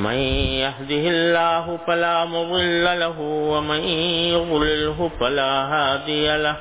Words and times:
من 0.00 0.18
يهده 0.64 1.04
الله 1.12 1.78
فلا 1.86 2.24
مضل 2.24 2.84
له 3.00 3.18
ومن 3.20 3.80
يضلله 4.34 5.10
فلا 5.20 5.52
هادي 5.72 6.36
له. 6.36 6.56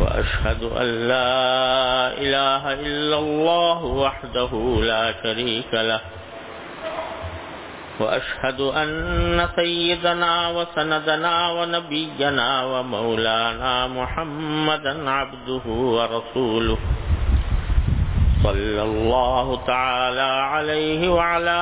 وأشهد 0.00 0.62
أن 0.80 0.88
لا 1.08 1.36
إله 2.24 2.62
إلا 2.72 3.18
الله 3.18 3.84
وحده 3.84 4.52
لا 4.80 5.04
شريك 5.22 5.72
له. 5.72 6.00
وأشهد 8.00 8.60
أن 8.60 9.48
سيدنا 9.56 10.32
وسندنا 10.48 11.34
ونبينا 11.50 12.48
ومولانا 12.64 13.86
محمدا 13.86 15.10
عبده 15.10 15.64
ورسوله. 15.66 16.78
صلى 18.42 18.82
الله 18.82 19.56
تعالى 19.66 20.30
عليه 20.52 21.08
وعلى 21.08 21.60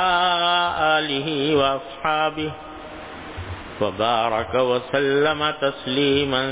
آله 0.98 1.28
وأصحابه 1.56 2.50
وبارك 3.80 4.54
وسلم 4.54 5.50
تسليما 5.60 6.42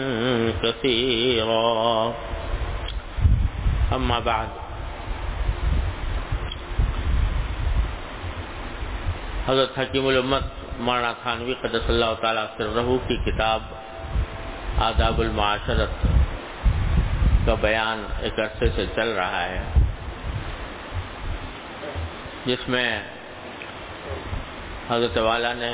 كثيرا. 0.62 2.11
أما 3.95 4.19
بعد، 4.25 4.47
حضرت 9.48 9.79
حکیم 9.79 10.07
الامت 10.07 10.42
مولانا 10.79 11.12
تھانوی 11.23 11.55
قدس 11.55 11.84
اللہ 11.89 12.14
تعالیٰ 12.20 12.45
سرہو 12.59 12.98
کی 12.98 13.17
کتاب 13.17 13.61
آداب 14.79 15.20
المعاشرت 15.20 16.07
کا 17.47 17.55
بیان 17.61 18.07
ایک 18.20 18.41
عرصے 18.41 18.70
سے 18.77 18.86
چل 18.95 19.09
رہا 19.12 19.45
ہے۔ 19.45 19.82
جس 22.47 22.69
میں 22.69 23.01
حضرت 24.91 25.19
والا 25.19 25.53
نے 25.53 25.73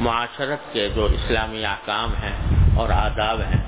معاشرت 0.00 0.72
کے 0.72 0.88
جو 0.88 1.04
اسلامی 1.04 1.64
احکام 1.64 2.14
ہیں 2.14 2.36
اور 2.76 2.90
آداب 2.90 3.40
ہیں، 3.40 3.62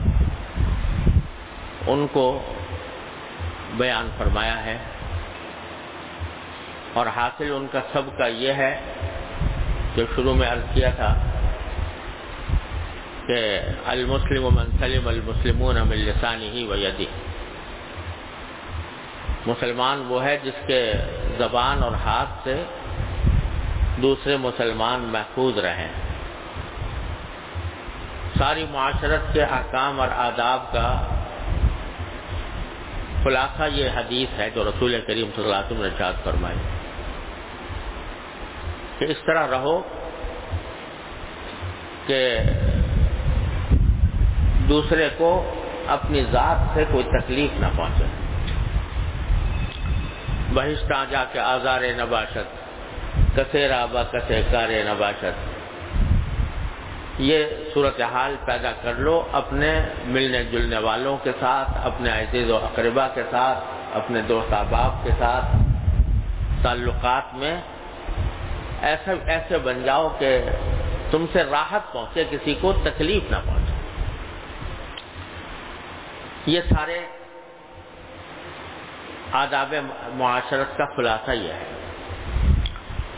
ان 1.86 2.06
کو 2.12 2.26
بیان 3.76 4.08
فرمایا 4.18 4.64
ہے۔ 4.64 4.78
اور 6.92 7.06
حاصل 7.06 7.52
ان 7.52 7.66
کا 7.72 7.80
سب 7.92 8.18
کا 8.18 8.26
یہ 8.26 8.52
ہے 8.52 8.80
جو 9.96 10.04
شروع 10.16 10.34
میں 10.34 10.48
عرض 10.48 10.74
کیا 10.74 10.90
تھا 10.90 11.14
کہ 13.26 13.60
المسلم 13.86 14.48
من 14.54 14.78
سلم 14.78 15.08
المسلمون 15.08 15.76
من 15.88 15.96
لسانی 15.96 16.50
ہی 16.50 16.66
و 16.66 16.74
یدی 16.76 17.06
مسلمان 19.46 20.04
وہ 20.08 20.24
ہے 20.24 20.38
جس 20.42 20.66
کے 20.66 20.92
زبان 21.38 21.82
اور 21.82 21.92
ہاتھ 21.92 22.44
سے 22.44 22.64
دوسرے 24.02 24.36
مسلمان 24.36 25.00
محفوظ 25.00 25.58
رہیں۔ 25.58 25.88
ساری 28.38 28.66
معاشرت 28.70 29.34
کے 29.34 29.42
احکام 29.42 30.00
اور 30.00 30.08
آداب 30.08 30.72
کا 30.72 31.08
خلاصہ 33.24 33.62
یہ 33.72 33.88
حدیث 33.94 34.38
ہے 34.38 34.50
جو 34.50 34.64
رسول 34.64 35.00
کریم 35.06 35.30
صلی 35.36 35.44
اللہ 35.44 35.56
علیہ 35.56 35.66
وسلم 35.66 35.82
نے 35.82 35.88
ارشاد 35.88 36.24
فرمائی۔ 36.24 36.56
کہ 38.98 39.04
اس 39.04 39.16
طرح 39.26 39.46
رہو 39.50 39.82
کہ 42.06 42.38
دوسرے 44.68 45.08
کو 45.16 45.54
اپنی 45.86 46.24
ذات 46.24 46.74
سے 46.74 46.84
کوئی 46.92 47.04
تکلیف 47.04 47.60
نہ 47.60 47.66
پہنچے۔ 47.76 48.21
بہشتہ 50.54 51.04
جا 51.10 51.24
کے 51.32 51.40
آزار 51.40 51.80
نباشت 51.96 52.48
کسیرا 53.36 53.86
با 53.86 54.02
کسے 54.02 54.42
کار 54.52 54.68
نباشت۔ 54.68 55.52
یہ 57.18 57.44
صورتحال 57.74 58.36
پیدا 58.44 58.72
کر 58.82 58.94
لو 58.94 59.22
اپنے 59.32 59.80
ملنے 60.04 60.44
جلنے 60.44 60.78
والوں 60.78 61.16
کے 61.22 61.32
ساتھ، 61.40 61.70
اپنے 61.84 62.10
عزیز 62.10 62.50
و 62.50 62.56
اقربا 62.56 63.08
کے 63.08 63.22
ساتھ، 63.30 63.58
اپنے 63.92 64.20
دوست 64.20 64.52
احباب 64.52 65.04
کے 65.04 65.10
ساتھ۔ 65.18 65.44
تعلقات 66.62 67.34
میں 67.34 67.60
ایسے 68.80 69.12
ایسے 69.26 69.58
بن 69.58 69.82
جاؤ 69.84 70.08
کہ 70.18 70.42
تم 71.10 71.24
سے 71.32 71.42
راحت 71.42 71.92
پہنچے، 71.92 72.24
کسی 72.30 72.54
کو 72.60 72.72
تکلیف 72.72 73.30
نہ 73.30 73.36
پہنچے۔ 73.44 73.72
یہ 76.46 76.60
سارے 76.60 77.00
آداب 79.32 79.74
معاشرت 80.14 80.76
کا 80.76 80.84
خلاصہ 80.96 81.30
یہ 81.30 81.52
ہے۔ 81.52 81.64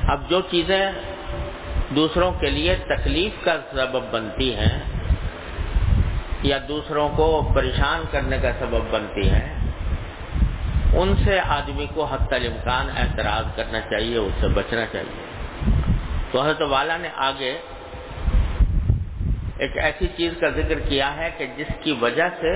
اب 0.08 0.20
جو 0.28 0.41
چیزیں 0.41 0.91
دوسروں 1.97 2.32
کے 2.32 2.50
لیے 2.50 2.76
تکلیف 2.86 3.44
کا 3.44 3.56
سبب 3.70 4.02
بنتی 4.10 4.54
ہیں 4.54 4.78
یا 6.42 6.58
دوسروں 6.69 7.08
کو 7.08 7.52
پریشان 7.54 8.02
کرنے 8.10 8.38
کا 8.38 8.52
سبب 8.58 8.82
بنتی 8.91 9.30
ہیں، 9.30 9.54
ان 10.94 11.14
سے 11.25 11.41
آدمی 11.41 11.86
کو 11.94 12.04
حت 12.04 12.32
الامکان 12.32 12.86
اعتراض 12.96 13.56
کرنا 13.56 13.81
چاہیے، 13.81 14.16
اس 14.16 14.32
سے 14.41 14.48
بچنا 14.48 14.84
چاہیے۔ 14.92 15.22
تو 16.31 16.42
حضرت 16.42 16.62
والا 16.62 16.96
نے 16.96 17.08
آگے 17.16 17.58
ایک 19.58 19.78
ایسی 19.78 20.06
چیز 20.16 20.32
کا 20.41 20.48
ذکر 20.48 20.78
کیا 20.78 21.16
ہے 21.16 21.31
کہ 21.38 21.46
جس 21.56 21.70
کی 21.82 21.92
وجہ 22.00 22.28
سے 22.41 22.52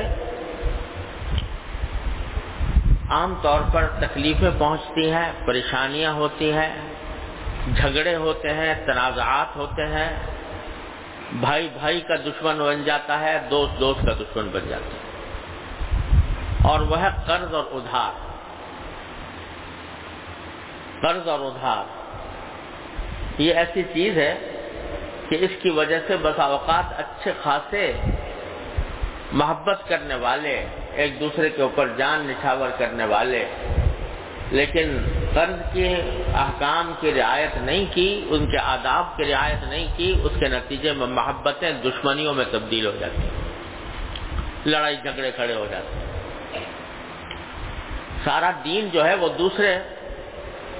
عام 3.10 3.34
طور 3.42 3.60
پر 3.72 3.86
تکلیفیں 4.00 4.50
پہنچتی 4.58 5.10
ہیں، 5.12 5.32
پریشانیاں 5.46 6.12
ہوتی 6.12 6.52
ہیں، 6.52 6.74
جھگڑے 7.76 8.16
ہوتے 8.16 8.54
ہیں، 8.54 8.74
تنازعات 8.86 9.56
ہوتے 9.56 9.82
ہیں۔ 9.82 10.20
بھائی 11.32 11.69
بھائی 11.78 12.00
کا 12.00 12.16
دشمن 12.16 12.58
بن 12.58 12.84
جاتا 12.84 13.20
ہے، 13.20 13.38
دوست 13.50 13.80
دوست 13.80 14.06
کا 14.06 14.12
دشمن 14.12 14.48
بن 14.48 14.69
جاتا 14.69 14.86
ہے۔ 14.86 15.08
اور 16.69 16.80
وہ 16.80 17.00
ہے 17.00 17.08
قرض 17.26 17.54
اور 17.54 17.64
ادھار۔ 17.70 18.12
قرض 21.02 21.28
اور 21.28 21.40
ادھار۔ 21.40 21.84
یہ 23.38 23.54
ایسی 23.54 23.82
چیز 23.82 24.19
ہے 24.19 24.38
کہ 25.28 25.36
اس 25.40 25.50
کی 25.62 25.70
وجہ 25.70 25.98
سے 26.06 26.16
بسا 26.16 26.44
اوقات 26.44 26.98
اچھے 26.98 27.32
خاصے 27.42 27.92
محبت 29.32 29.88
کرنے 29.88 30.14
والے 30.14 30.66
ایک 30.98 31.20
دوسرے 31.20 31.50
کے 31.50 31.62
اوپر 31.62 31.88
جان 31.97 32.26
نچھاور 32.26 32.69
کرنے 32.78 33.04
والے۔ 33.04 33.44
لیکن 34.50 34.98
قرض 35.34 35.72
کے 35.72 35.94
احکام 36.34 36.92
کی 37.00 37.14
رعایت 37.14 37.56
نہیں 37.56 37.84
کی، 37.94 38.26
ان 38.31 38.50
کے 38.50 38.59
آداب 38.59 39.16
کی 39.16 39.25
رعایت 39.25 39.69
نہیں 39.69 39.87
کی، 39.97 40.14
اس 40.25 40.32
کے 40.41 40.48
نتیجے 40.48 40.92
میں 40.92 41.06
محبتیں 41.06 41.70
دشمنیوں 41.70 42.34
میں 42.34 42.44
تبدیل 42.50 42.87
ہو 42.87 42.90
جاتی 43.00 43.23
ہیں۔ 43.23 43.31
لڑائی 44.67 44.96
جھگڑے 44.96 45.31
کھڑے 45.31 45.55
ہو 45.55 45.67
جاتے 45.70 45.94
ہیں۔ 45.94 46.64
سارا 48.25 48.50
دین 48.64 48.88
جو 48.93 49.06
ہے 49.06 49.14
وہ 49.14 49.28
دوسرے، 49.38 49.78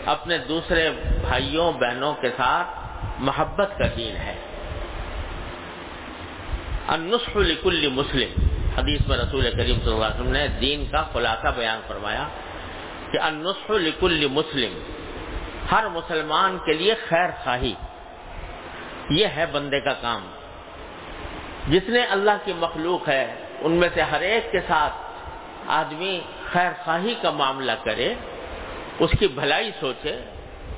اپنے 0.07 0.39
دوسرے 0.39 0.91
بھائیوں، 1.21 1.73
بہنوں 1.73 2.15
کے 2.15 2.29
ساتھ 2.37 2.69
محبت 3.19 3.79
کا 3.79 3.85
دین 3.97 4.17
ہے۔ 4.17 4.35
النصح 6.87 7.39
لکل 7.39 7.89
مسلم۔ 7.89 8.58
حدیث 8.79 9.01
میں 9.09 9.17
رسول 9.19 9.45
کریم 9.51 9.79
صلی 9.83 9.93
اللہ 9.93 10.05
علیہ 10.05 10.21
وسلم 10.21 10.33
نے 10.33 10.47
دین 10.61 10.85
کا 10.91 11.03
خلاصہ 11.13 11.49
بیان 11.57 11.81
فرمایا 11.89 12.25
کہ 13.13 13.19
النصح 13.21 13.73
لکل 13.73 14.27
مسلم، 14.31 14.75
ہر 15.73 15.85
مسلمان 15.89 16.59
کے 16.65 16.73
لیے 16.73 16.95
خیر 17.09 17.31
خواہی، 17.45 17.75
یہ 19.11 19.27
ہے 19.37 19.45
بندے 19.53 19.81
کا 19.81 19.95
کام۔ 20.01 20.27
جتنے 21.71 22.03
اللہ 22.05 22.37
کی 22.45 22.53
مخلوق 22.59 23.09
ہے، 23.09 23.25
ان 23.61 23.73
میں 23.73 23.89
سے 23.95 24.03
ہر 24.03 24.21
ایک 24.21 24.53
کے 24.53 24.61
ساتھ 24.69 24.95
آدمی 25.67 26.21
خیر 26.53 26.71
خواہی 26.85 27.15
کا 27.23 27.31
معاملہ 27.31 27.73
کرے، 27.85 28.15
اس 28.99 29.11
کی 29.19 29.27
بھلائی 29.41 29.71
سوچے، 29.81 30.15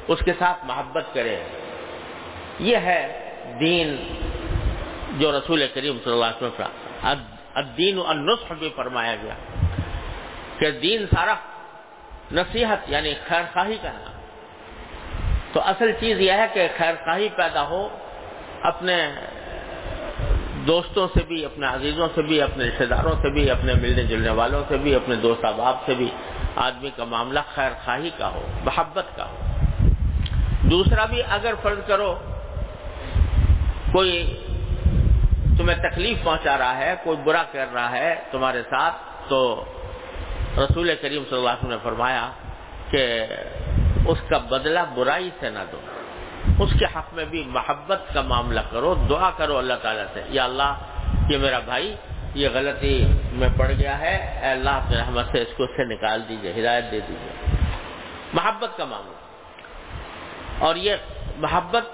اس 0.08 0.18
کے 0.24 0.32
ساتھ 0.38 0.64
محبت 0.64 1.04
کرے۔ 1.14 1.36
یہ 2.60 2.76
ہے 2.76 3.02
دین 3.60 3.96
جو 5.18 5.32
رسول 5.38 5.66
کریم 5.74 5.98
صلی 6.04 6.12
اللہ 6.12 6.24
علیہ 6.24 6.46
وسلم 6.46 7.38
الدین 7.54 8.00
النصح 8.06 8.52
بھی 8.58 8.68
فرمایا 8.76 9.16
گیا 9.22 9.34
کہ 10.58 10.70
دین 10.70 11.06
سارا 11.14 11.34
نصیحت 12.32 12.90
یعنی 12.90 13.14
خیر 13.28 13.42
خواہی 13.52 13.76
کا 13.82 13.92
نام 13.92 14.12
تو 15.52 15.60
اصل 15.60 15.92
چیز 16.00 16.20
یہ 16.20 16.32
ہے 16.32 16.46
کہ 16.52 16.68
خیر 16.76 16.94
خواہی 17.04 17.28
پیدا 17.36 17.62
ہو، 17.62 17.98
اپنے 18.62 19.14
دوستوں 20.66 21.08
سے 21.14 21.20
بھی، 21.28 21.44
اپنے 21.44 21.66
عزیزوں 21.66 22.08
سے 22.14 22.22
بھی، 22.22 22.42
اپنے 22.42 22.64
رشتے 22.64 22.86
داروں 22.86 23.12
سے 23.22 23.30
بھی، 23.30 23.50
اپنے 23.50 23.74
ملنے 23.74 24.02
جلنے 24.02 24.30
والوں 24.30 24.62
سے 24.68 24.76
بھی، 24.76 24.94
اپنے 24.94 25.14
دوست 25.14 25.44
احباب 25.44 25.76
سے 25.86 25.94
بھی 25.94 26.10
آدمی 26.56 26.90
کا 26.96 27.04
معاملہ 27.04 27.40
خیر 27.54 27.70
خواہی 27.84 28.10
کا 28.18 28.28
ہو، 28.28 28.46
محبت 28.64 29.04
کا 29.16 29.24
ہو۔ 29.24 29.36
دوسرا 30.70 31.04
بھی 31.04 31.22
اگر 31.28 31.54
فرض 31.62 31.78
کرو، 31.86 32.18
کوئی 33.92 34.44
تمہیں 35.60 35.90
تکلیف 35.90 36.24
پہنچا 36.24 36.58
رہا 36.58 36.76
ہے، 36.76 36.94
کوئی 37.04 37.16
برا 37.24 37.42
کر 37.52 37.66
رہا 37.74 37.90
ہے 37.90 38.20
تمہارے 38.30 38.62
ساتھ، 38.62 38.94
تو 39.28 39.64
رسول 40.56 40.94
کریم 41.00 41.22
صلی 41.28 41.38
اللہ 41.38 41.48
علیہ 41.48 41.58
وسلم 41.58 41.70
نے 41.70 41.76
فرمایا 41.82 42.30
کہ 42.90 43.26
اس 44.06 44.18
کا 44.28 44.38
بدلہ 44.38 44.80
برائی 44.94 45.30
سے 45.40 45.50
نہ 45.50 45.58
دو۔ 45.72 45.80
اس 46.64 46.70
کے 46.78 46.84
حق 46.84 47.14
میں 47.14 47.24
بھی 47.24 47.44
محبت 47.46 48.02
کا 48.14 48.20
معاملہ 48.20 48.60
کرو، 48.70 48.94
دعا 48.94 49.30
کرو 49.36 49.58
اللہ 49.58 49.74
تعالیٰ 49.82 50.04
سے، 50.14 50.22
یا 50.28 50.44
اللہ، 50.44 50.76
یہ 51.28 51.38
میرا 51.38 51.58
بھائی، 51.58 51.96
یہ 52.34 52.48
غلطی 52.54 53.04
میں 53.32 53.48
پڑ 53.58 53.68
گیا 53.68 53.98
ہے، 53.98 54.38
اے 54.42 54.48
اللہ 54.48 54.70
اپنے 54.70 54.96
رحمت 54.96 55.24
سے 55.32 55.42
اس 55.42 55.56
کو 55.56 55.64
اس 55.64 55.70
سے 55.76 55.84
نکال 55.84 56.28
دیجیے، 56.28 56.60
ہدایت 56.60 56.84
دے 56.84 57.00
دیجیے۔ 57.08 57.56
محبت 58.32 58.76
کا 58.76 58.84
معاملہ۔ 58.84 59.16
اور 60.64 60.76
یہ 60.76 60.94
محبت، 61.36 61.84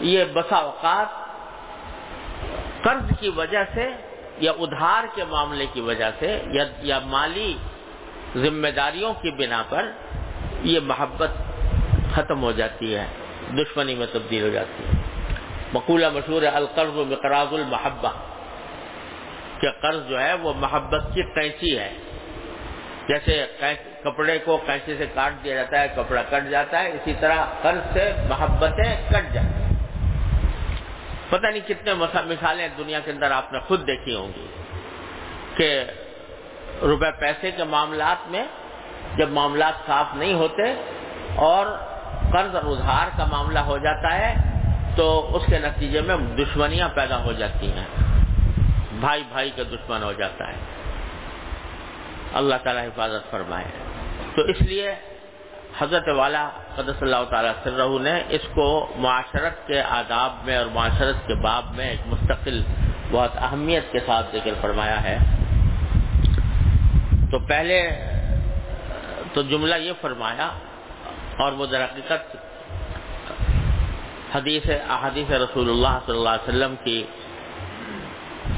یہ 0.00 0.24
بسا 0.32 0.56
اوقات 0.56 1.19
قرض 2.82 3.18
کی 3.20 3.28
وجہ 3.28 3.64
سے 3.74 3.88
یا 4.38 4.52
ادھار 4.58 5.04
کے 5.14 5.24
معاملے 5.24 5.66
کی 5.72 5.80
وجہ 5.80 6.10
سے 6.18 6.42
یا 6.52 6.64
یا 6.80 6.98
مالی 6.98 7.56
ذمہ 8.36 8.68
داریوں 8.68 9.14
کی 9.14 9.30
بنا 9.30 9.62
پر 9.68 9.90
یہ 10.62 10.80
محبت 10.80 11.30
ختم 12.14 12.42
ہو 12.42 12.52
جاتی 12.52 12.96
ہے، 12.96 13.06
دشمنی 13.50 13.94
میں 13.94 14.06
تبدیل 14.12 14.42
ہو 14.42 14.48
جاتی 14.48 14.84
ہے۔ 14.84 15.02
مقولہ 15.72 16.06
مشہور 16.08 16.42
ہے، 16.42 16.46
القرض 16.46 16.96
و 16.96 17.04
مقراض 17.04 17.46
المحبہ۔ 17.50 18.10
کہ 19.60 19.70
قرض 19.80 20.08
جو 20.08 20.20
ہے 20.20 20.34
وہ 20.34 20.52
محبت 20.56 21.00
کی 21.14 21.22
قینچی 21.22 21.78
ہے۔ 21.78 21.92
جیسے 23.08 23.46
کپڑے 24.04 24.38
کو 24.38 24.56
قینچی 24.56 24.94
سے 24.98 25.06
کاٹ 25.14 25.44
دیا 25.44 25.54
جاتا 25.54 25.80
ہے، 25.80 25.88
کپڑا 25.96 26.22
کٹ 26.22 26.50
جاتا 26.50 26.80
ہے، 26.80 26.90
اسی 26.90 27.14
طرح 27.20 27.44
قرض 27.62 27.92
سے 27.92 28.12
محبتیں 28.28 29.08
کٹ 29.08 29.34
جاتی 29.34 29.62
ہیں۔ 29.62 29.69
پتہ 31.30 31.46
نہیں 31.46 31.68
کتنے 31.68 31.94
مثالیں 31.94 32.68
دنیا 32.78 33.00
کے 33.00 33.10
اندر 33.10 33.30
آپ 33.30 33.52
نے 33.52 33.58
خود 33.58 33.86
دیکھی 33.86 34.14
ہوں 34.14 34.28
گی 34.36 34.46
کہ 35.56 35.84
روپے 36.82 37.10
پیسے 37.18 37.50
کے 37.50 37.64
معاملات 37.64 38.30
میں 38.30 38.44
جب 39.16 39.28
معاملات 39.28 39.72
صاف 39.86 40.06
نہیں 40.14 40.34
ہوتے 40.34 40.62
اور 41.36 41.66
قرض 42.32 42.56
اور 42.56 42.62
ادھار 42.64 43.08
کا 43.16 43.24
معاملہ 43.24 43.58
ہو 43.58 43.78
جاتا 43.78 44.18
ہے 44.18 44.34
تو 44.96 45.36
اس 45.36 45.42
کے 45.46 45.58
نتیجے 45.58 46.00
میں 46.00 46.16
دشمنیاں 46.16 46.88
پیدا 46.94 47.24
ہو 47.24 47.32
جاتی 47.32 47.72
ہیں۔ 47.72 47.86
بھائی 48.92 49.22
بھائی 49.28 49.50
کا 49.50 49.62
دشمن 49.62 50.02
ہو 50.02 50.12
جاتا 50.12 50.48
ہے۔ 50.48 50.56
اللہ 52.34 52.54
تعالیٰ 52.62 52.86
حفاظت 52.86 53.30
فرمائے۔ 53.30 53.64
تو 54.34 54.42
اس 54.42 54.62
لیے 54.62 54.94
حضرت 55.78 56.08
والا 56.08 56.50
قدس 56.76 57.02
اللہ 57.02 57.24
تعالیٰ 57.30 57.52
سر 57.64 58.00
نے 58.00 58.22
اس 58.28 58.40
کو 58.54 58.92
معاشرت 58.96 59.66
کے 59.66 59.82
آداب 59.82 60.32
میں 60.44 60.56
اور 60.56 60.66
معاشرت 60.66 61.26
کے 61.26 61.34
باب 61.34 61.64
میں 61.74 61.90
ایک 61.90 62.00
مستقل 62.06 62.62
بہت 63.10 63.30
اہمیت 63.36 63.92
کے 63.92 64.00
ساتھ 64.06 64.26
ذکر 64.32 64.50
فرمایا 64.60 65.02
ہے۔ 65.02 65.18
تو 67.30 67.38
پہلے، 67.38 67.90
تو 69.32 69.42
جملہ 69.42 69.74
یہ 69.74 69.92
فرمایا 70.00 70.50
اور 71.38 71.52
وہ 71.52 71.66
در 71.66 71.84
حقیقت 71.84 72.36
حدیث، 74.36 74.62
احادیث 74.90 75.30
رسول 75.30 75.70
اللہ 75.70 75.98
صلی 76.06 76.16
اللہ 76.16 76.28
علیہ 76.28 76.48
وسلم 76.48 76.74
کی 76.84 77.04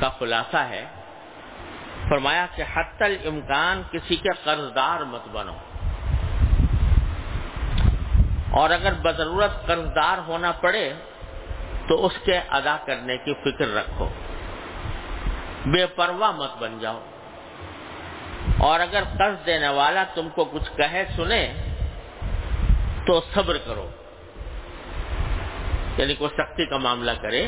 کا 0.01 0.09
خلاصہ 0.09 0.57
ہے۔ 0.57 0.85
فرمایا 2.09 2.47
کہ 2.55 2.63
حت 2.75 3.03
الامکان 3.03 3.83
کسی 3.91 4.17
کے 4.17 4.29
قرض 4.45 4.75
دار 4.75 5.01
مت 5.01 5.29
بنو۔ 5.33 5.53
اور 8.53 8.71
اگر 8.71 8.93
بضرورت 8.95 9.67
قرض 9.67 9.87
دار 9.97 10.19
ہونا 10.19 10.53
پڑے 10.53 10.93
تو 11.89 12.07
اس 12.07 12.13
کے 12.25 12.39
ادا 12.49 12.77
کرنے 12.87 13.17
کی 13.17 13.35
فکر 13.35 13.75
رکھو۔ 13.75 14.09
بے 15.67 15.87
پرواہ 15.87 16.31
مت 16.31 16.51
بن 16.59 16.79
جاؤ۔ 16.79 17.01
اور 18.59 18.81
اگر 18.81 19.03
قرض 19.19 19.47
دینے 19.47 19.69
والا 19.69 20.05
تم 20.15 20.29
کو 20.29 20.45
کچھ 20.45 20.77
کہے 20.77 21.05
سنے 21.17 21.55
تو 23.07 23.21
صبر 23.35 23.57
کرو۔ 23.67 23.91
یعنی 25.97 26.15
کوئی 26.15 26.31
سختی 26.37 26.67
کا 26.67 26.77
معاملہ 26.77 27.11
کرے 27.23 27.47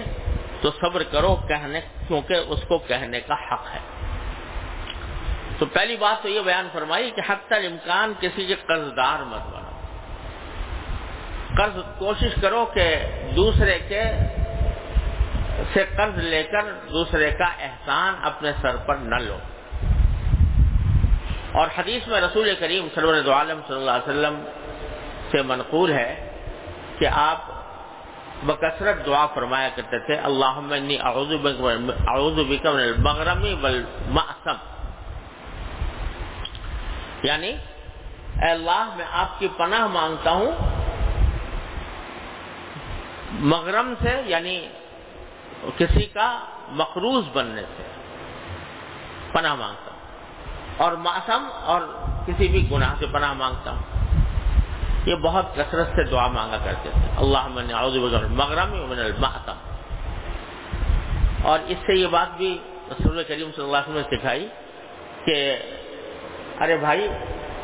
تو 0.60 0.70
صبر 0.70 1.02
کرو 1.02 1.36
کہنے، 1.48 1.80
کیونکہ 2.08 2.34
اس 2.34 2.60
کو 2.68 2.78
کہنے 2.78 3.20
کا 3.20 3.34
حق 3.34 3.62
ہے۔ 3.74 3.78
تو 5.58 5.66
پہلی 5.66 5.96
بات 5.96 6.22
تو 6.22 6.28
یہ 6.28 6.40
بیان 6.40 6.68
فرمائی 6.72 7.10
کہ 7.10 7.22
حق 7.30 7.48
تر 7.48 7.56
امکان 7.56 8.12
کسی 8.20 8.46
کے 8.46 8.54
قرض 8.54 8.96
دار 8.96 9.18
مت 9.18 9.54
بنو۔ 9.54 9.63
قرض 11.56 11.78
کوشش 11.98 12.34
کرو 12.42 12.66
کہ 12.74 13.06
دوسرے 13.36 13.78
کے 13.88 14.02
سے 15.72 15.84
قرض 15.96 16.18
لے 16.18 16.42
کر 16.42 16.62
دوسرے 16.92 17.30
کا 17.30 17.44
احسان 17.44 18.14
اپنے 18.22 18.52
سر 18.62 18.76
پر 18.76 18.94
نہ 18.94 19.14
لو۔ 19.14 19.38
اور 21.52 21.66
حدیث 21.78 22.08
میں 22.08 22.20
رسول 22.20 22.54
کریم 22.58 22.88
سرور 22.94 23.14
عالم 23.28 23.60
صلی 23.68 23.76
اللہ 23.76 23.90
علیہ 23.90 24.08
وسلم 24.08 24.44
سے 25.30 25.42
منقول 25.42 25.92
ہے 25.92 26.38
کہ 26.98 27.06
آپ 27.06 27.38
بکثرت 28.46 29.06
دعا 29.06 29.26
فرمایا 29.26 29.68
کرتے 29.74 29.98
تھے 29.98 30.14
اللہ 30.14 30.58
المغرمی 31.66 33.54
والمعصم 33.54 34.56
یعنی 37.22 37.56
اے 38.42 38.50
اللہ، 38.50 38.90
میں 38.96 39.06
آپ 39.12 39.38
کی 39.38 39.48
پناہ 39.56 39.86
مانگتا 39.86 40.30
ہوں 40.30 40.52
مغرم 43.40 43.94
سے 44.02 44.22
یعنی 44.26 44.68
کسی 45.76 46.06
کا 46.06 46.40
مقروض 46.68 47.24
بننے 47.32 47.62
سے 47.76 47.82
پناہ 49.32 49.54
مانگتا 49.54 49.90
ہوں۔ 49.90 50.00
اور 50.76 50.92
معصم 50.92 51.46
اور 51.52 51.80
کسی 52.26 52.48
بھی 52.48 52.70
گناہ 52.72 52.94
سے 52.98 53.06
پناہ 53.12 53.32
مانگتا 53.32 53.70
ہوں۔ 53.70 53.82
یہ 55.06 55.14
بہت 55.14 55.46
کثرت 55.54 55.86
سے 55.86 56.04
دعا 56.04 56.26
مانگا 56.26 56.56
کرتے 56.64 56.88
تھے۔ 56.92 57.00
اللہ 57.16 57.48
مغرم 58.28 58.90
من 58.90 58.98
المحتم 58.98 59.56
اور 61.42 61.58
اس 61.66 61.78
سے 61.78 61.94
یہ 61.94 62.06
بات 62.06 62.36
بھی 62.36 62.58
رسول 62.90 63.22
کریم 63.22 63.50
صلی 63.56 63.64
اللہ 63.64 63.76
علیہ 63.76 63.94
وسلم 63.94 64.10
نے 64.10 64.18
سکھائی 64.18 64.48
کہ 65.24 65.56
ارے 66.60 66.76
بھائی 66.76 67.08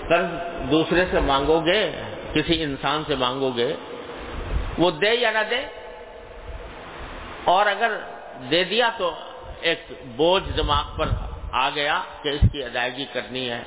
قرض 0.08 0.26
دوسرے 0.70 1.04
سے 1.10 1.20
مانگو 1.20 1.60
گے، 1.60 2.02
کسی 2.34 2.62
انسان 2.62 3.02
سے 3.06 3.14
مانگو 3.14 3.50
گے 3.56 3.76
وہ 4.80 4.90
دے 4.90 5.14
یا 5.14 5.30
نہ 5.30 5.38
دے؟ 5.50 5.66
اور 7.44 7.66
اگر 7.66 7.98
دے 8.50 8.64
دیا 8.64 8.90
تو 8.96 9.14
ایک 9.60 9.84
بوجھ 10.06 10.56
دماغ 10.56 10.84
پر 10.98 11.08
آ 11.52 11.70
گیا 11.70 12.02
کہ 12.22 12.28
اس 12.28 12.40
کی 12.52 12.64
ادائیگی 12.64 13.04
کرنی 13.12 13.50
ہے۔ 13.50 13.62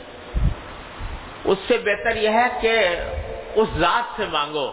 اس 1.43 1.57
سے 1.67 1.77
بہتر 1.77 2.15
یہ 2.15 2.29
ہے 2.29 2.47
کہ 2.61 2.95
اس 3.55 3.67
ذات 3.77 4.03
سے 4.15 4.25
مانگو 4.31 4.71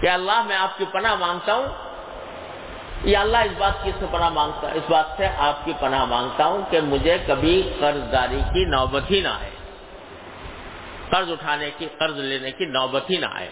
کہ 0.00 0.08
اللہ 0.08 0.42
میں 0.42 0.56
آپ 0.56 0.78
کی 0.78 0.84
پناہ 0.90 1.14
مانگتا 1.14 1.54
ہوں۔ 1.54 1.66
یا 3.04 3.20
اللہ 3.20 3.36
اس 3.36 3.52
بات 3.58 3.84
کی 3.84 3.92
سے 4.00 4.06
پناہ 4.10 4.28
مانگتا، 4.28 4.68
اس 4.68 4.90
بات 4.90 5.04
سے 5.16 5.26
آپ 5.26 5.64
کی 5.64 5.72
پناہ 5.80 6.04
مانگتا 6.04 6.46
ہوں 6.46 6.62
کہ 6.70 6.80
مجھے 6.80 7.18
کبھی 7.26 7.72
قرض 7.80 8.12
داری 8.12 8.40
کی 8.54 8.64
نوبت 8.64 9.10
ہی 9.10 9.20
نہ 9.20 9.28
آئے۔ 9.28 9.50
قرض 11.10 11.30
اٹھانے 11.30 11.70
کی، 11.78 11.88
قرض 11.98 12.18
لینے 12.18 12.50
کی 12.50 12.64
نوبت 12.64 13.10
ہی 13.10 13.16
نہ 13.16 13.26
آئے۔ 13.32 13.50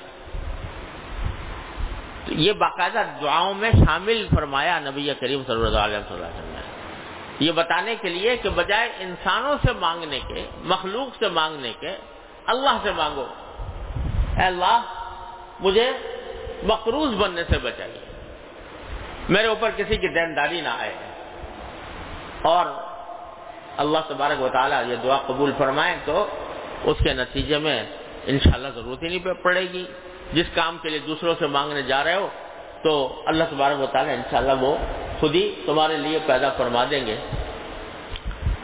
تو 2.28 2.34
یہ 2.34 2.52
باقاعدہ 2.52 3.02
دعاؤں 3.22 3.54
میں 3.54 3.70
شامل 3.70 4.26
فرمایا 4.34 4.78
نبی 4.78 5.10
کریم 5.20 5.42
صلی 5.46 5.66
اللہ 5.66 5.78
علیہ 5.78 5.96
وسلم 5.96 6.20
نے۔ 6.34 6.60
یہ 7.38 7.52
بتانے 7.52 7.94
کے 8.00 8.08
لیے 8.08 8.36
کہ 8.36 8.48
بجائے 8.48 8.90
انسانوں 8.98 9.56
سے 9.66 9.72
مانگنے 9.72 10.20
کے، 10.28 10.46
مخلوق 10.64 11.16
سے 11.18 11.28
مانگنے 11.28 11.72
کے، 11.80 11.96
اللہ 12.46 12.78
سے 12.82 12.92
مانگو۔ 12.92 13.26
اے 14.38 14.44
اللہ، 14.44 14.80
مجھے 15.60 15.92
مقروض 16.62 17.14
بننے 17.14 17.44
سے 17.44 17.58
بچائیے۔ 17.58 18.00
میرے 19.28 19.46
اوپر 19.46 19.70
کسی 19.76 19.96
کی 19.96 20.08
دینداری 20.08 20.60
نہ 20.60 20.68
آئے۔ 20.68 20.94
اور 22.42 22.66
اللہ 23.76 23.98
تبارک 24.08 24.42
و 24.42 24.48
تعالیٰ 24.52 24.88
یہ 24.88 24.96
دعا 24.96 25.18
قبول 25.26 25.52
فرمائے 25.58 25.96
تو 26.04 26.26
اس 26.84 26.96
کے 27.04 27.12
نتیجے 27.12 27.58
میں 27.58 27.84
انشاءاللہ 28.26 28.68
ضرورت 28.68 29.02
ہی 29.02 29.08
نہیں 29.08 29.42
پڑے 29.42 29.62
گی۔ 29.72 29.84
جس 30.32 30.46
کام 30.54 30.78
کے 30.82 30.88
لیے 30.88 30.98
دوسروں 30.98 31.34
سے 31.38 31.46
مانگنے 31.46 31.82
جا 31.82 32.04
رہے 32.04 32.14
ہو، 32.14 32.28
تو 32.82 33.22
اللہ 33.26 33.44
تبارک 33.50 33.80
و 33.80 33.86
تعالیٰ 33.86 34.14
انشاءاللہ 34.14 34.52
وہ 34.60 34.76
خود 35.20 35.34
ہی 35.34 35.62
تمہارے 35.66 35.96
لیے 35.96 36.18
پیدا 36.26 36.50
فرما 36.50 36.84
دیں 36.90 37.06
گے۔ 37.06 37.16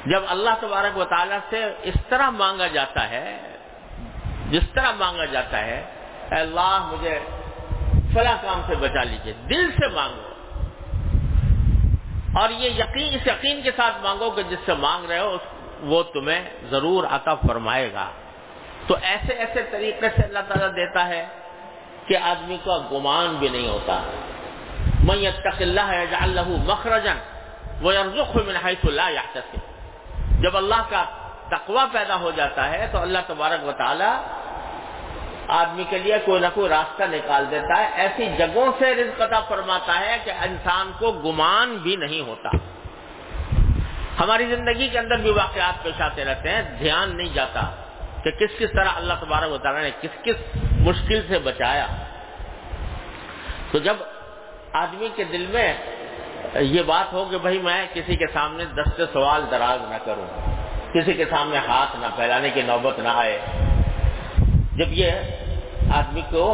جب 0.06 0.22
اللہ 0.28 0.50
تبارک 0.60 0.98
و 0.98 1.04
تعالیٰ 1.04 1.38
سے 1.50 1.64
اس 1.82 1.94
طرح 2.08 2.30
مانگا 2.30 2.66
جاتا 2.66 3.10
ہے، 3.10 3.40
جس 4.50 4.62
طرح 4.74 4.92
مانگا 4.98 5.24
جاتا 5.24 5.58
ہے، 5.58 5.84
اے 6.32 6.40
اللہ، 6.40 6.90
مجھے 6.92 7.20
فلاں 8.14 8.36
کام 8.42 8.60
سے 8.66 8.74
بچا 8.74 9.02
لیجیے 9.02 9.32
دل 9.50 9.70
سے 9.70 9.88
مانگو۔ 9.88 10.30
اور 12.40 12.50
یہ 12.50 12.70
یقین، 12.70 13.14
اس 13.14 13.26
یقین 13.26 13.62
کے 13.62 13.70
ساتھ 13.76 13.96
مانگو 14.02 14.30
کہ 14.30 14.42
جس 14.42 14.58
سے 14.66 14.74
مانگ 14.74 15.04
رہے 15.04 15.18
ہو 15.18 15.36
وہ 15.80 16.02
تمہیں 16.02 16.44
ضرور 16.70 17.04
عطا 17.10 17.34
فرمائے 17.34 17.92
گا۔ 17.92 18.10
تو 18.86 18.96
ایسے 19.02 19.32
ایسے 19.32 19.62
طریقے 19.70 20.08
سے 20.16 20.22
اللہ 20.22 20.38
تعالیٰ 20.48 20.76
دیتا 20.76 21.08
ہے۔ 21.08 21.26
کہ 22.06 22.16
آدمی 22.16 22.56
کو 22.64 22.78
گمان 22.80 23.34
بھی 23.34 23.48
نہیں 23.48 23.68
ہوتا۔ 23.68 24.00
میں 25.04 25.16
یتق 25.16 25.60
اللہ 25.60 26.14
اللہ 26.20 26.48
مخرجن 26.48 27.16
وہ 27.80 27.92
من 28.46 28.56
حیث 28.56 28.84
لا 28.84 29.10
جب 30.40 30.56
اللہ 30.56 30.82
کا 30.90 31.04
تقوی 31.48 31.84
پیدا 31.92 32.16
ہو 32.16 32.30
جاتا 32.36 32.70
ہے 32.70 32.86
تو 32.92 32.98
اللہ 32.98 33.18
تبارک 33.26 33.68
و 33.68 33.72
تعالی 33.72 34.10
آدمی 35.48 35.84
کے 35.90 35.98
لیے 35.98 36.18
کوئی 36.24 36.40
نہ 36.40 36.46
کوئی 36.54 36.68
راستہ 36.68 37.02
نکال 37.02 37.44
دیتا 37.50 37.76
ہے۔ 37.76 37.90
ایسی 37.94 38.36
جگہوں 38.38 38.72
سے 38.78 38.94
رزق 38.94 39.22
عطا 39.22 39.40
فرماتا 39.40 40.00
ہے 40.00 40.18
کہ 40.24 40.30
انسان 40.30 40.92
کو 40.98 41.12
گمان 41.12 41.76
بھی 41.76 41.96
نہیں 41.96 42.20
ہوتا۔ 42.20 42.48
ہماری 44.20 44.46
زندگی 44.46 44.88
کے 44.88 44.98
اندر 44.98 45.16
بھی 45.16 45.30
واقعات 45.30 45.82
پیش 45.82 46.00
آتے 46.00 46.24
رہتے 46.24 46.50
ہیں، 46.50 46.62
دھیان 46.62 47.16
نہیں 47.16 47.34
جاتا۔ 47.34 47.70
کہ 48.24 48.30
کس 48.30 48.58
کس 48.58 48.70
طرح 48.72 48.88
اللہ 48.96 49.12
تبارک 49.20 49.52
و 49.52 49.58
تعالیٰ 49.58 49.82
نے 49.82 49.90
کس 50.00 50.14
کس 50.22 50.38
مشکل 50.80 51.20
سے 51.28 51.38
بچایا۔ 51.38 51.86
تو 53.70 53.78
جب 53.78 53.96
آدمی 54.72 55.08
کے 55.16 55.24
دل 55.24 55.46
میں 55.46 55.72
یہ 56.54 56.82
بات 56.82 57.12
ہو 57.12 57.24
کہ 57.30 57.38
بھائی 57.38 57.58
میں 57.58 57.86
کسی 57.92 58.16
کے 58.16 58.26
سامنے 58.32 58.64
دست 58.64 59.00
سوال 59.12 59.42
دراز 59.50 59.80
نہ 59.90 59.98
کروں، 60.04 60.26
کسی 60.94 61.12
کے 61.12 61.24
سامنے 61.30 61.58
ہاتھ 61.58 61.96
نہ 61.96 62.06
پھیلانے 62.16 62.50
کی 62.50 62.62
نوبت 62.62 62.98
نہ 62.98 63.08
آئے، 63.08 63.38
جب 64.76 64.92
یہ 64.92 65.10
آدمی 65.94 66.20
کو 66.30 66.44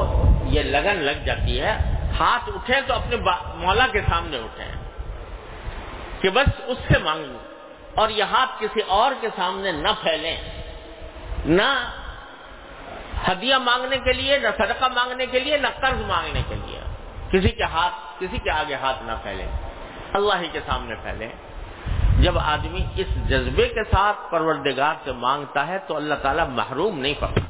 یہ 0.47 0.63
لگن 0.63 0.97
لگ 0.97 1.25
جاتی 1.25 1.61
ہے، 1.61 1.73
ہاتھ 2.21 2.49
اٹھے 2.55 2.81
تو 2.87 2.95
اپنے 2.95 3.17
مولا 3.57 3.87
کے 3.93 4.01
سامنے 4.11 4.39
اٹھے 4.39 4.65
کہ 6.21 6.31
بس 6.31 6.49
اس 6.67 6.79
سے 6.89 6.99
مانگوں 6.99 7.39
اور 7.95 8.09
یہ 8.09 8.25
ہاتھ 8.25 8.51
کسی 8.61 8.81
اور 8.87 9.13
کے 9.21 9.29
سامنے 9.37 9.73
نہ 9.73 9.93
پھیلیں۔ 10.03 10.37
نہ 11.45 11.93
ہدیہ 13.29 13.55
مانگنے 13.55 13.99
کے 13.99 14.13
لیے، 14.13 14.39
نہ 14.39 14.49
صدقہ 14.59 14.85
مانگنے 14.85 15.27
کے 15.27 15.41
لیے، 15.41 15.57
نہ 15.57 15.67
قرض 15.81 16.01
مانگنے 16.07 16.43
کے 16.49 16.55
لیے۔ 16.55 16.81
کسی 17.31 17.49
کے 17.49 17.63
ہاتھ، 17.63 18.21
کسی 18.21 18.39
کے 18.39 18.51
آگے 18.51 18.75
ہاتھ 18.75 19.03
نہ 19.03 19.13
پھیلے۔ 19.23 19.47
اللہ 20.13 20.35
ہی 20.41 20.49
کے 20.53 20.61
سامنے 20.67 20.95
پھیلے۔ 20.95 21.29
جب 22.23 22.39
آدمی 22.39 22.85
اس 22.97 23.29
جذبے 23.29 23.69
کے 23.69 23.85
ساتھ 23.85 24.17
پروردگار 24.31 24.95
سے 25.05 25.13
مانگتا 25.13 25.67
ہے 25.67 25.79
تو 25.87 25.97
اللہ 25.97 26.15
تعالیٰ 26.15 26.49
محروم 26.49 26.99
نہیں 26.99 27.15
پڑتا 27.19 27.41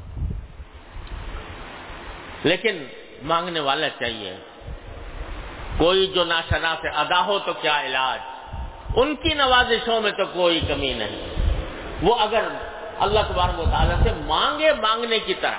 لیکن 2.45 2.85
مانگنے 3.23 3.61
والا 3.61 3.89
چاہیے۔ 3.89 4.37
کوئی 5.79 6.07
جو 6.07 6.25
ناشنا 6.25 6.75
سے 6.83 6.89
ادا 6.89 7.25
ہو 7.25 7.39
تو 7.39 7.53
کیا 7.53 7.81
علاج؟ 7.81 8.21
ان 8.97 9.17
کی 9.17 9.35
نوازشوں 9.35 10.01
میں 10.01 10.11
تو 10.11 10.25
کوئی 10.27 10.61
کمی 10.61 10.95
نہیں۔ 10.95 11.29
وہ 12.03 12.15
اگر 12.19 12.43
اللہ 13.00 13.21
تبارک 13.28 13.61
و 13.61 13.64
تعالیٰ 13.64 14.02
سے 14.02 14.11
مانگے 14.26 14.73
مانگنے 14.73 15.19
کی 15.19 15.35
طرح 15.35 15.59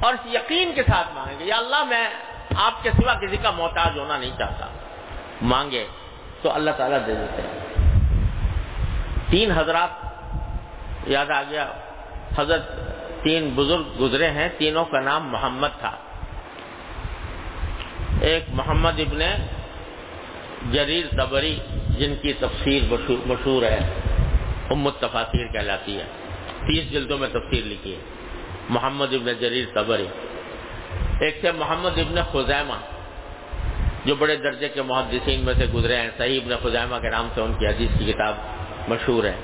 اور 0.00 0.14
اس 0.14 0.34
یقین 0.34 0.72
کے 0.74 0.82
ساتھ 0.82 1.08
مانگے 1.14 1.44
یا 1.44 1.56
اللہ 1.56 1.84
میں 1.84 2.08
آپ 2.56 2.82
کے 2.82 2.90
سوا 2.90 3.14
کسی 3.14 3.36
کا 3.36 3.50
محتاج 3.50 3.98
ہونا 3.98 4.18
نہیں 4.18 4.30
چاہتا۔ 4.38 4.66
مانگے 5.42 5.86
تو 6.42 6.52
اللہ 6.52 6.70
تعالیٰ 6.70 6.98
دے 7.06 7.14
دیتے 7.14 7.42
ہیں۔ 7.42 7.58
تین 9.30 9.50
حضرات، 9.50 9.88
یاد 11.06 11.30
آ 11.30 11.42
گیا، 11.42 11.66
حضرت 12.38 12.70
تین 13.22 13.50
بزرگ 13.54 13.82
گزرے 14.00 14.30
ہیں، 14.30 14.48
تینوں 14.58 14.84
کا 14.84 15.00
نام 15.00 15.28
محمد 15.32 15.80
تھا۔ 15.80 15.90
ایک 18.20 18.44
محمد 18.48 19.00
ابن 19.00 19.20
جریر 20.72 21.06
تبری 21.10 21.58
جن 21.88 22.14
کی 22.22 22.32
تفسیر 22.32 22.82
مشہور 23.26 23.62
ہے 23.62 23.78
امت 24.70 25.00
تفاصیر 25.00 25.46
کہلاتی 25.46 25.98
ہے۔ 25.98 26.25
تیس 26.66 26.90
جلدوں 26.90 27.18
میں 27.18 27.28
تفسیر 27.32 27.64
لکھی 27.64 27.92
ہے۔ 27.94 28.00
محمد 28.68 29.14
ابن 29.14 29.32
جریر 29.40 29.66
تبری 29.74 30.06
ایک 31.20 31.40
تھے 31.40 31.52
محمد 31.52 31.98
ابن 31.98 32.16
خزیمہ، 32.32 32.78
جو 34.04 34.14
بڑے 34.14 34.36
درجے 34.36 34.68
کے 34.68 34.82
محدثین 34.82 35.44
میں 35.44 35.54
سے 35.58 35.66
گزرے 35.74 35.96
ہیں۔ 35.96 36.10
صحیح 36.18 36.40
ابن 36.42 36.52
خزیمہ 36.62 36.96
کے 37.02 37.10
نام 37.10 37.28
سے 37.34 37.40
ان 37.40 37.52
کی 37.58 37.66
حدیث 37.66 37.98
کی 37.98 38.12
کتاب 38.12 38.34
مشہور 38.88 39.24
ہے۔ 39.24 39.36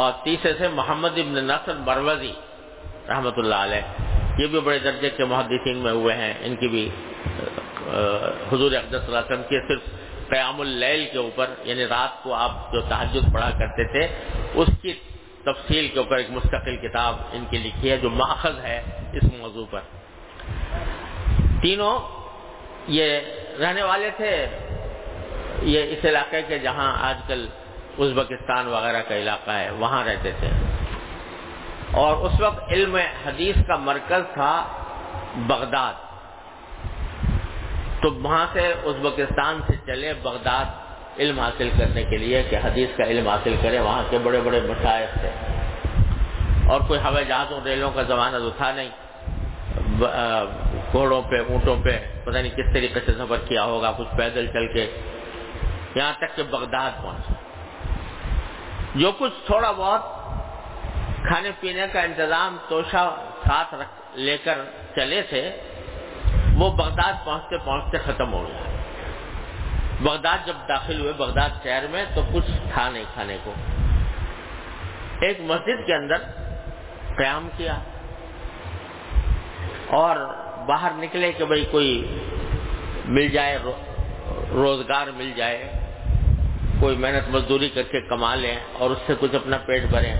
اور 0.00 0.12
تیسرے 0.24 0.52
سے 0.58 0.68
محمد 0.74 1.18
ابن 1.18 1.34
نصر 1.46 1.74
بروزی 1.84 2.32
رحمۃ 3.08 3.36
اللہ 3.36 3.60
علیہ، 3.66 3.84
یہ 4.38 4.46
بھی 4.46 4.60
بڑے 4.60 4.78
درجے 4.78 5.10
کے 5.16 5.24
محدثین 5.24 5.76
میں 5.84 5.92
ہوئے 5.92 6.14
ہیں۔ 6.16 6.34
ان 6.44 6.56
کی 6.56 6.68
بھی 6.68 6.88
حضور 8.52 8.70
صلی 8.70 8.76
اللہ 8.76 9.18
علیہ 9.18 9.18
وسلم 9.18 9.42
کی 9.48 9.58
صرف 9.68 9.82
قیام 10.28 10.60
اللیل 10.60 11.04
کے 11.12 11.18
اوپر 11.18 11.46
یعنی 11.64 11.84
رات 11.86 12.22
کو 12.22 12.34
آپ 12.34 12.72
جو 12.72 12.80
تحجد 12.88 13.32
پڑھا 13.34 13.50
کرتے 13.58 13.84
تھے، 13.92 14.06
اس 14.54 14.68
کی 14.82 14.92
تفصیل 15.44 15.88
کے 15.88 15.98
اوپر 15.98 16.16
ایک 16.16 16.30
مستقل 16.30 16.76
کتاب 16.76 17.16
ان 17.32 17.44
کی 17.50 17.58
لکھی 17.58 17.90
ہے 17.90 17.96
جو 17.96 18.10
ماخذ 18.10 18.58
ہے 18.62 18.82
اس 19.12 19.22
موضوع 19.38 19.66
پر۔ 19.70 19.80
تینوں 21.62 21.98
یہ 22.86 23.20
رہنے 23.60 23.82
والے 23.82 24.10
تھے، 24.16 24.46
یہ 25.62 25.82
اس 25.82 26.04
علاقے 26.04 26.42
کے 26.42 26.58
جہاں 26.58 26.96
آج 27.00 27.16
کل 27.28 27.46
ازبکستان 27.98 28.66
وغیرہ 28.66 29.02
کا 29.08 29.16
علاقہ 29.16 29.50
ہے، 29.50 29.70
وہاں 29.70 30.04
رہتے 30.04 30.30
تھے۔ 30.38 30.48
اور 31.90 32.16
اس 32.16 32.40
وقت 32.40 32.72
علم 32.72 32.96
حدیث 32.96 33.56
کا 33.66 33.76
مرکز 33.76 34.34
تھا 34.34 34.68
بغداد۔ 35.36 35.92
تو 38.02 38.14
وہاں 38.14 38.46
سے 38.52 38.72
ازبکستان 38.84 39.60
سے 39.66 39.76
چلے 39.86 40.14
بغداد۔ 40.14 40.81
علم 41.18 41.40
حاصل 41.40 41.70
کرنے 41.78 42.04
کے 42.04 42.18
لیے 42.18 42.42
کہ 42.42 42.56
حدیث 42.56 42.88
کا 42.96 43.04
علم 43.04 43.28
حاصل 43.28 43.54
کرے، 43.62 43.78
وہاں 43.80 44.02
کے 44.10 44.18
بڑے 44.18 44.40
بڑے 44.40 44.60
مشاعر 44.60 45.06
تھے۔ 45.14 45.30
اور 46.70 46.80
کوئی 46.88 47.00
ہوائی 47.00 47.24
جہازوں، 47.24 47.60
ریلوں 47.64 47.90
کا 47.90 48.02
زمانہ 48.02 48.36
تو 48.36 48.50
تھا 48.50 48.72
نہیں۔ 48.72 48.88
گھوڑوں 50.92 51.22
پہ، 51.22 51.36
اونٹوں 51.48 51.76
پہ، 51.84 51.98
پتہ 52.24 52.38
نہیں 52.38 52.56
کس 52.56 52.72
طریقے 52.72 53.00
سے 53.06 53.12
سفر 53.12 53.36
کیا 53.48 53.64
ہوگا، 53.64 53.92
کچھ 53.98 54.16
پیدل 54.16 54.46
چل 54.46 54.72
کے۔ 54.72 55.00
یہاں 55.94 56.12
تک 56.18 56.36
کہ 56.36 56.42
بغداد 56.42 56.90
پہنچا 57.02 57.32
جو 58.94 59.12
کچھ 59.18 59.32
تھوڑا 59.46 59.70
بہت 59.70 60.00
کھانے 61.28 61.50
پینے 61.60 61.86
کا 61.92 62.00
انتظام 62.00 62.56
توشا 62.68 63.10
ساتھ 63.48 63.74
رکھ، 63.74 64.18
لے 64.18 64.38
کر 64.44 64.58
چلے 64.96 65.22
تھے، 65.22 65.50
وہ 66.54 66.70
بغداد 66.70 67.12
پہنچتے 67.24 67.56
پہنچتے 67.64 67.98
ختم 67.98 68.32
ہو 68.32 68.48
گیا۔ 68.48 68.71
بغداد 70.02 70.38
جب 70.46 70.52
داخل 70.68 71.00
ہوئے، 71.00 71.12
بغداد 71.12 71.48
شہر 71.62 71.84
میں، 71.90 72.04
تو 72.14 72.22
کچھ 72.34 72.50
تھا 72.72 72.90
نہیں 72.90 73.04
کھانے 73.14 73.36
کو۔ 73.44 73.52
ایک 75.20 75.40
مسجد 75.40 75.86
کے 75.86 75.94
اندر 75.94 76.16
قیام 77.16 77.48
کیا۔ 77.56 77.78
اور 79.86 80.16
باہر 80.66 80.90
نکلے 80.94 81.32
کہ 81.32 81.44
بھائی 81.44 81.64
کوئی 81.64 82.18
مل 83.04 83.28
جائے 83.28 83.58
روزگار 84.50 85.06
مل 85.16 85.32
جائے، 85.36 85.72
کوئی 86.80 86.96
محنت 86.96 87.30
مزدوری 87.30 87.68
کر 87.68 87.82
کے 87.82 88.00
کما 88.00 88.34
لیں 88.34 88.56
اور 88.72 88.90
اس 88.90 88.98
سے 89.06 89.14
کچھ 89.20 89.34
اپنا 89.34 89.58
پیٹ 89.58 89.82
بھریں، 89.84 90.14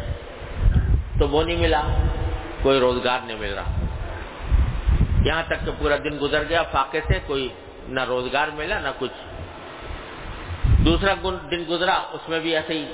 تو 1.18 1.28
وہ 1.28 1.42
نہیں 1.42 1.56
ملا، 1.56 1.82
کوئی 2.62 2.80
روزگار 2.80 3.18
نہیں 3.24 3.38
مل 3.38 3.54
رہا۔ 3.54 3.72
یہاں 5.24 5.42
تک 5.46 5.66
کہ 5.66 5.70
پورا 5.78 5.96
دن 5.96 6.18
گزر 6.22 6.42
گیا، 6.48 6.62
فاقے 6.62 7.00
سے 7.00 7.18
کوئی 7.26 7.48
نہ 7.88 8.04
روزگار 8.04 8.48
ملا، 8.54 8.80
نہ 8.80 8.88
کچھ۔ 8.98 9.31
دوسرا 10.64 11.14
دن 11.50 11.64
گزرا، 11.68 11.94
اس 12.12 12.28
میں 12.28 12.40
بھی 12.40 12.56
ایسے 12.56 12.72
ہی۔ 12.72 12.86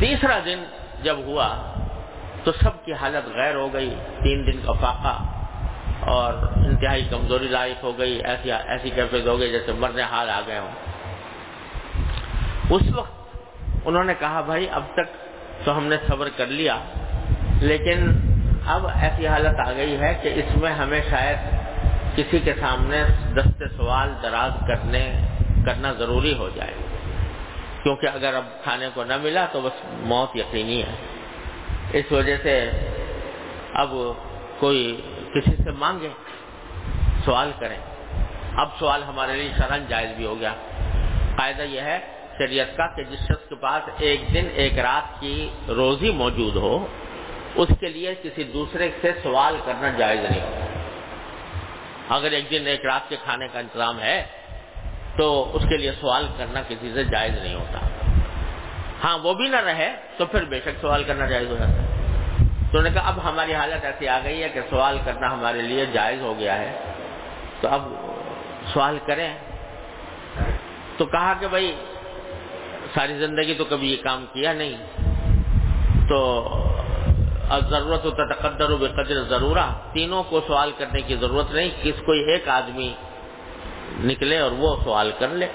تیسرا 0.00 0.38
دن 0.44 0.58
جب 1.02 1.16
ہوا، 1.18 1.48
تو 2.44 2.52
سب 2.52 2.84
کی 2.84 2.92
حالت 2.92 3.28
غیر 3.34 3.54
ہو 3.54 3.72
گئی۔ 3.72 3.94
تین 4.22 4.46
دن 4.46 4.60
کا 4.66 4.72
فاقہ 4.72 5.40
اور 6.00 6.34
انتہائی 6.56 7.04
کمزوری 7.10 7.48
لائق 7.48 7.84
ہو 7.84 7.98
گئی، 7.98 8.20
ایسی 8.24 8.52
ایسی 8.52 8.90
کیفیت 8.90 9.26
ہو 9.26 9.38
گئی 9.38 9.52
جیسے 9.52 9.72
مرنے 9.72 10.02
حال 10.02 10.30
آ 10.30 10.40
گئے 10.46 10.58
ہوں۔ 10.58 10.70
اس 12.70 12.82
وقت 12.94 13.36
انہوں 13.84 14.04
نے 14.04 14.14
کہا، 14.18 14.40
بھائی، 14.40 14.68
اب 14.70 14.82
تک 14.92 15.24
تو 15.64 15.76
ہم 15.76 15.86
نے 15.86 15.96
صبر 16.08 16.28
کر 16.36 16.46
لیا، 16.46 16.78
لیکن 17.60 18.10
اب 18.66 18.86
ایسی 18.86 19.26
حالت 19.26 19.68
آ 19.68 19.72
گئی 19.72 20.00
ہے 20.00 20.14
کہ 20.22 20.32
اس 20.34 20.56
میں 20.56 20.72
ہمیں 20.72 21.00
شاید 21.10 21.38
کسی 22.16 22.38
کے 22.38 22.54
سامنے 22.60 23.04
دست 23.36 23.62
سوال 23.76 24.12
دراز 24.22 24.52
کرنے 24.68 25.26
کرنا 25.66 25.92
ضروری 25.92 26.34
ہو 26.34 26.48
جائے۔ 26.54 26.74
کیونکہ 27.82 28.06
اگر 28.06 28.34
اب 28.34 28.44
کھانے 28.62 28.88
کو 28.94 29.04
نہ 29.04 29.16
ملا 29.16 29.46
تو 29.52 29.60
بس 29.60 29.84
موت 29.84 30.36
یقینی 30.36 30.82
ہے۔ 30.82 30.94
اس 31.92 32.12
وجہ 32.12 32.36
سے 32.42 32.70
اب 33.74 33.94
کوئی 34.58 35.00
کسی 35.34 35.56
سے 35.64 35.70
مانگے، 35.70 36.08
سوال 37.24 37.52
کریں۔ 37.58 37.78
اب 38.56 38.68
سوال 38.78 39.02
ہمارے 39.02 39.32
لیے 39.32 39.50
شرن 39.58 39.84
جائز 39.88 40.10
بھی 40.16 40.26
ہو 40.26 40.40
گیا۔ 40.40 40.54
قاعدہ 41.36 41.62
یہ 41.62 41.80
ہے 41.80 41.98
شریعت 42.38 42.76
کا 42.76 42.86
کہ 42.86 43.02
جس 43.02 43.18
شخص 43.18 43.48
کے 43.48 43.54
پاس 43.54 43.88
ایک 43.98 44.20
دن، 44.34 44.48
ایک 44.54 44.78
رات 44.78 45.20
کی 45.20 45.48
روزی 45.68 46.10
موجود 46.10 46.56
ہو، 46.56 46.86
اس 47.54 47.68
کے 47.80 47.88
لیے 47.88 48.14
کسی 48.22 48.44
دوسرے 48.44 48.90
سے 49.00 49.12
سوال 49.22 49.56
کرنا 49.64 49.90
جائز 49.90 50.20
نہیں۔ 50.20 50.60
اگر 52.08 52.30
ایک 52.30 52.50
دن، 52.50 52.66
ایک 52.66 52.84
رات 52.84 53.08
کے 53.08 53.16
کھانے 53.24 53.48
کا 53.52 53.58
انتظام 53.58 54.00
ہے 54.00 54.26
تو 55.16 55.56
اس 55.56 55.62
کے 55.68 55.76
لیے 55.76 55.92
سوال 56.00 56.26
کرنا 56.36 56.62
کسی 56.68 56.92
سے 56.94 57.04
جائز 57.04 57.32
نہیں 57.42 57.54
ہوتا۔ 57.54 57.78
ہاں 59.04 59.18
وہ 59.18 59.34
بھی 59.34 59.48
نہ 59.48 59.56
رہے 59.56 59.96
تو 60.16 60.26
پھر 60.26 60.44
بے 60.44 60.60
شک 60.60 60.80
سوال 60.80 61.04
کرنا 61.04 61.26
جائز 61.26 61.48
ہو 61.48 61.56
جاتا 61.58 61.72
ہے۔ 61.72 61.94
تو 62.72 62.80
نے 62.80 62.90
کہا، 62.90 63.08
اب 63.08 63.24
ہماری 63.24 63.54
حالت 63.54 63.84
ایسی 63.84 64.08
آ 64.08 64.18
گئی 64.24 64.42
ہے 64.42 64.48
کہ 64.48 64.60
سوال 64.70 64.98
کرنا 65.04 65.32
ہمارے 65.32 65.62
لیے 65.62 65.86
جائز 65.86 66.20
ہو 66.20 66.34
گیا 66.38 66.58
ہے۔ 66.58 66.78
تو 67.60 67.68
اب 67.68 67.82
سوال 68.72 68.98
کریں۔ 69.06 69.34
تو 70.96 71.04
کہا 71.04 71.34
کہ 71.40 71.48
بھائی، 71.48 71.76
ساری 72.94 73.18
زندگی 73.18 73.54
تو 73.54 73.64
کبھی 73.64 73.92
یہ 73.92 73.96
کام 74.02 74.26
کیا 74.32 74.52
نہیں۔ 74.52 74.76
تو 76.08 76.48
ضرورت 77.70 78.04
ہوتا 78.04 78.34
تقدر 78.34 78.70
و 78.70 78.76
بے 78.76 78.88
قدر 78.88 79.22
ضرورہ۔ 79.22 79.90
تینوں 79.92 80.22
کو 80.22 80.40
سوال 80.46 80.72
کرنے 80.78 81.00
کی 81.00 81.16
ضرورت 81.16 81.50
نہیں۔ 81.50 81.70
کس 81.82 82.02
کوئی 82.06 82.20
ایک 82.20 82.48
آدمی 82.48 82.94
نکلے 84.00 84.38
اور 84.38 84.52
وہ 84.52 84.76
سوال 84.84 85.12
کر 85.18 85.28
لے۔ 85.28 85.46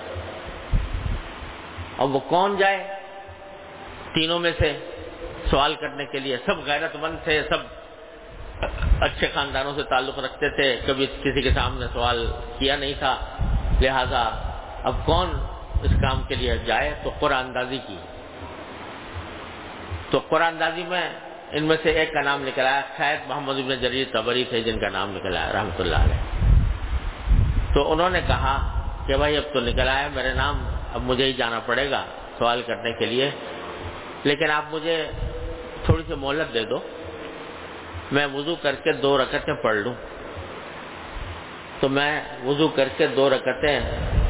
اور 1.95 2.09
وہ 2.09 2.19
کون 2.19 2.57
جائے؟ 2.57 2.87
تینوں 4.13 4.39
میں 4.39 4.51
سے 4.59 4.89
سوال 5.49 5.75
کرنے 5.75 6.05
کے 6.05 6.19
لیے 6.19 6.37
سب 6.45 6.55
غیرت 6.65 6.95
مند 6.95 7.17
تھے، 7.23 7.43
سب 7.49 7.57
اچھے 9.01 9.27
خاندانوں 9.33 9.73
سے 9.75 9.83
تعلق 9.83 10.19
رکھتے 10.19 10.49
تھے، 10.49 10.79
کبھی 10.87 11.05
کسی 11.05 11.41
کے 11.41 11.51
سامنے 11.51 11.85
سوال 11.93 12.31
کیا 12.59 12.75
نہیں 12.75 12.93
تھا۔ 12.99 13.37
لہذا 13.81 14.29
اب 14.83 14.95
کون 15.05 15.29
اس 15.83 15.91
کام 16.01 16.23
کے 16.27 16.35
لیے 16.35 16.57
جائے؟ 16.57 16.95
تو 17.03 17.11
قرآن 17.19 17.45
اندازی 17.45 17.77
کی۔ 17.87 17.97
تو 20.09 20.19
قرآن 20.19 20.53
اندازی 20.53 20.83
میں 20.83 21.09
ان 21.51 21.63
میں 21.63 21.77
سے 21.83 21.91
ایک 21.91 22.13
کا 22.13 22.21
نام 22.21 22.47
نکلا 22.47 22.75
ہے، 22.75 22.81
خیر، 22.97 23.15
محمد 23.27 23.53
ابن 23.53 23.75
جریر 23.75 24.07
تبری 24.11 24.43
تھے، 24.49 24.61
جن 24.61 24.79
کا 24.79 24.89
نام 24.89 25.15
نکلا 25.15 25.47
ہے 25.47 25.51
رحمۃ 25.51 25.79
اللہ 25.79 25.95
علیہ۔ 25.95 26.48
تو 27.73 27.91
انہوں 27.91 28.09
نے 28.09 28.21
کہا 28.27 28.81
کہ 29.07 29.17
بھائی 29.17 29.37
اب 29.37 29.43
تو 29.53 29.59
نکلا 29.59 29.99
ہے 29.99 30.07
میرے 30.13 30.33
نام، 30.33 30.69
اب 30.93 31.01
مجھے 31.03 31.25
ہی 31.25 31.33
جانا 31.33 31.59
پڑے 31.65 31.91
گا 31.91 32.03
سوال 32.37 32.61
کرنے 32.67 32.91
کے 32.93 33.05
لیے۔ 33.05 33.31
لیکن 34.23 34.51
آپ 34.51 34.63
مجھے 34.71 35.11
تھوڑی 35.85 36.03
سی 36.07 36.13
مہلت 36.15 36.53
دے 36.53 36.65
دو، 36.65 36.77
میں 38.11 38.27
وضو 38.33 38.55
کر 38.55 38.75
کے 38.75 38.91
دو 38.91 39.17
رکعتیں 39.17 39.53
پڑھ 39.53 39.75
لوں۔ 39.75 39.93
تو 41.79 41.89
میں 41.89 42.21
وضو 42.43 42.67
کر 42.67 42.87
کے 42.97 43.07
دو 43.07 43.29
رکعتیں 43.29 43.79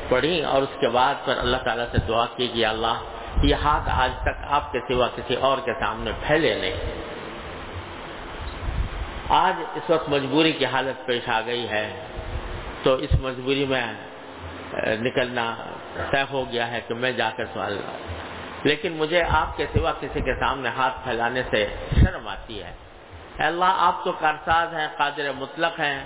پڑھی 0.09 0.43
اور 0.43 0.61
اس 0.61 0.77
کے 0.79 0.87
بعد 0.87 1.13
پھر 1.25 1.37
اللہ 1.37 1.57
تعالیٰ 1.57 1.85
سے 1.91 1.97
دعا 2.07 2.25
کی 2.37 2.47
کہ 2.47 2.65
اللہ، 2.65 3.03
یہ 3.43 3.55
ہاتھ 3.55 3.89
آج 3.89 4.11
تک 4.21 4.43
آپ 4.47 4.71
کے 4.71 4.79
سوا 4.87 5.07
کسی 5.15 5.35
اور 5.35 5.57
کے 5.65 5.73
سامنے 5.79 6.11
پھیلے 6.27 6.55
نہیں۔ 6.55 6.73
آج 9.29 9.53
اس 9.75 9.89
وقت 9.89 10.09
مجبوری 10.09 10.51
کی 10.51 10.65
حالت 10.65 11.05
پیش 11.05 11.29
آ 11.29 11.41
گئی 11.45 11.69
ہے۔ 11.69 12.05
تو 12.83 12.95
اس 12.95 13.09
مجبوری 13.21 13.65
میں 13.65 13.93
نکلنا 15.01 15.55
طے 16.11 16.23
ہو 16.31 16.51
گیا 16.51 16.71
ہے 16.71 16.81
کہ 16.87 16.93
میں 16.93 17.11
جا 17.11 17.29
کر 17.37 17.45
سوال 17.53 17.81
لیکن 18.63 18.91
مجھے 18.91 19.23
آپ 19.29 19.57
کے 19.57 19.65
سوا 19.73 19.91
کسی 19.99 20.21
کے 20.21 20.33
سامنے 20.39 20.69
ہاتھ 20.69 20.93
پھیلانے 21.03 21.41
سے 21.51 21.67
شرم 22.01 22.27
آتی 22.27 22.63
ہے۔ 22.63 22.71
اللہ، 23.37 23.73
آپ 23.77 24.03
تو 24.03 24.11
کارساز 24.11 24.73
ہیں، 24.73 24.87
قادر 24.97 25.31
مطلق 25.37 25.79
ہیں۔ 25.79 26.05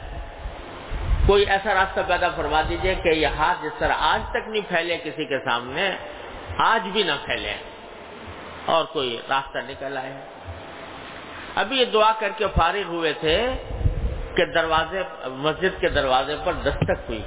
کوئی 1.25 1.45
ایسا 1.45 1.73
راستہ 1.73 1.99
پیدا 2.07 2.29
فرما 2.29 2.61
دیجیے 2.69 2.95
کہ 2.95 3.09
یہ 3.09 3.27
ہاتھ 3.27 3.63
جس 3.63 3.79
طرح 3.79 3.93
آج 3.99 4.21
تک 4.29 4.49
نہیں 4.49 4.69
پھیلے 4.69 4.97
کسی 4.97 5.25
کے 5.25 5.39
سامنے، 5.45 5.91
آج 6.57 6.87
بھی 6.93 7.03
نہ 7.03 7.11
پھیلے 7.25 7.55
اور 8.65 8.85
کوئی 8.85 9.17
راستہ 9.29 9.57
نکل 9.57 9.97
آئے۔ 9.97 10.13
ابھی 11.55 11.79
یہ 11.79 11.85
دعا 11.85 12.11
کر 12.19 12.29
کے 12.37 12.45
فارغ 12.55 12.87
ہوئے 12.87 13.13
تھے 13.13 13.37
کہ 14.35 14.45
دروازے 14.45 15.03
مسجد 15.25 15.81
کے 15.81 15.89
دروازے 15.89 16.35
پر 16.43 16.53
دستک 16.53 17.09
ہوئی۔ 17.09 17.21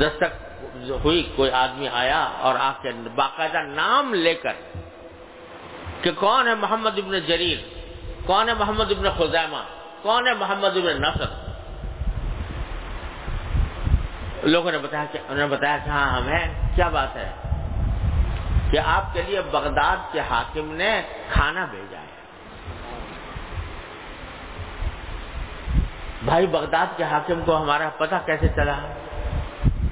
دستک 0.00 0.54
ہوئی، 0.90 1.32
کوئی 1.36 1.50
آدمی 1.50 1.88
آیا 1.88 2.28
اور 2.38 2.54
آ 2.60 2.72
کے 2.82 2.90
باقاعدہ 3.14 3.58
نام 3.58 4.14
لے 4.14 4.34
کر 4.34 4.52
کہ 6.02 6.10
کون 6.12 6.48
ہے 6.48 6.54
محمد 6.54 6.98
ابن 6.98 7.18
جریر، 7.18 7.58
کون 8.26 8.48
ہے 8.48 8.54
محمد 8.54 8.90
ابن 8.90 9.10
خزیمہ، 9.18 9.62
کون 10.02 10.26
ہے 10.26 10.32
محمد 10.34 10.76
ابن 10.76 11.02
نصر؟ 11.02 11.44
لوگوں 14.42 14.72
نے 14.72 14.78
بتایا 14.78 15.04
کہ 15.12 15.18
انہوں 15.28 15.48
نے 15.48 15.56
بتایا 15.56 15.78
کہ 15.84 15.90
ہاں 15.90 16.16
ہم 16.16 16.28
ہیں۔ 16.28 16.76
کیا 16.76 16.88
بات 16.88 17.16
ہے؟ 17.16 17.32
کہ 18.70 18.78
آپ 18.78 19.14
کے 19.14 19.22
لیے 19.22 19.40
بغداد 19.40 19.96
کے 20.12 20.20
حاکم 20.20 20.74
نے 20.74 21.02
کھانا 21.32 21.64
بھیجا 21.64 21.98
ہے 21.98 22.14
بھائی 26.24 26.46
بغداد 26.46 26.96
کے 26.96 27.04
حاکم 27.04 27.40
کو 27.44 27.56
ہمارا 27.56 27.88
پتہ 27.96 28.14
کیسے 28.26 28.48
چلا 28.56 28.76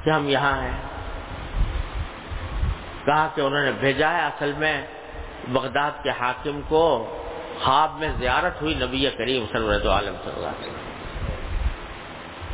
کہ 0.04 0.10
ہم 0.10 0.28
یہاں 0.28 0.56
ہیں؟ 0.62 0.78
کہا 3.04 3.28
کہ 3.34 3.40
انہوں 3.40 3.64
نے 3.64 3.72
بھیجا 3.80 4.10
ہے 4.12 4.22
اصل 4.22 4.52
میں 4.58 4.76
بغداد 5.48 6.02
کے 6.02 6.10
حاکم 6.10 6.60
کو 6.68 6.84
خواب 7.64 7.98
میں 7.98 8.08
زیارت 8.18 8.62
ہوئی 8.62 8.74
نبی 8.74 9.10
کریم 9.18 9.44
صلی 9.52 9.88
عالم 9.88 10.14
صلی 10.24 10.32
اللہ 10.36 10.48
علیہ 10.48 10.70
وسلم 10.70 10.90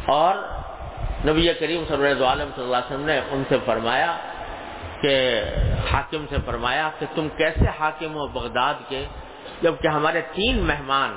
اور 0.07 0.35
نبی 1.27 1.53
کریم 1.61 1.85
صلی 1.88 2.07
اللہ 2.07 2.25
علیہ 2.25 2.45
وسلم 2.59 3.05
نے 3.05 3.21
ان 3.31 3.43
سے 3.49 3.57
فرمایا 3.67 4.12
کہ 5.01 5.14
حاکم 5.93 6.25
سے 6.31 6.37
فرمایا 6.47 6.91
کہ 6.99 7.07
تم 7.14 7.29
کیسے 7.37 7.67
حاکم 7.81 8.14
ہو 8.14 8.27
بغداد 8.27 8.75
کے؟ 8.88 9.05
جبکہ 9.62 9.88
ہمارے 9.88 10.21
تین 10.35 10.59
مہمان 10.64 11.17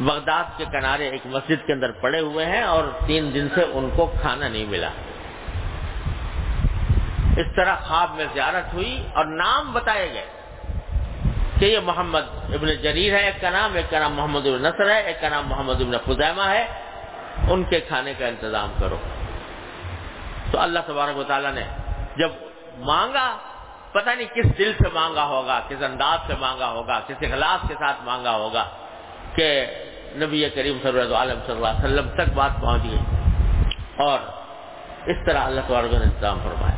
بغداد 0.00 0.44
کے 0.56 0.64
کنارے 0.72 1.08
ایک 1.08 1.20
مسجد 1.24 1.66
کے 1.66 1.72
اندر 1.72 1.90
پڑے 1.90 2.20
ہوئے 2.20 2.46
ہیں 2.46 2.62
اور 2.62 2.84
تین 3.06 3.34
دن 3.34 3.48
سے 3.54 3.62
ان 3.72 3.90
کو 3.96 4.12
کھانا 4.20 4.48
نہیں 4.48 4.66
ملا۔ 4.66 4.88
اس 7.36 7.46
طرح 7.56 7.74
خواب 7.74 8.10
میں 8.14 8.24
زیارت 8.34 8.74
ہوئی 8.74 9.06
اور 9.14 9.24
نام 9.24 9.72
بتائے 9.72 10.12
گئے 10.12 10.26
کہ 11.58 11.64
یہ 11.64 11.78
محمد 11.78 12.20
ابن 12.54 12.74
جریر 12.74 13.12
ہے، 13.12 13.24
ایک 13.24 13.40
کا 13.40 13.50
نام، 13.50 13.74
ایک 13.74 13.90
کا 13.90 13.98
نام 13.98 14.14
محمد 14.14 14.46
ابن 14.46 14.62
نصر 14.62 14.90
ہے، 14.90 15.00
ایک 15.00 15.20
کا 15.20 15.28
نام 15.28 15.48
محمد 15.48 15.80
ابن 15.80 15.96
خزیمہ 16.04 16.42
ہے۔ 16.42 16.66
ان 17.48 17.64
کے 17.64 17.80
کھانے 17.80 18.14
کا 18.18 18.26
انتظام 18.26 18.72
کرو۔ 18.80 18.96
تو 20.50 20.60
اللہ 20.60 20.78
تبارک 20.86 21.16
و 21.16 21.22
تعالیٰ 21.22 21.52
نے 21.52 21.62
جب 22.16 22.30
مانگا، 22.78 23.38
پتہ 23.92 24.10
نہیں 24.10 24.34
کس 24.34 24.58
دل 24.58 24.72
سے 24.78 24.88
مانگا 24.94 25.24
ہوگا، 25.24 25.60
کس 25.68 25.82
انداز 25.82 26.18
سے 26.26 26.34
مانگا 26.40 26.68
ہوگا، 26.68 27.00
کس 27.06 27.16
اخلاص 27.20 27.68
کے 27.68 27.74
ساتھ 27.78 27.96
مانگا 28.04 28.36
ہوگا 28.36 28.64
کہ 29.34 29.66
نبی 30.16 30.50
کریم 30.50 30.78
صلی 30.82 31.00
اللہ 31.00 31.16
علیہ 31.16 31.34
صلی 31.46 31.54
اللہ 31.54 31.66
علیہ 31.66 31.84
وسلم 31.84 32.08
تک 32.08 32.32
بات 32.34 32.50
پہنچ 32.60 32.82
گئی 32.82 32.98
اور 33.96 34.18
اس 35.06 35.16
طرح 35.26 35.38
اللہ 35.38 35.60
تبارک 35.68 35.92
نے 35.92 36.04
انتظام 36.04 36.38
فرمایا۔ 36.44 36.76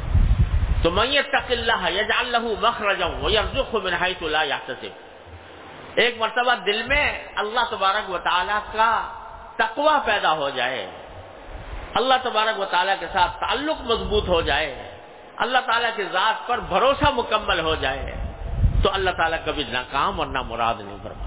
تو 0.82 0.90
میں 0.90 1.22
تق 1.22 1.50
اللہ 1.50 1.90
یجعل 1.90 2.32
له 2.32 2.54
مخرجا 2.60 3.06
ويرزقه 3.06 3.78
من 3.84 3.94
حيث 3.94 4.22
لا 4.22 4.42
يحتسب 4.42 4.92
ایک 5.94 6.14
مرتبہ 6.18 6.54
دل 6.66 6.82
میں 6.82 7.22
اللہ 7.36 7.60
تبارک 7.70 8.10
و 8.10 8.18
تعالی 8.18 8.58
کا 8.72 9.12
تقوی 9.56 9.98
پیدا 10.04 10.32
ہو 10.32 10.50
جائے۔ 10.50 10.86
اللہ 11.94 12.14
تبارک 12.22 12.60
و 12.60 12.64
تعالیٰ 12.64 12.94
کے 13.00 13.06
ساتھ 13.12 13.40
تعلق 13.40 13.80
مضبوط 13.80 14.28
ہو 14.28 14.40
جائے۔ 14.40 14.90
اللہ 15.36 15.58
تعالیٰ 15.66 15.90
کی 15.96 16.04
ذات 16.12 16.48
پر 16.48 16.58
بھروسہ 16.58 17.10
مکمل 17.14 17.60
ہو 17.60 17.74
جائے۔ 17.74 18.14
تو 18.82 18.90
اللہ 18.92 19.10
تعالیٰ 19.10 19.38
کبھی 19.44 19.64
ناکام 19.68 20.20
اور 20.20 20.26
نہ 20.26 20.38
مراد 20.38 20.74
نہیں 20.80 20.96
فرما 21.02 21.19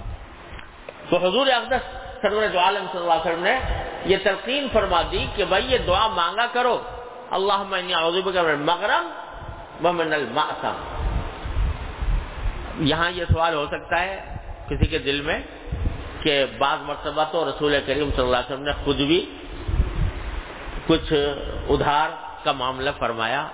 تو 1.09 1.17
حضور 1.17 1.47
اقدس 1.47 1.83
سرور 2.21 2.47
جو 2.47 2.59
عالم 2.59 2.85
صلی 2.91 3.01
اللہ 3.01 3.13
علیہ 3.13 3.31
وسلم 3.31 3.43
نے 3.43 3.59
یہ 4.05 4.17
تلقین 4.23 4.67
فرما 4.73 5.01
دی 5.11 5.25
کہ 5.35 5.45
بھائی 5.45 5.71
یہ 5.71 5.77
دعا 5.77 6.07
مانگا 6.07 6.47
کرو۔ 6.53 6.81
اللہ 7.31 7.63
مغرم 8.59 9.09
ومن 9.85 10.13
المعصم۔ 10.13 10.75
یہاں 12.79 13.11
یہ 13.11 13.25
سوال 13.33 13.53
ہو 13.53 13.65
سکتا 13.65 14.01
ہے 14.01 14.37
کسی 14.69 14.85
کے 14.85 14.97
دل 14.97 15.21
میں 15.21 15.39
کہ 16.21 16.45
بعض 16.57 16.77
مرتبہ 16.81 17.23
تو 17.31 17.49
رسول 17.49 17.75
کریم 17.85 18.09
صلی 18.15 18.25
اللہ 18.25 18.37
علیہ 18.37 18.53
وسلم 18.53 18.65
نے 18.65 18.71
خود 18.83 18.95
بھی 18.95 19.37
کچھ 20.87 21.13
ادھار 21.69 22.09
کا 22.43 22.51
معاملہ 22.51 22.89
فرمایا۔ 22.97 23.47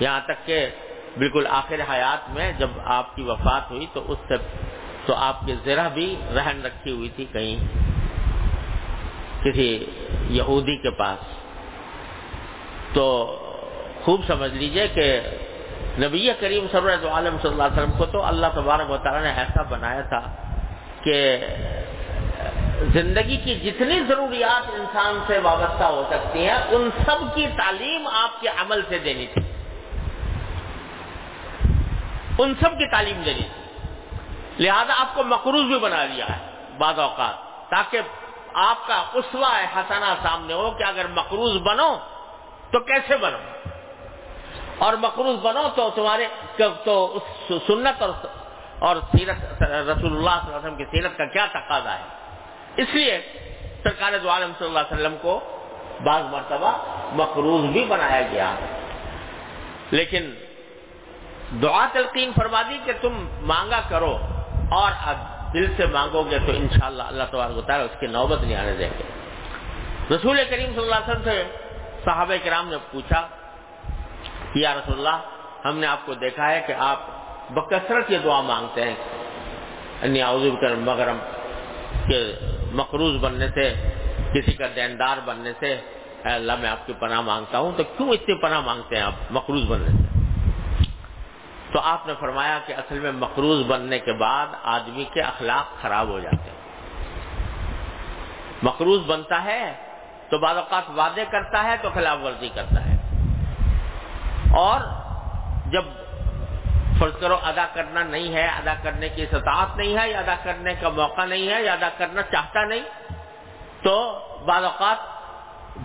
یہاں 0.00 0.20
تک 0.24 0.46
کہ 0.46 0.68
بالکل 1.18 1.46
آخر 1.50 1.80
حیات 1.90 2.30
میں 2.30 2.52
جب 2.52 2.70
آپ 2.84 3.16
کی 3.16 3.22
وفات 3.22 3.70
ہوئی 3.70 3.86
تو 3.92 4.12
اس 4.12 4.18
سے 4.28 4.34
تو 5.06 5.14
آپ 5.14 5.46
کی 5.46 5.54
ذرا 5.64 5.88
بھی 5.88 6.16
رہن 6.34 6.62
رکھی 6.64 6.90
ہوئی 6.90 7.08
تھی 7.08 7.24
کہیں 7.32 7.56
کسی 9.44 9.84
یہودی 10.28 10.76
کے 10.76 10.90
پاس۔ 10.90 11.40
تو 12.94 13.36
خوب 14.04 14.20
سمجھ 14.26 14.54
لیجیے 14.54 14.88
کہ 14.88 15.20
نبی 15.98 16.30
کریم 16.40 16.66
صلی 16.72 16.92
اللہ 16.92 17.08
علیہ 17.08 17.30
وسلم 17.30 17.90
کو 17.98 18.06
تو 18.06 18.24
اللہ 18.24 18.46
تبارک 18.54 18.90
و 18.90 18.96
تعالیٰ 18.96 19.22
نے 19.22 19.32
ایسا 19.32 19.62
بنایا 19.62 20.00
تھا 20.00 20.36
کہ 21.02 21.36
زندگی 22.92 23.36
کی 23.36 23.54
جتنی 23.54 24.00
ضروریات 24.08 24.70
انسان 24.74 25.18
سے 25.26 25.38
وابستہ 25.38 25.84
ہو 25.84 26.02
سکتی 26.10 26.38
ہیں، 26.38 26.54
ان 26.54 26.90
سب 27.06 27.34
کی 27.34 27.46
تعلیم 27.56 28.06
آپ 28.06 28.40
کے 28.40 28.48
عمل 28.48 28.82
سے 28.88 28.98
دینی 28.98 29.26
تھی۔ 29.26 29.42
ان 32.38 32.54
سب 32.60 32.70
کی 32.78 32.90
تعلیم 32.90 33.22
دینی 33.26 33.42
تھی۔ 33.42 33.59
لہذا 34.58 34.94
آپ 34.98 35.14
کو 35.14 35.22
مقروض 35.22 35.64
بھی 35.64 35.78
بنا 35.78 36.04
دیا 36.04 36.24
ہے 36.28 36.50
بعض 36.78 36.98
اوقات، 36.98 37.34
تاکہ 37.70 38.00
آپ 38.54 38.86
کا 38.86 39.04
اسوا 39.14 39.60
حسنا 39.76 40.14
سامنے 40.22 40.54
ہو 40.54 40.70
کہ 40.70 40.84
اگر 40.84 41.06
مقروض 41.06 41.56
بنو 41.56 41.98
تو 42.70 42.80
کیسے 42.80 43.16
بنو؟ 43.16 43.38
اور 44.78 44.92
مقروض 44.94 45.38
بنو 45.38 45.68
تو 45.74 45.90
تمہارے 45.94 46.26
تو 46.84 47.18
سنت 47.48 48.02
اور 48.02 48.26
اور 48.78 48.96
سیرت 48.96 49.62
رسول 49.62 49.86
اللہ 49.88 49.94
صلی 50.00 50.16
اللہ 50.16 50.30
علیہ 50.30 50.56
وسلم 50.56 50.76
کی 50.76 50.84
سیرت 50.84 51.16
کا 51.18 51.24
کیا 51.24 51.46
تقاضا 51.46 51.98
ہے؟ 51.98 52.02
اس 52.76 52.88
لیے 52.92 53.32
سرکار 53.82 54.12
دو 54.22 54.30
عالم 54.30 54.52
صلی 54.58 54.66
اللہ 54.66 54.78
علیہ 54.78 54.94
وسلم 54.94 55.16
کو 55.22 55.40
بعض 56.04 56.22
مرتبہ 56.24 56.72
مقروض 57.12 57.64
بھی 57.64 57.84
بنایا 57.84 58.22
گیا۔ 58.30 58.54
لیکن 59.90 60.34
دعا 61.62 61.86
تلقین 61.92 62.32
فرما 62.36 62.62
دی 62.62 62.78
کہ 62.84 62.92
تم 63.00 63.28
مانگا 63.40 63.80
کرو۔ 63.88 64.18
اور 64.70 64.92
دل 65.52 65.74
سے 65.76 65.86
مانگو 65.86 66.22
گے 66.30 66.38
تو 66.38 66.52
انشاءاللہ 66.52 67.02
اللہ 67.02 67.24
تبارک 67.30 67.56
و 67.56 67.60
تعالیٰ 67.60 67.86
اس 67.86 68.00
کی 68.00 68.06
نوبت 68.06 68.40
نہیں 68.40 68.56
آنے 68.56 68.74
دیں 68.74 68.90
گے۔ 68.98 69.04
رسول 70.14 70.40
کریم 70.50 70.70
صلی 70.74 70.82
اللہ 70.82 70.94
علیہ 70.94 71.10
وسلم 71.10 71.22
سے 71.24 71.44
صحابہ 72.04 72.34
کرام 72.44 72.68
نے 72.68 72.76
پوچھا، 72.90 73.26
یا 74.54 74.74
رسول 74.74 75.06
اللہ، 75.06 75.20
ہم 75.64 75.78
نے 75.78 75.86
آپ 75.86 76.06
کو 76.06 76.14
دیکھا 76.14 76.50
ہے 76.50 76.64
کہ 76.66 76.72
آپ 76.72 76.98
بکثرت 77.50 78.10
یہ 78.10 78.18
دعا 78.24 78.40
مانگتے 78.40 78.82
ہیں۔ 78.84 78.94
مغرم 80.74 81.18
کے 82.08 82.34
مقروض 82.72 83.16
بننے 83.16 83.48
سے، 83.48 83.74
کسی 84.34 84.52
کا 84.52 84.66
دیندار 84.76 85.16
بننے 85.24 85.52
سے، 85.60 85.72
اے 86.24 86.32
اللہ، 86.32 86.52
میں 86.60 86.70
آپ 86.70 86.86
کی 86.86 86.92
پناہ 86.92 87.20
مانگتا 87.20 87.58
ہوں۔ 87.58 87.72
تو 87.76 87.82
کیوں 87.96 88.08
اتنی 88.08 88.34
پناہ 88.34 88.60
مانگتے 88.60 88.96
ہیں 88.96 89.02
آپ 89.02 89.12
مقروض 89.30 89.64
بننے 89.64 89.86
سے؟ 89.86 90.19
تو 91.72 91.80
آپ 91.80 92.06
نے 92.06 92.12
فرمایا 92.20 92.58
کہ 92.66 92.72
اصل 92.72 92.98
میں 92.98 93.12
مقروض 93.12 93.66
بننے 93.66 93.98
کے 93.98 94.12
بعد 94.12 94.46
آدمی 94.62 95.04
کے 95.04 95.20
اخلاق 95.20 95.82
خراب 95.82 96.08
ہو 96.08 96.20
جاتے 96.20 96.50
ہیں۔ 96.50 96.60
مقروض 98.62 99.00
بنتا 99.06 99.44
ہے 99.44 99.74
تو 100.30 100.38
بعض 100.38 100.56
اوقات 100.56 100.90
وعدے 100.96 101.24
کرتا 101.30 101.64
ہے 101.64 101.76
تو 101.82 101.88
خلاف 101.94 102.18
ورزی 102.24 102.48
کرتا 102.54 102.86
ہے۔ 102.86 102.96
اور 104.56 104.80
جب 105.66 105.84
فرض 106.98 107.20
کرو 107.20 107.36
ادا 107.42 107.66
کرنا 107.74 108.02
نہیں 108.02 108.34
ہے، 108.34 108.46
ادا 108.46 108.74
کرنے 108.82 109.08
کی 109.08 109.22
استطاعت 109.22 109.76
نہیں 109.76 109.96
ہے، 109.98 110.10
یا 110.10 110.18
ادا 110.18 110.34
کرنے 110.42 110.74
کا 110.74 110.88
موقع 110.88 111.24
نہیں 111.24 111.48
ہے، 111.50 111.62
یا 111.62 111.72
ادا 111.72 111.88
کرنا 111.98 112.22
چاہتا 112.22 112.64
نہیں، 112.64 113.12
تو 113.82 114.18
بعض 114.46 114.64
اوقات 114.64 114.96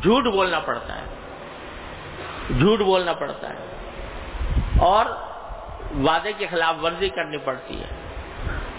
جھوٹ 0.03 0.23
بولنا 0.23 0.59
پڑتا 0.59 0.95
ہے۔ 0.95 1.03
جھوٹ 2.59 2.79
بولنا 2.79 3.13
پڑتا 3.13 3.49
ہے۔ 3.49 3.75
اور 4.79 5.05
وعدے 6.03 6.33
کی 6.33 6.47
خلاف 6.47 6.83
ورزی 6.83 7.09
کرنی 7.09 7.37
پڑتی 7.37 7.81
ہے۔ 7.81 7.87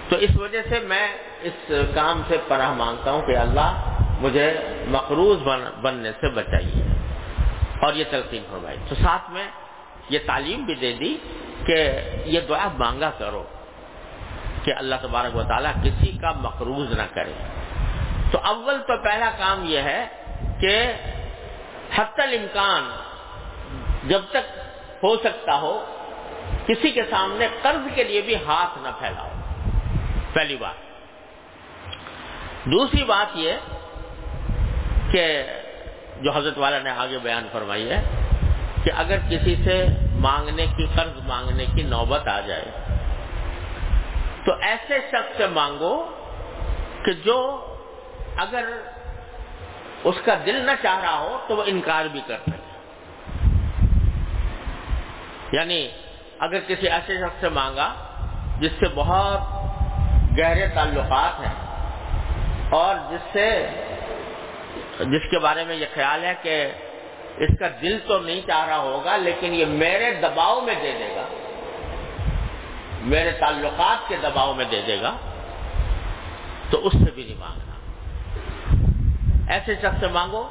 تو 0.08 0.16
اس 0.16 0.30
وجہ 0.36 0.62
سے 0.68 0.80
میں 0.80 1.08
اس 1.42 1.72
کام 1.94 2.22
سے 2.28 2.36
پناہ 2.48 2.72
مانگتا 2.72 3.10
ہوں 3.10 3.22
کہ 3.22 3.36
اللہ 3.36 3.98
مجھے 4.20 4.54
مقروض 4.88 5.38
بننے 5.80 6.12
سے 6.20 6.28
بچائیے 6.28 6.82
اور 7.80 7.94
یہ 7.94 8.04
تلقین 8.10 8.42
فرمائی۔ 8.50 8.76
تو 8.88 8.94
ساتھ 8.94 9.30
میں 9.30 9.48
یہ 10.08 10.18
تعلیم 10.26 10.64
بھی 10.64 10.74
دے 10.74 10.92
دی 10.92 11.16
کہ 11.66 12.00
یہ 12.24 12.40
دعا 12.40 12.68
مانگا 12.78 13.10
کرو 13.18 13.44
کہ 14.64 14.72
اللہ 14.76 14.94
تبارک 15.02 15.36
و 15.36 15.42
تعالیٰ 15.42 15.72
کسی 15.84 16.18
کا 16.18 16.32
مقروض 16.32 16.92
نہ 16.92 17.02
کرے۔ 17.14 17.32
تو 18.30 18.38
اول 18.42 18.82
تو 18.82 18.96
پہلا 19.02 19.30
کام 19.38 19.64
یہ 19.64 19.78
ہے 19.78 20.06
کہ 20.60 20.92
حت 21.96 22.20
الامکان 22.20 22.88
جب 24.08 24.20
تک 24.30 24.58
ہو 25.02 25.16
سکتا 25.16 25.60
ہو 25.60 25.95
کسی 26.66 26.90
کے 26.90 27.02
سامنے 27.10 27.46
قرض 27.62 27.94
کے 27.94 28.04
لیے 28.04 28.20
بھی 28.20 28.34
ہاتھ 28.34 28.78
نہ 28.78 28.88
پھیلاؤ۔ 28.98 29.28
پہلی 30.32 30.56
بات۔ 30.56 30.86
دوسری 32.64 33.04
بات 33.04 33.26
یہ 33.34 33.52
کہ 35.10 35.42
جو 36.22 36.30
حضرت 36.30 36.58
والا 36.58 36.78
نے 36.78 36.90
آگے 36.90 37.18
بیان 37.18 37.48
فرمائی 37.52 37.90
ہے 37.90 38.02
کہ 38.84 38.90
اگر 38.96 39.16
کسی 39.30 39.56
سے 39.64 39.86
مانگنے 40.12 40.66
کی 40.66 40.86
قرض، 40.94 41.26
مانگنے 41.26 41.64
کی 41.64 41.82
نوبت 41.82 42.28
آ 42.28 42.40
جائے، 42.40 42.64
تو 44.44 44.52
ایسے 44.60 44.98
شخص 45.08 45.36
سے 45.36 45.46
مانگو 45.46 46.10
کہ 47.04 47.12
جو 47.12 47.66
اگر 48.36 48.64
اس 50.04 50.14
کا 50.24 50.34
دل 50.46 50.66
نہ 50.66 50.70
چاہ 50.82 51.00
رہا 51.00 51.18
ہو 51.18 51.44
تو 51.48 51.56
وہ 51.56 51.62
انکار 51.66 52.04
بھی 52.04 52.20
کر 52.26 52.36
سکے۔ 52.46 52.56
یعنی 55.52 55.88
اگر 56.40 56.58
کسی 56.66 56.88
ایسے 56.88 57.16
شخص 57.16 57.40
سے 57.40 57.48
مانگا 57.48 57.88
جس 58.60 58.72
سے 58.80 58.86
بہت 58.94 59.40
گہرے 60.38 60.66
تعلقات 60.74 61.40
ہیں 61.40 61.54
اور 62.70 62.94
جس 63.10 63.32
سے 63.32 63.46
جس 65.00 65.30
کے 65.30 65.38
بارے 65.38 65.64
میں 65.64 65.76
یہ 65.76 65.86
خیال 65.94 66.24
ہے 66.24 66.34
کہ 66.42 66.54
اس 67.36 67.50
کا 67.58 67.68
دل 67.82 67.98
تو 68.06 68.18
نہیں 68.18 68.40
چاہ 68.46 68.66
رہا 68.66 68.78
ہوگا 68.78 69.16
لیکن 69.16 69.54
یہ 69.54 69.64
میرے 69.64 70.12
دباؤ 70.14 70.60
میں 70.60 70.74
دے 70.82 70.92
دے 70.98 71.08
گا، 71.16 71.26
میرے 73.02 73.30
تعلقات 73.30 74.08
کے 74.08 74.16
دباؤ 74.22 74.54
میں 74.54 74.64
دے 74.70 74.80
دے 74.86 75.00
گا، 75.02 75.16
تو 76.70 76.86
اس 76.86 76.92
سے 76.92 77.10
بھی 77.14 77.24
نہیں 77.24 77.38
مانگنا۔ 77.38 77.74
ایسے 79.52 79.74
شخص 79.74 80.00
سے 80.00 80.06
مانگو 80.06 80.48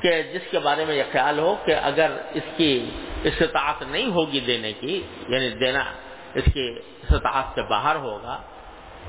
کہ 0.00 0.22
جس 0.22 0.50
کے 0.50 0.58
بارے 0.58 0.84
میں 0.84 0.94
یہ 0.94 1.02
خیال 1.12 1.38
ہو 1.38 1.54
کہ 1.64 1.74
اگر 1.82 2.10
اس 2.34 2.42
کی 2.56 2.72
استطاعت 3.24 3.82
نہیں 3.82 4.10
ہوگی 4.10 4.40
دینے 4.46 4.72
کی 4.80 4.94
یعنی 5.28 5.48
دینا 5.60 5.82
اس 6.34 6.44
کی 6.54 6.66
استطاعت 7.02 7.54
سے 7.54 7.62
باہر 7.68 7.96
ہوگا، 7.96 8.36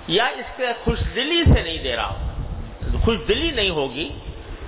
یا 0.07 0.25
اس 0.39 0.49
کے 0.57 0.67
خوش 0.83 0.99
دلی 1.15 1.43
سے 1.43 1.61
نہیں 1.63 1.83
دے 1.83 1.95
رہا 1.95 2.09
ہوگا۔ 2.09 2.99
خوش 3.05 3.17
دلی 3.27 3.51
نہیں 3.51 3.69
ہوگی 3.69 4.09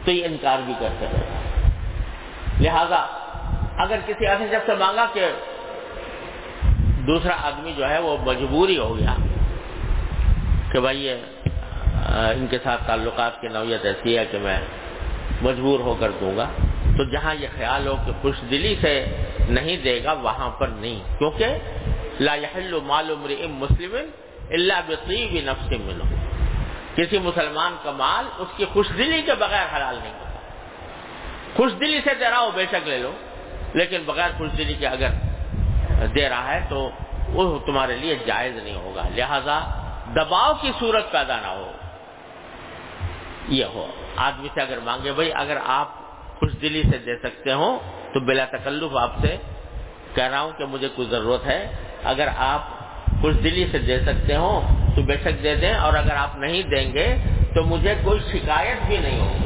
تو 0.05 0.11
یہ 0.11 0.25
انکار 0.25 0.59
بھی 0.65 0.73
کر 0.79 0.89
سکے 0.99 1.21
گا 1.21 1.69
لہذا 2.61 3.01
اگر 3.83 3.99
کسی 4.05 4.27
ایسے 4.27 4.45
شخص 4.51 4.65
سے 4.65 4.75
مانگا 4.79 5.05
کہ 5.13 5.25
دوسرا 7.07 7.35
آدمی 7.47 7.73
جو 7.77 7.89
ہے 7.89 7.99
وہ 7.99 8.17
مجبوری 8.25 8.77
ہو 8.77 8.97
گیا 8.97 9.15
کہ 10.71 10.79
بھائی 10.79 11.05
یہ 11.05 11.15
ان 12.37 12.45
کے 12.49 12.57
ساتھ 12.63 12.81
تعلقات 12.87 13.41
کی 13.41 13.47
نوعیت 13.47 13.85
ایسی 13.85 14.17
ہے 14.17 14.25
کہ 14.31 14.37
میں 14.37 14.59
مجبور 15.45 15.79
ہو 15.79 15.95
کر 15.99 16.11
دوں 16.11 16.37
گا۔ 16.37 16.49
تو 16.97 17.03
جہاں 17.03 17.35
یہ 17.35 17.47
خیال 17.57 17.87
ہو 17.87 17.95
کہ 18.05 18.11
خوش 18.21 18.35
دلی 18.51 18.75
سے 18.81 19.05
نہیں 19.49 19.77
دے 19.77 20.03
گا، 20.03 20.13
وہاں 20.13 20.49
پر 20.49 20.67
نہیں۔ 20.67 21.17
کیونکہ 21.17 21.45
لا 22.19 22.35
يحل 22.35 22.79
مال 22.83 23.11
امرئ 23.11 23.47
مسلم 23.47 23.95
الا 24.49 24.81
بطيب 24.87 25.31
نفس 25.33 25.71
منه 25.71 26.15
کسی 26.95 27.17
مسلمان 27.17 27.75
کا 27.83 27.91
مال 27.91 28.25
اس 28.37 28.47
کی 28.57 28.65
خوش 28.73 28.85
دلی 28.97 29.21
کے 29.21 29.33
بغیر 29.33 29.65
حلال 29.75 29.95
نہیں 30.03 30.13
ہوتا۔ 30.13 30.39
خوش 31.55 31.71
دلی 31.79 31.99
سے 32.03 32.13
دے 32.19 32.29
رہا 32.29 32.39
ہو، 32.39 32.49
بے 32.53 32.65
شک 32.71 32.87
لے 32.87 32.97
لو۔ 32.97 33.11
لیکن 33.73 34.03
بغیر 34.05 34.29
خوش 34.37 34.49
دلی 34.57 34.73
کے 34.73 34.87
اگر 34.87 35.09
دے 36.15 36.29
رہا 36.29 36.53
ہے 36.53 36.65
تو 36.69 36.89
وہ 37.29 37.59
تمہارے 37.65 37.95
لیے 37.95 38.15
جائز 38.25 38.55
نہیں 38.55 38.75
ہوگا۔ 38.75 39.03
لہذا 39.15 39.59
دباؤ 40.15 40.53
کی 40.61 40.71
صورت 40.79 41.11
پیدا 41.11 41.35
نہ 41.41 41.47
ہو۔ 41.47 41.71
یہ 43.47 43.65
ہو 43.65 43.87
آدمی 44.17 44.47
سے 44.53 44.61
اگر 44.61 44.77
مانگے، 44.83 45.11
بھائی 45.11 45.31
اگر 45.33 45.57
آپ 45.65 45.89
خوش 46.39 46.51
دلی 46.61 46.83
سے 46.91 46.97
دے 46.97 47.15
سکتے 47.17 47.53
ہوں، 47.53 47.79
تو 48.13 48.19
بلا 48.19 48.45
تکلف 48.45 48.97
آپ 48.97 49.11
سے 49.21 49.37
کہہ 50.15 50.23
رہا 50.23 50.41
ہوں 50.41 50.51
کہ 50.57 50.65
مجھے 50.65 50.89
کوئی 50.95 51.07
ضرورت 51.07 51.45
ہے۔ 51.45 51.75
اگر 52.03 52.27
آپ 52.37 52.61
خوش 53.21 53.35
دلی 53.43 53.67
سے 53.71 53.77
دے 53.77 53.99
سکتے 53.99 54.35
ہوں، 54.35 54.61
تو 54.95 55.01
بے 55.01 55.17
شک 55.17 55.43
دے 55.43 55.55
دیں، 55.55 55.73
اور 55.73 55.93
اگر 55.93 56.15
آپ 56.15 56.35
نہیں 56.35 56.63
دیں 56.63 56.93
گے، 56.93 57.15
تو 57.55 57.63
مجھے 57.63 57.95
کوئی 58.03 58.19
شکایت 58.19 58.85
بھی 58.87 58.97
نہیں 58.97 59.19
ہوگی۔ 59.21 59.45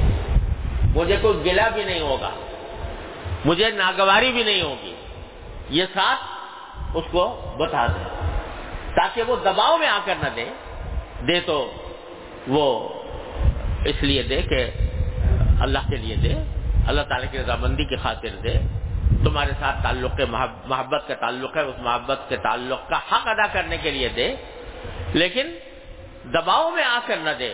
مجھے 1.00 1.18
کوئی 1.22 1.46
گلا 1.46 1.70
بھی 1.70 1.84
نہیں 1.84 2.00
ہوگا۔ 2.00 2.30
مجھے 3.46 3.72
ناگواری 3.72 4.32
بھی 4.32 4.44
نہیں 4.44 4.62
ہوگی۔ 4.62 4.96
یہ 5.70 5.84
ساتھ 5.94 6.20
اس 6.98 7.04
کو 7.12 7.54
بتا 7.60 7.86
دیں، 7.86 8.32
تاکہ 8.96 9.24
وہ 9.24 9.36
دباؤ 9.36 9.78
میں 9.78 9.88
آ 9.88 10.00
کر 10.06 10.16
نہ 10.24 10.30
دے 10.36 10.46
دے 11.28 11.40
تو 11.40 11.72
وہ 12.48 12.99
اس 13.86 14.04
لیے 14.04 14.24
دے 14.24 14.42
کہ 14.42 14.70
اللہ 15.62 15.80
کے 15.90 15.98
لیے 15.98 16.16
دے، 16.16 16.34
اللہ 16.88 17.02
تعالیٰ 17.02 17.32
کی 17.32 17.38
رضامندی 17.38 17.86
کی 17.86 17.96
خاطر 17.96 18.36
دے۔ 18.44 18.54
تمہارے 19.24 19.52
ساتھ 19.60 19.84
تعلق 19.84 20.18
کے 20.18 20.26
محبت 20.66 21.08
کا 21.08 21.14
تعلق 21.14 21.58
ہے، 21.58 21.62
اس 21.62 21.76
محبت 21.80 22.20
کے 22.30 22.38
تعلق 22.38 22.90
کا 22.90 22.98
حق 22.98 23.28
ادا 23.28 23.48
کرنے 23.52 23.78
کے 23.78 23.92
لیے 23.92 24.10
دے۔ 24.10 24.36
لیکن 25.14 25.48
دباؤ 26.34 26.70
میں 26.70 26.84
آ 26.84 27.00
کر 27.06 27.18
نہ 27.18 27.30
دے۔ 27.40 27.54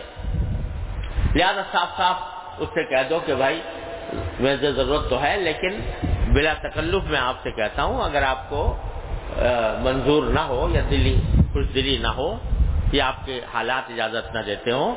لہذا 1.34 1.62
صاف 1.72 1.88
صاف 1.96 2.16
اس 2.58 2.68
سے 2.74 2.84
کہہ 2.84 3.08
دو 3.10 3.18
کہ 3.26 3.34
بھائی 3.34 3.60
مجھے 4.40 4.72
ضرورت 4.72 5.10
تو 5.10 5.22
ہے، 5.22 5.36
لیکن 5.36 5.80
بلا 6.34 6.52
تکلف 6.60 7.02
میں 7.02 7.20
آپ 7.20 7.36
سے 7.42 7.50
کہتا 7.50 7.82
ہوں، 7.82 8.04
اگر 8.04 8.22
آپ 8.22 8.50
کو 8.50 8.76
منظور 9.82 10.22
نہ 10.22 10.40
ہو 10.40 10.68
یا 10.74 10.80
دلی 10.90 11.20
خوش 11.52 11.66
دلی 11.74 11.96
نہ 11.98 12.08
ہو، 12.08 12.38
یا 12.92 13.06
آپ 13.06 13.26
کے 13.26 13.40
حالات 13.54 13.90
اجازت 13.90 14.34
نہ 14.34 14.40
دیتے 14.46 14.70
ہوں 14.70 14.94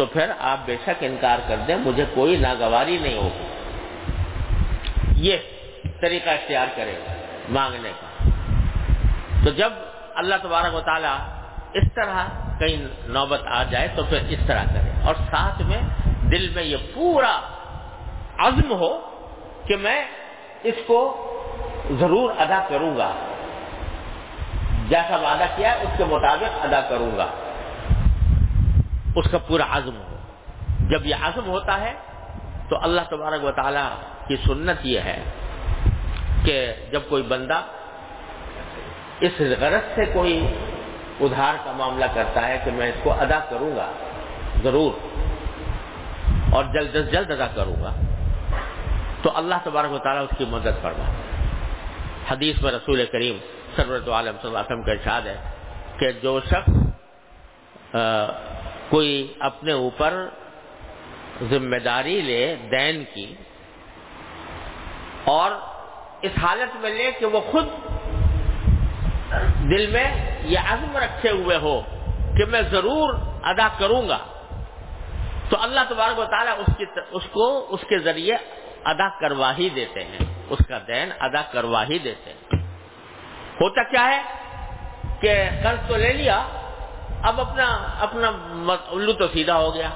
تو 0.00 0.06
پھر 0.06 0.30
آپ 0.38 0.58
بے 0.64 0.76
شک 0.82 1.04
انکار 1.04 1.38
کر 1.48 1.56
دیں، 1.66 1.76
مجھے 1.76 2.04
کوئی 2.14 2.36
ناگواری 2.36 2.98
نہیں 2.98 3.16
ہوگی۔ 3.16 3.44
یہ 5.16 5.36
طریقہ 6.00 6.30
اختیار 6.30 6.66
کرے 6.76 6.94
مانگنے 7.48 7.90
کا۔ 8.00 8.28
تو 9.44 9.50
جب 9.50 9.72
اللہ 10.14 10.34
تبارک 10.42 10.74
و 10.74 10.80
تعالی 10.80 11.08
اس 11.78 11.84
طرح 11.94 12.24
کہیں 12.58 12.86
نوبت 13.06 13.40
آ 13.46 13.62
جائے 13.62 13.88
تو 13.94 14.02
پھر 14.04 14.18
اس 14.28 14.38
طرح 14.46 14.64
کرے 14.64 15.06
اور 15.06 15.14
ساتھ 15.14 15.62
میں 15.62 15.80
دل 16.04 16.48
میں 16.54 16.62
یہ 16.62 16.76
پورا 16.94 17.40
عزم 18.38 18.72
ہو 18.72 19.00
کہ 19.66 19.76
میں 19.76 20.04
اس 20.62 20.74
کو 20.86 21.26
ضرور 21.90 22.32
ادا 22.38 22.64
کروں 22.68 22.96
گا۔ 22.96 23.12
جیسا 24.88 25.16
وعدہ 25.16 25.44
کیا 25.56 25.72
اس 25.72 25.90
کے 25.96 26.04
مطابق 26.04 26.64
ادا 26.64 26.80
کروں 26.80 27.16
گا۔ 27.16 27.26
اس 29.16 29.30
کا 29.30 29.38
پورا 29.38 29.64
عزم 29.70 29.96
ہو۔ 29.96 30.16
جب 30.90 31.06
یہ 31.06 31.14
عزم 31.22 31.46
ہوتا 31.46 31.80
ہے، 31.80 31.92
تو 32.68 32.76
اللہ 32.82 33.00
تبارک 33.10 33.44
و 33.44 33.50
تعالی 33.50 33.86
کی 34.28 34.36
سنت 34.36 34.86
یہ 34.86 35.00
ہے 35.00 35.22
کہ 36.44 36.56
جب 36.92 37.00
کوئی 37.08 37.22
بندہ 37.22 37.60
اس 39.20 39.40
غرض 39.60 39.94
سے 39.94 40.04
کوئی 40.12 40.36
ادھار 41.20 41.54
کا 41.64 41.72
معاملہ 41.72 42.04
کرتا 42.14 42.48
ہے 42.48 42.58
کہ 42.64 42.70
میں 42.70 42.88
اس 42.88 43.00
کو 43.02 43.12
ادا 43.12 43.38
کروں 43.50 43.76
گا، 43.76 43.90
ضرور، 44.62 44.92
اور 46.52 46.64
جلد 46.64 46.96
از 46.96 47.10
جلد 47.12 47.30
ادا 47.30 47.46
کروں 47.46 47.82
گا، 47.82 47.92
تو 49.22 49.30
اللہ 49.34 49.54
تبارک 49.64 49.92
و 49.92 49.98
تعالیٰ 49.98 50.22
اس 50.22 50.38
کی 50.38 50.44
مدد 50.44 50.82
فرما 50.82 51.04
حدیث 52.30 52.62
میں 52.62 52.72
رسول 52.72 53.04
کریم 53.12 53.38
سرورت 53.76 54.08
عالم 54.08 54.36
صلی 54.42 54.48
اللہ 54.48 54.58
علیہ 54.58 54.72
وسلم 54.72 54.82
کا 54.82 54.92
ارشاد 54.92 55.26
ہے 55.26 55.36
کہ 55.98 56.12
جو 56.22 56.40
شخص 56.40 56.70
کوئی 58.90 59.12
اپنے 59.40 59.72
اوپر 59.74 60.14
ذمہ 61.50 61.78
داری 61.84 62.20
لے، 62.20 62.42
دین 62.70 63.02
کی، 63.14 63.32
اور 65.26 65.50
اس 66.22 66.32
حالت 66.42 66.76
میں 66.80 66.90
لے 66.90 67.10
کہ 67.18 67.26
وہ 67.26 67.40
خود 67.50 67.66
دل 69.70 69.86
میں 69.86 70.08
یہ 70.44 70.58
عزم 70.70 70.96
رکھے 70.96 71.30
ہوئے 71.30 71.56
ہو 71.56 71.80
کہ 72.36 72.44
میں 72.44 72.62
ضرور 72.70 73.14
ادا 73.42 73.68
کروں 73.78 74.02
گا، 74.08 74.18
تو 75.48 75.60
اللہ 75.60 75.80
تبارک 75.88 76.18
و 76.18 76.24
تعالیٰ 76.30 76.54
اس 76.58 76.70
کی 76.78 76.84
اس 77.10 77.26
کو 77.32 77.46
اس 77.74 77.84
کے 77.88 77.98
ذریعے 77.98 78.36
ادا 78.84 79.08
کروا 79.20 79.50
ہی 79.58 79.68
دیتے 79.74 80.04
ہیں، 80.04 80.24
اس 80.50 80.60
کا 80.68 80.78
دین 80.88 81.12
ادا 81.20 81.42
کروا 81.52 81.82
ہی 81.88 81.98
دیتے 81.98 82.32
ہیں۔ 82.32 82.62
ہوتا 83.60 83.82
کیا 83.90 84.04
ہے 84.08 84.20
کہ 85.20 85.32
قرض 85.62 85.88
تو 85.88 85.96
لے 85.96 86.12
لیا 86.12 86.38
اب 87.22 87.40
اپنا 87.40 87.94
اپنا 88.00 88.28
الو 88.88 89.12
تو 89.12 89.28
سیدھا 89.28 89.58
ہو 89.58 89.74
گیا۔ 89.74 89.90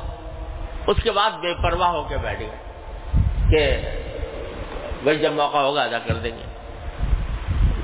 اس 0.87 0.97
کے 1.03 1.11
بعد 1.11 1.31
بے 1.31 1.55
پرواہ 1.55 1.89
ہو 1.89 2.09
کے 2.09 2.17
بیٹھ 2.17 2.41
گئے 2.41 2.51
کہ 3.51 3.81
بھائی 5.03 5.19
جب 5.19 5.33
موقع 5.33 5.57
ہوگا 5.57 5.83
ادا 5.83 5.99
کر 5.99 6.15
دیں 6.15 6.31
گے۔ 6.31 6.45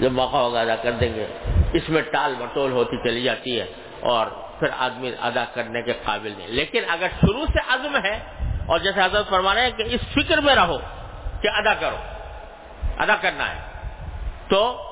جب 0.00 0.12
موقع 0.12 0.37
ہوگا 0.37 0.61
ادا 0.61 0.76
کر 0.76 0.92
دیں 0.92 1.14
گے۔ 1.14 1.26
اس 1.72 1.88
میں 1.88 2.03
ٹال 2.03 2.35
مٹول 2.38 2.72
ہوتی 2.72 2.96
چلی 2.96 3.22
جاتی 3.22 3.61
ہے 3.61 3.66
اور 4.00 4.26
پھر 4.59 4.68
آدمی 4.79 5.12
ادا 5.20 5.44
کرنے 5.55 5.83
کے 5.83 5.92
قابل 5.92 6.35
نہیں۔ 6.38 6.48
لیکن 6.48 6.83
اگر 6.88 7.07
شروع 7.20 7.44
سے 7.46 7.59
عزم 7.68 7.96
ہے 8.05 8.24
اور 8.66 8.79
جیسے 8.79 9.00
حضرت 9.00 9.29
فرما 9.29 9.55
رہے 9.55 9.62
ہیں 9.62 9.70
کہ 9.70 9.85
اس 9.87 10.00
فکر 10.14 10.38
میں 10.38 10.55
رہو 10.55 10.79
کہ 11.40 11.48
ادا 11.48 11.74
کرو، 11.74 11.96
ادا 12.98 13.16
کرنا 13.20 13.50
ہے، 13.50 13.61
تو 14.48 14.83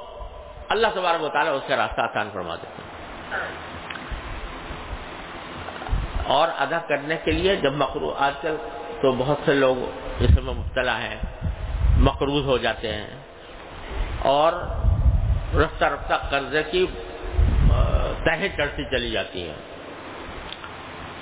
اللہ 0.69 0.87
تبارک 0.95 1.23
و 1.23 1.29
تعالیٰ 1.29 1.55
اس 1.55 1.63
کا 1.69 1.77
راستہ 1.77 2.01
آسان 2.01 2.29
فرما 2.33 2.55
دیتے 2.55 2.83
ہیں۔ 2.83 2.89
اور 6.29 6.49
ادا 6.59 6.79
کرنے 6.79 7.17
کے 7.25 7.31
لیے 7.33 7.57
جب 7.57 7.73
مقروض، 7.73 8.15
آج 8.19 8.33
کل 8.43 8.57
تو 9.03 9.13
بہت 9.13 9.37
سے 9.45 9.55
لوگ 9.55 9.77
اس 10.19 10.39
میں 10.43 10.55
مبتلا 10.55 10.99
ہیں، 10.99 11.17
مقروض 11.99 12.45
ہو 12.45 12.59
جاتے 12.59 12.93
ہیں۔ 12.95 13.07
اور 14.23 14.53
رفتہ 15.55 15.85
رفتہ 15.85 16.15
قرضے 16.31 16.63
کی 16.63 16.87
تہیں 18.25 18.49
چڑھتی 18.57 18.85
چلی 18.85 19.11
جاتی 19.11 19.49
ہیں۔ 19.49 19.55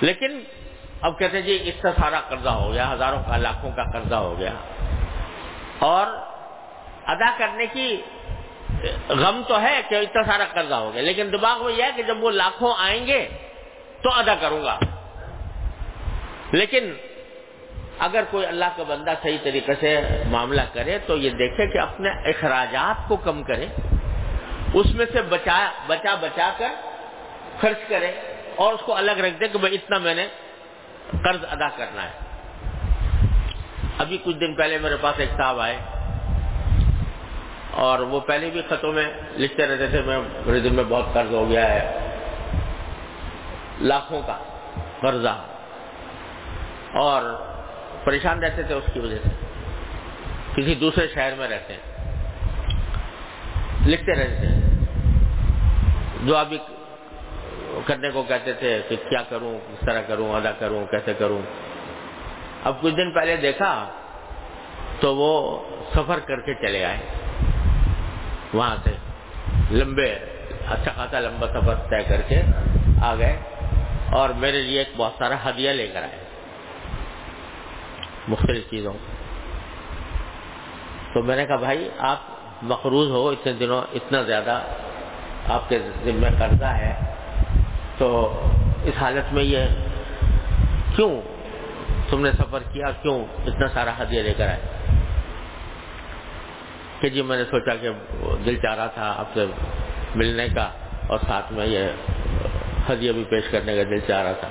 لیکن 0.01 0.39
اب 1.01 1.19
کہتے 1.19 1.37
ہیں 1.37 1.45
جی 1.45 1.71
اتنا 1.75 1.91
سارا 2.01 2.19
قرضہ 2.19 2.49
ہو 2.49 2.73
گیا، 2.73 2.93
ہزاروں 2.93 3.23
کا، 3.27 3.37
لاکھوں 3.37 3.71
کا 3.71 3.83
قرضہ 3.83 4.15
ہو 4.15 4.39
گیا۔ 4.39 4.53
اور 5.79 6.07
ادا 7.05 7.37
کرنے 7.37 7.65
کی 7.65 8.01
غم 9.09 9.41
تو 9.47 9.61
ہے 9.61 9.81
کہ 9.89 9.95
اتنا 9.95 10.23
سارا 10.23 10.43
قرضہ 10.53 10.73
ہو 10.73 10.93
گیا، 10.93 11.03
لیکن 11.03 11.31
دماغ 11.31 11.65
میں 11.65 11.73
یہ 11.73 11.83
ہے 11.83 11.89
کہ 11.95 12.03
جب 12.03 12.23
وہ 12.23 12.31
لاکھوں 12.31 12.73
آئیں 12.77 13.07
گے 13.07 13.27
تو 14.01 14.09
ادا 14.13 14.35
کروں 14.41 14.63
گا۔ 14.63 14.79
لیکن 16.51 16.91
اگر 17.99 18.23
کوئی 18.29 18.45
اللہ 18.45 18.65
کا 18.75 18.83
بندہ 18.87 19.13
صحیح 19.23 19.37
طریقے 19.43 19.73
سے 19.79 20.23
معاملہ 20.29 20.61
کرے 20.73 20.97
تو 21.05 21.17
یہ 21.17 21.29
دیکھے 21.29 21.67
کہ 21.67 21.77
اپنے 21.77 22.09
اخراجات 22.09 23.07
کو 23.07 23.15
کم 23.15 23.43
کرے، 23.43 23.65
اس 24.73 24.85
میں 24.95 25.05
سے 25.13 25.21
بچا 25.21 25.57
بچا 25.87 26.15
بچا 26.15 26.51
کر 26.57 26.69
خرچ 27.59 27.89
کرے 27.89 28.11
اور 28.55 28.73
اس 28.73 28.79
کو 28.85 28.95
الگ 28.95 29.11
رکھ 29.11 29.39
دے 29.39 29.47
کہ 29.47 29.57
بھائی 29.57 29.75
اتنا 29.75 29.97
میں 29.97 30.15
نے 30.15 30.27
قرض 31.23 31.45
ادا 31.49 31.69
کرنا 31.69 32.03
ہے۔ 32.03 32.25
ابھی 33.97 34.17
کچھ 34.23 34.35
دن 34.35 34.53
پہلے 34.53 34.77
میرے 34.77 34.95
پاس 35.01 35.19
ایک 35.19 35.29
صاحب 35.37 35.59
آئے 35.59 35.77
اور 37.71 37.99
وہ 37.99 38.19
پہلے 38.19 38.49
بھی 38.49 38.61
خطوں 38.69 38.93
میں 38.93 39.05
لکھتے 39.37 39.67
رہتے 39.67 39.87
تھے، 39.87 40.01
میں 40.01 40.19
میرے 40.45 40.59
دن 40.59 40.75
میں 40.75 40.83
بہت 40.83 41.13
قرض 41.13 41.33
ہو 41.33 41.49
گیا 41.49 41.65
ہے، 41.73 41.81
لاکھوں 43.81 44.21
کا 44.27 44.37
قرضہ۔ 45.01 45.35
اور 46.97 47.21
پریشان 48.03 48.43
رہتے 48.43 48.63
تھے 48.63 48.73
اس 48.73 48.83
کی 48.93 48.99
وجہ 48.99 49.17
سے۔ 49.23 49.29
کسی 50.55 50.75
دوسرے 50.75 51.07
شہر 51.07 51.33
میں 51.37 51.47
رہتے 51.47 51.73
ہیں۔ 51.73 51.97
لکھتے 53.87 54.11
رہتے 54.11 54.35
تھے 54.35 54.85
جو 56.23 56.37
ابھی 56.37 56.57
کرنے 57.85 58.09
کو 58.09 58.23
کہتے 58.23 58.53
تھے 58.53 58.81
کہ 58.89 58.95
کیا 59.09 59.23
کروں، 59.29 59.59
کس 59.67 59.85
طرح 59.85 60.01
کروں، 60.01 60.33
ادا 60.33 60.51
کروں، 60.51 60.85
کیسے 60.85 61.13
کروں۔ 61.13 61.41
اب 62.63 62.81
کچھ 62.81 62.95
دن 62.95 63.11
پہلے 63.11 63.35
دیکھا 63.35 63.89
تو 64.99 65.15
وہ 65.15 65.63
سفر 65.93 66.19
کر 66.19 66.39
کے 66.39 66.53
چلے 66.53 66.85
آئے۔ 66.85 66.97
وہاں 68.53 68.75
سے 68.83 68.91
لمبے 69.71 70.13
اچھا 70.67 70.91
خاصا 70.95 71.19
لمبا 71.19 71.47
سفر 71.47 71.75
طے 71.75 72.03
کر 72.03 72.21
کے 72.21 72.41
آ 73.01 73.15
گئے 73.15 73.39
اور 74.11 74.29
میرے 74.29 74.61
لیے 74.61 74.79
ایک 74.79 74.89
بہت 74.97 75.11
سارا 75.17 75.49
ہدیہ 75.49 75.69
لے 75.69 75.87
کر 75.87 76.01
آئے۔ 76.01 76.26
مختلف 78.27 78.69
چیزوں 78.69 78.93
تو 81.13 81.23
میں 81.23 81.35
نے 81.35 81.45
کہا 81.45 81.55
بھائی، 81.55 81.89
آپ 81.99 82.17
مقروض 82.61 83.09
ہو 83.09 83.29
اتنے 83.29 83.53
دنوں، 83.53 83.81
اتنا 83.93 84.21
زیادہ 84.21 84.61
آپ 85.49 85.69
کے 85.69 85.79
ذمہ 86.03 86.27
قرضہ 86.39 86.65
ہے۔ 86.65 86.99
تو 87.97 88.41
اس 88.83 88.93
حالت 89.01 89.33
میں 89.33 89.43
یہ 89.43 89.57
کیوں 90.95 91.21
تم 92.09 92.21
نے 92.21 92.31
سفر 92.31 92.59
کیا؟ 92.71 92.91
کیوں 93.01 93.25
اتنا 93.47 93.67
سارا 93.67 93.91
ہدیہ 94.01 94.21
لے 94.21 94.33
کر 94.33 94.47
آئے؟ 94.47 94.59
کہ 96.99 97.09
جی 97.09 97.21
میں 97.21 97.37
نے 97.37 97.43
سوچا 97.43 97.75
کہ 97.75 97.89
دل 98.45 98.55
چاہ 98.55 98.75
رہا 98.75 98.87
تھا 98.87 99.13
آپ 99.17 99.27
سے 99.33 99.45
ملنے 100.15 100.47
کا 100.55 100.69
اور 101.07 101.19
ساتھ 101.27 101.53
میں 101.53 101.65
یہ 101.65 101.87
ہدیہ 102.91 103.11
بھی 103.11 103.23
پیش 103.23 103.43
کرنے 103.51 103.75
کا 103.75 103.83
دل 103.83 103.99
چاہ 104.07 104.23
رہا 104.23 104.31
تھا۔ 104.31 104.47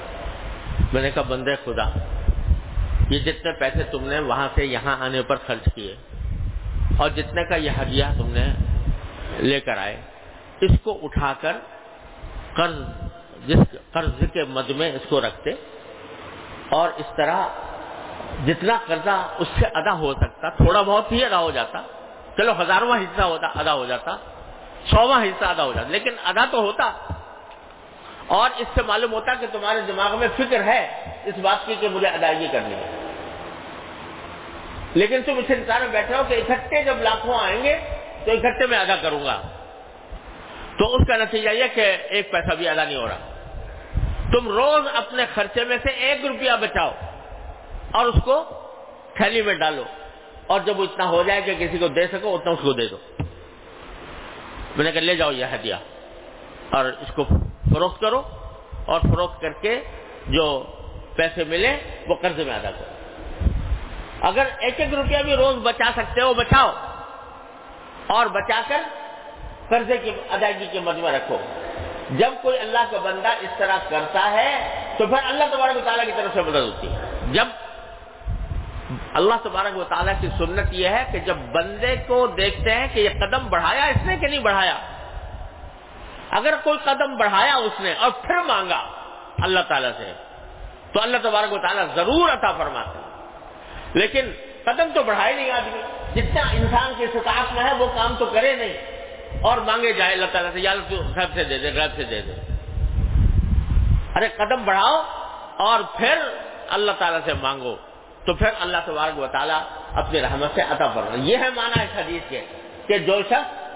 میں 0.92 1.02
نے 1.02 1.10
کہا 1.10 1.22
بندے، 1.22 1.54
خدا۔ 1.64 2.15
یہ 3.10 3.18
جتنے 3.18 3.52
پیسے 3.58 3.82
تم 3.90 4.08
نے 4.08 4.18
وہاں 4.20 4.48
سے 4.54 4.64
یہاں 4.66 4.96
آنے 5.04 5.22
پر 5.22 5.36
خرچ 5.46 5.64
کیے، 5.74 5.94
اور 6.98 7.08
جتنے 7.16 7.44
کا 7.44 7.56
یہ 7.56 7.70
ہدیہ 7.80 8.04
تم 8.18 8.28
نے 8.32 8.46
لے 9.40 9.60
کر 9.60 9.78
آئے، 9.78 9.96
اس 10.60 10.72
کو 10.82 10.98
اٹھا 11.02 11.32
کر 11.40 11.56
قرض، 12.56 12.78
جس 13.46 13.60
قرض 13.92 14.12
کے 14.32 14.44
مد 14.48 14.70
میں 14.78 14.90
اس 14.92 15.04
کو 15.08 15.20
رکھتے، 15.20 15.50
اور 16.70 16.88
اس 16.96 17.08
طرح 17.16 17.38
جتنا 18.46 18.76
قرضہ 18.86 19.16
اس 19.38 19.48
سے 19.58 19.66
ادا 19.74 19.92
ہو 19.98 20.12
سکتا، 20.14 20.48
تھوڑا 20.56 20.82
بہت 20.82 21.12
ہی 21.12 21.24
ادا 21.24 21.38
ہو 21.38 21.50
جاتا۔ 21.50 21.78
چلو 22.36 22.52
ہزارواں 22.62 22.98
حصہ 22.98 23.22
ہوتا، 23.22 23.46
ادا 23.60 23.74
ہو 23.74 23.84
جاتا، 23.86 24.16
سواں 24.90 25.20
حصہ 25.24 25.44
ادا 25.44 25.64
ہو 25.64 25.72
جاتا، 25.72 25.88
لیکن 25.88 26.12
ادا 26.24 26.44
تو 26.50 26.60
ہوتا۔ 26.60 26.90
اور 28.36 28.50
اس 28.58 28.68
سے 28.74 28.82
معلوم 28.86 29.12
ہوتا 29.12 29.34
کہ 29.40 29.46
تمہارے 29.52 29.80
دماغ 29.86 30.18
میں 30.18 30.28
فکر 30.36 30.60
ہے 30.64 30.80
اس 31.24 31.38
بات 31.42 31.66
کی 31.66 31.74
کہ 31.80 31.88
مجھے 31.88 32.08
ادائیگی 32.08 32.48
کرنی 32.52 32.74
ہے۔ 32.74 32.95
لیکن 34.96 35.22
تم 35.26 35.38
اس 35.38 35.44
انتظار 35.48 35.80
میں 35.80 35.88
بیٹھے 35.88 36.14
ہو 36.14 36.22
کہ 36.28 36.34
اکٹھے 36.34 36.84
جب 36.84 36.96
لاکھوں 36.98 37.34
آئیں 37.42 37.62
گے 37.62 37.78
تو 38.24 38.32
اکٹھے 38.32 38.66
میں 38.66 38.78
ادا 38.78 38.96
کروں 38.96 39.24
گا۔ 39.24 39.42
تو 40.78 40.94
اس 40.94 41.02
کا 41.08 41.16
نتیجہ 41.16 41.50
یہ 41.50 41.64
کہ 41.74 41.96
ایک 42.10 42.30
پیسہ 42.30 42.54
بھی 42.54 42.68
ادا 42.68 42.84
نہیں 42.84 42.96
ہو 42.96 43.08
رہا۔ 43.08 43.18
تم 44.32 44.48
روز 44.48 44.86
اپنے 44.94 45.24
خرچے 45.34 45.64
میں 45.64 45.76
سے 45.82 45.90
ایک 45.90 46.26
روپیہ 46.26 46.50
بچاؤ 46.60 46.90
اور 47.92 48.06
اس 48.06 48.22
کو 48.24 48.44
تھیلی 49.14 49.42
میں 49.42 49.54
ڈالو 49.54 49.82
اور 50.46 50.60
جب 50.64 50.80
اتنا 50.80 51.08
ہو 51.08 51.22
جائے 51.22 51.40
کہ 51.42 51.54
کسی 51.54 51.78
کو 51.78 51.88
دے 51.88 52.06
سکو، 52.06 52.34
اتنا 52.34 52.50
اس 52.50 52.58
کو 52.62 52.72
دے 52.72 52.86
دو۔ 52.86 52.96
میں 54.76 54.84
نے 54.84 54.92
کہا، 54.92 55.00
لے 55.00 55.16
جاؤ 55.16 55.30
یہ 55.30 55.44
ہدیہ 55.44 55.74
اور 56.70 56.84
اس 56.84 57.14
کو 57.14 57.24
فروخت 57.74 58.00
کرو 58.00 58.22
اور 58.86 59.00
فروخت 59.00 59.40
کر 59.40 59.52
کے 59.52 59.80
جو 60.26 60.62
پیسے 61.16 61.44
ملے 61.44 61.76
وہ 62.06 62.14
قرض 62.14 62.38
میں 62.46 62.54
ادا 62.54 62.70
کرو۔ 62.70 62.95
اگر 64.26 64.46
ایک 64.58 64.80
ایک 64.80 64.94
روپیہ 64.94 65.18
بھی 65.18 65.36
روز 65.36 65.56
بچا 65.56 65.90
سکتے 65.96 66.20
ہو، 66.20 66.34
بچاؤ۔ 66.34 66.72
اور 68.06 68.26
بچا 68.26 68.60
کر 68.68 68.80
قرضے 69.68 69.96
کی 69.96 70.10
ادائیگی 70.30 70.66
کے 70.72 70.80
مد 70.80 70.96
میں 70.96 71.12
رکھو۔ 71.12 71.36
جب 72.10 72.32
کوئی 72.42 72.58
اللہ 72.58 72.78
کا 72.90 72.98
بندہ 72.98 73.28
اس 73.28 73.48
طرح 73.58 73.76
کرتا 73.90 74.30
ہے، 74.30 74.80
تو 74.98 75.06
پھر 75.06 75.16
اللہ 75.24 75.44
تبارک 75.52 75.76
و 75.76 75.80
تعالیٰ 75.84 76.06
کی 76.06 76.12
طرف 76.16 76.30
سے 76.34 76.42
مدد 76.42 76.54
ہوتی 76.54 76.92
ہے۔ 76.92 77.18
جب 77.32 77.48
اللہ 79.12 79.34
تبارک 79.42 79.76
و 79.76 79.84
تعالیٰ 79.84 80.14
کی 80.20 80.28
سنت 80.38 80.72
یہ 80.72 80.88
ہے 80.88 81.04
کہ 81.12 81.18
جب 81.18 81.36
بندے 81.36 81.96
کو 81.96 82.26
دیکھتے 82.26 82.74
ہیں 82.74 82.86
کہ 82.92 83.00
یہ 83.00 83.08
قدم 83.08 83.48
بڑھایا، 83.48 83.84
اس 83.84 84.02
نے 84.04 84.16
کہ 84.16 84.26
نہیں 84.26 84.40
بڑھایا؟ 84.40 84.78
اگر 86.30 86.54
کوئی 86.64 86.78
قدم 86.84 87.16
بڑھایا 87.16 87.54
اس 87.54 87.80
نے 87.80 87.94
اور 88.00 88.10
پھر 88.10 88.36
مانگا 88.46 88.82
اللہ 89.42 89.60
تعالیٰ 89.68 89.90
سے، 89.98 90.12
تو 90.92 91.02
اللہ 91.02 91.16
تبارک 91.22 91.52
و 91.52 91.58
تعالیٰ 91.58 91.86
ضرور 91.94 92.28
عطا 92.28 92.52
فرماتے 92.52 93.05
لیکن 93.94 94.32
قدم 94.64 94.88
تو 94.94 95.02
بڑھائے 95.02 95.32
نہیں 95.32 95.50
آدمی۔ 95.50 95.82
جتنا 96.14 96.40
انسان 96.52 96.92
کے 96.98 97.06
سطاف 97.06 97.52
میں 97.52 97.64
ہے، 97.64 97.72
وہ 97.74 97.86
کام 97.94 98.14
تو 98.18 98.26
کرے 98.26 98.56
نہیں۔ 98.56 98.72
اور 99.42 99.58
مانگے 99.58 99.92
جائے، 99.92 100.12
اللہ 100.12 100.26
تعالیٰ 100.32 100.50
سے، 100.52 100.60
یا 100.60 100.74
گھر 101.14 101.26
سے 101.34 101.44
دے 101.44 101.58
دے 101.58 101.74
گھر 101.74 101.88
سے 101.96 102.04
دے 102.04 102.22
دے۔ 102.22 102.32
ارے، 104.14 104.28
قدم 104.28 104.64
بڑھاؤ 104.64 105.02
اور 105.56 105.80
پھر 105.96 106.18
اللہ 106.68 106.92
تعالیٰ 106.98 107.20
سے 107.24 107.32
مانگو۔ 107.42 107.76
تو 108.24 108.34
پھر 108.34 108.46
اللہ 108.60 108.76
تبارک 108.86 109.18
و 109.18 109.26
تعالیٰ 109.26 109.60
اپنی 109.92 110.20
رحمت 110.20 110.50
سے 110.54 110.60
عطا 110.60 110.88
فرما 110.88 111.14
یہ 111.14 111.36
ہے 111.36 111.50
مانا 111.54 111.82
اس 111.82 111.98
حدیث 111.98 112.22
کے 112.28 112.44
کہ 112.86 112.98
جو 112.98 113.20
شخص 113.30 113.66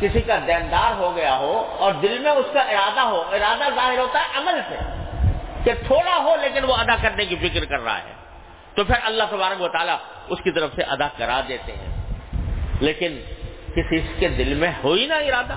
کسی 0.00 0.20
کا 0.20 0.38
دیندار 0.46 0.92
ہو 0.98 1.16
گیا 1.16 1.36
ہو 1.36 1.76
اور 1.78 1.92
دل 1.92 2.18
میں 2.18 2.30
اس 2.30 2.46
کا 2.52 2.60
ارادہ 2.60 3.00
ہو، 3.00 3.20
ارادہ 3.20 3.64
ظاہر 3.74 3.98
ہوتا 3.98 4.18
ہے 4.20 4.38
عمل 4.38 4.60
سے 4.68 4.76
کہ 5.64 5.72
تھوڑا 5.86 6.16
ہو 6.16 6.36
لیکن 6.40 6.64
وہ 6.64 6.74
ادا 6.74 6.96
کرنے 7.02 7.24
کی 7.24 7.36
فکر 7.36 7.64
کر 7.64 7.80
رہا 7.84 7.98
ہے۔ 7.98 8.21
تو 8.74 8.84
پھر 8.84 8.94
اللہ 9.02 9.22
تبارک 9.30 9.60
و 9.60 9.68
تعالیٰ 9.68 9.96
اس 10.28 10.38
کی 10.44 10.50
طرف 10.50 10.70
سے 10.74 10.82
ادا 10.82 11.08
کرا 11.18 11.40
دیتے 11.48 11.72
ہیں۔ 11.72 12.02
لیکن 12.80 13.20
کسی 13.74 14.00
کے 14.20 14.28
دل 14.28 14.54
میں 14.54 14.72
ہو 14.84 14.92
ہی 14.92 15.06
نہ 15.06 15.14
ارادہ، 15.14 15.54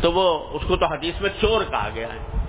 تو 0.00 0.12
وہ 0.12 0.48
اس 0.52 0.62
کو 0.68 0.76
تو 0.76 0.86
حدیث 0.86 1.20
میں 1.20 1.30
چور 1.40 1.64
کہا 1.70 1.88
گیا 1.94 2.08
ہے 2.08 2.44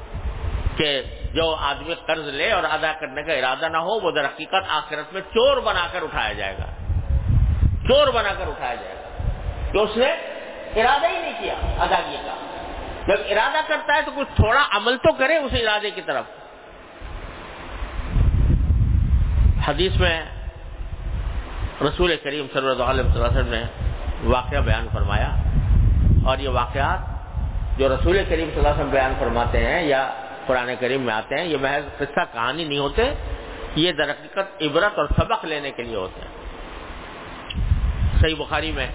کہ 0.77 1.01
جو 1.33 1.55
آدمی 1.55 1.93
قرض 2.05 2.27
لے 2.27 2.51
اور 2.51 2.63
ادا 2.63 2.93
کرنے 2.99 3.23
کا 3.23 3.33
ارادہ 3.33 3.67
نہ 3.69 3.77
ہو، 3.77 3.99
وہ 3.99 4.11
در 4.11 4.25
حقیقت 4.25 4.65
آخرت 4.69 5.13
میں 5.13 5.21
چور 5.21 5.57
بنا 5.57 5.87
کر 5.91 6.01
اٹھایا 6.01 6.33
جائے 6.33 6.55
گا۔ 6.57 6.65
چور 7.87 8.07
بنا 8.07 8.33
کر 8.33 8.47
اٹھایا 8.47 8.75
جائے 8.75 8.95
گا۔ 8.95 9.29
تو 9.73 9.83
اس 9.83 9.97
نے 9.97 10.11
ارادہ 10.75 11.07
ہی 11.07 11.19
نہیں 11.19 11.41
کیا، 11.41 11.53
اداگی 11.83 12.15
کا۔ 12.25 12.35
جب 13.07 13.21
ارادہ 13.29 13.57
کرتا 13.67 13.95
ہے 13.95 14.01
تو 14.01 14.11
کچھ 14.15 14.35
تھوڑا 14.35 14.61
عمل 14.71 14.97
تو 14.97 15.13
کرے 15.13 15.37
اس 15.37 15.51
ارادے 15.53 15.89
کی 15.89 16.01
طرف۔ 16.01 16.25
حدیث 19.69 19.95
میں 19.99 20.17
رسول 21.81 22.15
کریم 22.23 22.45
صلی 22.53 22.69
اللہ 22.69 22.83
علیہ 22.83 23.03
وسلم 23.03 23.49
نے 23.49 23.63
واقعہ 24.23 24.59
بیان 24.59 24.87
فرمایا 24.93 25.29
اور 26.25 26.37
یہ 26.37 26.49
واقعات 26.49 27.77
جو 27.77 27.89
رسول 27.89 28.17
کریم 28.29 28.49
صلی 28.49 28.59
اللہ 28.59 28.67
علیہ 28.67 28.79
وسلم 28.79 28.89
بیان 28.89 29.13
فرماتے 29.19 29.65
ہیں 29.65 29.81
یا 29.83 30.01
قرآن 30.47 30.69
کریم 30.79 31.01
میں 31.01 31.13
آتے 31.13 31.35
ہیں، 31.35 31.45
یہ 31.45 31.57
محض 31.61 31.83
قصہ 31.97 32.23
کہانی 32.33 32.63
نہیں 32.63 32.79
ہوتے، 32.79 33.03
یہ 33.75 33.91
درقیقت 33.91 34.61
عبرت 34.61 34.97
اور 34.99 35.05
سبق 35.17 35.45
لینے 35.45 35.71
کے 35.71 35.83
لیے 35.83 35.95
ہوتے 35.95 36.21
ہیں۔ 36.21 36.33
صحیح 38.21 38.35
بخاری 38.39 38.71
میں 38.71 38.87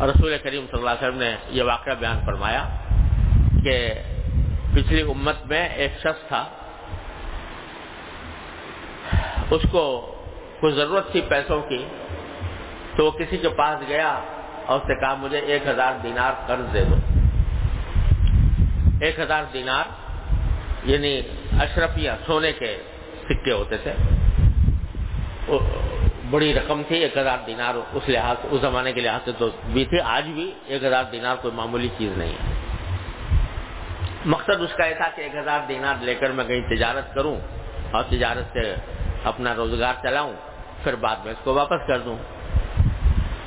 رسول 0.00 0.36
کریم 0.42 0.66
صلی 0.70 0.78
اللہ 0.78 0.90
علیہ 0.90 1.06
وسلم 1.06 1.18
نے 1.18 1.34
یہ 1.50 1.62
واقعہ 1.62 1.94
بیان 1.94 2.18
فرمایا 2.26 2.62
کہ 3.64 3.76
پچھلی 4.74 5.02
امت 5.02 5.46
میں 5.46 5.68
ایک 5.68 5.92
شخص 6.00 6.28
تھا 6.28 6.42
اس 9.50 9.62
کو 9.70 9.84
کوئی 10.60 10.72
ضرورت 10.72 11.12
تھی 11.12 11.20
پیسوں 11.20 11.60
کی، 11.62 11.84
تو 12.96 13.06
وہ 13.06 13.10
کسی 13.10 13.36
کے 13.36 13.48
پاس 13.48 13.88
گیا 13.88 14.20
اور 14.66 14.80
اس 14.80 14.88
نے 14.88 14.94
کہا، 14.94 15.14
مجھے 15.14 15.38
ایک 15.38 15.66
ہزار 15.66 15.92
دینار 16.02 16.32
قرض 16.46 16.74
دے 16.74 16.84
دو۔ 16.84 16.96
ایک 19.00 19.20
ہزار 19.20 19.44
دینار 19.52 19.84
یعنی 20.84 21.20
اشرفیہ 21.60 22.10
سونے 22.26 22.52
کے 22.52 22.76
سکے 23.28 23.52
ہوتے 23.52 23.76
تھے۔ 23.76 23.92
بڑی 26.30 26.54
رقم 26.54 26.82
تھی، 26.88 26.96
ایک 26.96 27.16
ہزار 27.16 27.38
دینار 27.46 27.74
اس 27.92 28.08
لحاظ، 28.08 28.36
اس 28.42 28.60
زمانے 28.60 28.92
کے 28.92 29.00
لحاظ 29.00 29.20
سے 29.24 29.32
تو 29.38 29.48
بھی 29.72 29.84
تھی 29.84 30.00
آج 30.00 30.28
بھی 30.28 30.50
ایک 30.66 30.84
ہزار 30.84 31.04
دینار 31.12 31.36
کوئی 31.42 31.54
معمولی 31.54 31.88
چیز 31.98 32.18
نہیں 32.18 32.32
ہے۔ 32.32 32.58
مقصد 34.24 34.62
اس 34.62 34.72
کا 34.76 34.86
یہ 34.86 34.94
تھا 34.94 35.08
کہ 35.14 35.20
ایک 35.22 35.34
ہزار 35.36 35.60
دینار 35.68 35.94
لے 36.00 36.14
کر 36.14 36.30
میں 36.30 36.44
کہیں 36.44 36.76
تجارت 36.76 37.14
کروں 37.14 37.36
اور 37.90 38.02
تجارت 38.08 38.52
سے 38.52 38.74
اپنا 39.24 39.54
روزگار 39.54 39.94
چلاؤں، 40.02 40.32
پھر 40.84 40.94
بعد 40.94 41.16
میں 41.24 41.32
اس 41.32 41.38
کو 41.44 41.54
واپس 41.54 41.86
کر 41.86 41.98
دوں۔ 41.98 42.16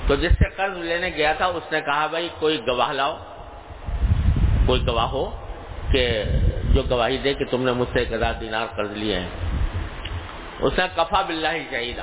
تو 0.07 0.15
جس 0.15 0.31
سے 0.31 0.49
قرض 0.49 0.77
لینے 0.77 1.09
گیا 1.15 1.33
تھا، 1.33 1.45
اس 1.45 1.71
نے 1.71 1.81
کہا 1.81 2.07
بھائی، 2.07 2.29
کوئی 2.39 2.67
گواہ 2.67 2.91
لاؤ۔ 2.91 3.17
کوئی 4.65 4.87
گواہ 4.87 5.05
ہو 5.05 5.45
کہ 5.91 6.23
جو 6.63 6.81
گواہی 6.89 7.17
دے 7.17 7.33
کہ 7.33 7.45
تم 7.45 7.63
نے 7.63 7.71
مجھ 7.71 7.89
سے 7.93 7.99
ایک 7.99 8.13
ہزار 8.13 8.33
دینار 8.33 8.65
قرض 8.75 8.91
لیے 8.91 9.19
ہیں۔ 9.19 9.29
اس 10.59 10.73
نے 10.77 10.83
کفا 10.95 11.21
بلّہ 11.21 11.47
ہی 11.47 11.63
چاہیے 11.71 11.93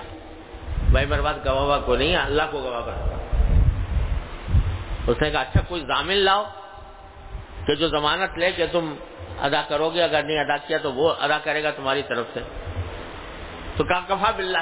بھائی، 0.90 1.06
میرے 1.06 1.22
پاس 1.22 1.36
گواہ 1.44 1.80
کو 1.86 1.96
نہیں 1.96 2.12
ہے، 2.12 2.16
اللہ 2.16 2.42
کو 2.50 2.60
گواہ 2.60 2.80
بنا 2.80 3.10
اس 5.06 5.16
نے 5.20 5.30
کہا 5.30 5.40
اچھا 5.40 5.60
کوئی 5.68 5.84
ضامن 5.84 6.16
لاؤ 6.16 6.44
کہ 7.66 7.74
جو 7.74 7.88
ضمانت 7.88 8.38
لے 8.38 8.52
کہ 8.52 8.66
تم 8.72 8.94
ادا 9.38 9.62
کرو 9.68 9.90
گے، 9.90 10.02
اگر 10.02 10.22
نہیں 10.22 10.38
ادا 10.38 10.56
کیا 10.56 10.78
تو 10.78 10.92
وہ 10.92 11.14
ادا 11.20 11.38
کرے 11.44 11.62
گا 11.62 11.70
تمہاری 11.70 12.02
طرف 12.02 12.26
سے۔ 12.34 12.40
تو 13.76 13.84
کہا، 13.84 14.00
کفا 14.08 14.30
بلّہ 14.36 14.58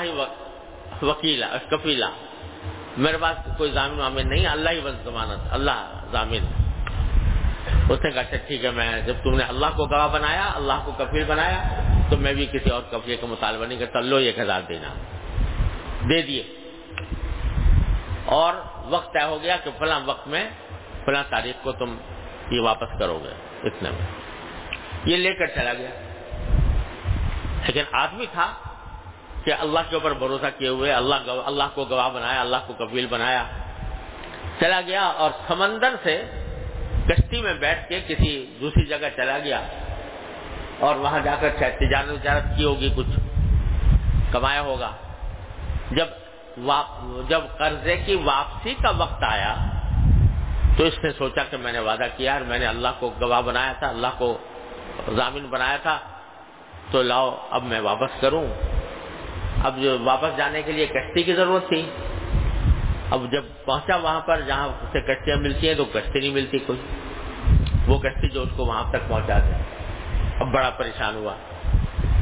وکیلا، 1.02 1.56
کفیلا۔ 1.70 2.10
میرے 2.96 3.16
پاس 3.20 3.58
کوئی 3.58 3.70
ضامن 3.70 4.00
وامن 4.00 4.28
نہیں، 4.28 4.46
اللہ 4.46 4.70
ہی 4.70 4.80
بس 4.80 5.04
ضمانت، 5.04 5.48
اللہ 5.50 6.00
ضامن 6.12 6.38
اس 7.90 8.04
نے 8.04 8.10
کہا 8.10 8.20
اچھا 8.20 8.36
ٹھیک 8.46 8.64
ہے، 8.64 8.70
میں 8.70 9.02
جب 9.02 9.14
تم 9.22 9.36
نے 9.36 9.44
اللہ 9.44 9.66
کو 9.76 9.86
گواہ 9.86 10.08
بنایا، 10.08 10.52
اللہ 10.54 10.72
کو 10.84 10.92
کفیل 10.98 11.24
بنایا، 11.24 11.62
تو 12.10 12.16
میں 12.16 12.32
بھی 12.32 12.46
کسی 12.46 12.70
اور 12.70 12.82
کفیل 12.90 13.16
کا 13.20 13.26
مطالبہ 13.26 13.64
نہیں 13.64 13.78
کرتا، 13.78 14.00
لو 14.00 14.16
ایک 14.16 14.38
ہزار 14.38 14.60
دینا 14.68 14.88
دے 16.08 16.22
دیے۔ 16.22 16.42
اور 18.24 18.54
وقت 18.84 19.12
طے 19.12 19.22
ہو 19.22 19.38
گیا 19.42 19.56
کہ 19.64 19.70
فلاں 19.78 20.00
وقت 20.06 20.28
میں، 20.28 20.50
فلاں 21.04 21.22
تاریخ 21.30 21.64
کو 21.64 21.72
تم 21.72 21.96
یہ 22.50 22.60
واپس 22.60 22.98
کرو 22.98 23.20
گے، 23.24 23.30
اتنے 23.68 23.90
میں۔ 23.90 24.06
یہ 25.04 25.16
لے 25.16 25.32
کر 25.32 25.46
چلا 25.46 25.72
گیا۔ 25.72 25.90
لیکن 27.66 27.82
آدمی 27.92 28.26
تھا 28.32 28.67
کہ 29.48 29.54
اللہ 29.60 29.78
کے 29.88 29.96
اوپر 29.96 30.12
بھروسہ 30.12 30.46
کیے 30.58 30.68
ہوئے، 30.68 30.92
اللہ 30.92 31.14
اللہ 31.46 31.64
کو 31.74 31.84
گواہ 31.84 32.08
بنایا، 32.08 32.40
اللہ 32.40 32.56
کو 32.66 32.86
قبیل 32.86 33.06
بنایا۔ 33.06 33.44
چلا 34.60 34.80
گیا 34.80 35.02
اور 35.02 35.30
سمندر 35.48 35.94
سے 36.02 36.24
کشتی 37.08 37.42
میں 37.42 37.54
بیٹھ 37.54 37.88
کے 37.88 38.00
کسی 38.08 38.56
دوسری 38.60 38.86
جگہ 38.86 39.06
چلا 39.16 39.38
گیا۔ 39.38 39.60
اور 40.78 40.96
وہاں 40.96 41.18
جا 41.24 41.34
کر 41.40 41.48
تجارت 41.58 42.10
وجارت 42.10 42.42
کی 42.56 42.64
ہوگی، 42.64 42.92
کچھ 42.96 43.18
کمایا 44.32 44.60
ہوگا۔ 44.60 44.90
جب 45.90 46.06
جب 47.28 47.40
قرضے 47.58 47.96
کی 47.96 48.14
واپسی 48.14 48.74
کا 48.82 48.90
وقت 48.90 49.24
آیا، 49.24 49.56
تو 50.76 50.84
اس 50.84 51.04
نے 51.04 51.10
سوچا 51.12 51.44
کہ 51.50 51.56
میں 51.56 51.72
نے 51.72 51.78
وعدہ 51.78 52.06
کیا 52.16 52.32
اور 52.32 52.40
میں 52.40 52.58
نے 52.58 52.66
اللہ 52.66 52.88
کو 52.98 53.14
گواہ 53.20 53.42
بنایا 53.42 53.72
تھا، 53.72 53.88
اللہ 53.88 54.12
کو 54.18 54.38
ضامن 55.16 55.46
بنایا 55.46 55.76
تھا۔ 55.76 55.98
تو 56.90 57.02
لاؤ، 57.02 57.46
اب 57.50 57.62
میں 57.62 57.80
واپس 57.80 58.20
کروں۔ 58.20 58.46
اب 59.64 59.80
جو 59.82 59.96
واپس 60.04 60.36
جانے 60.36 60.62
کے 60.62 60.72
لیے 60.72 60.86
کشتی 60.86 61.22
کی 61.22 61.32
ضرورت 61.34 61.68
تھی۔ 61.68 61.90
اب 63.10 63.20
جب 63.32 63.44
پہنچا 63.64 63.96
وہاں 63.96 64.20
پر 64.20 64.40
جہاں 64.40 64.68
سے 64.92 65.00
کشتیاں 65.00 65.36
ملتی 65.36 65.68
ہیں 65.68 65.74
تو 65.74 65.84
کشتی 65.84 66.20
نہیں 66.20 66.34
ملتی 66.34 66.58
کوئی۔ 66.58 66.78
وہ 67.86 67.98
کشتی 67.98 68.28
جو 68.28 68.42
اس 68.42 68.48
کو 68.56 68.64
وہاں 68.64 68.92
تک 68.92 69.08
پہنچا 69.08 69.38
دے۔ 69.38 69.52
اب 70.40 70.52
بڑا 70.52 70.70
پریشان 70.70 71.14
ہوا 71.14 71.34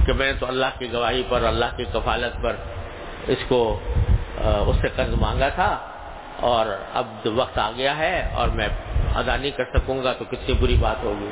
کہ 0.06 0.12
میں 0.12 0.32
تو 0.40 0.46
اللہ 0.46 0.78
کی 0.78 0.92
گواہی 0.92 1.22
پر، 1.28 1.44
اللہ 1.44 1.76
کی 1.76 1.84
کفالت 1.92 2.42
پر 2.42 2.56
اس 3.26 3.38
کو 3.48 3.80
اس 4.40 4.76
سے 4.80 4.88
قرض 4.96 5.14
مانگا 5.20 5.48
تھا 5.48 5.76
اور 6.40 6.66
اب 6.94 7.06
وقت 7.34 7.58
آ 7.58 7.70
گیا 7.76 7.96
ہے 7.96 8.28
اور 8.34 8.48
میں 8.48 8.68
ادا 9.14 9.36
نہیں 9.36 9.50
کر 9.50 9.64
سکوں 9.74 10.02
گا 10.04 10.12
تو 10.12 10.24
کتنی 10.24 10.54
بری 10.54 10.76
بات 10.80 11.04
ہوگی۔ 11.04 11.30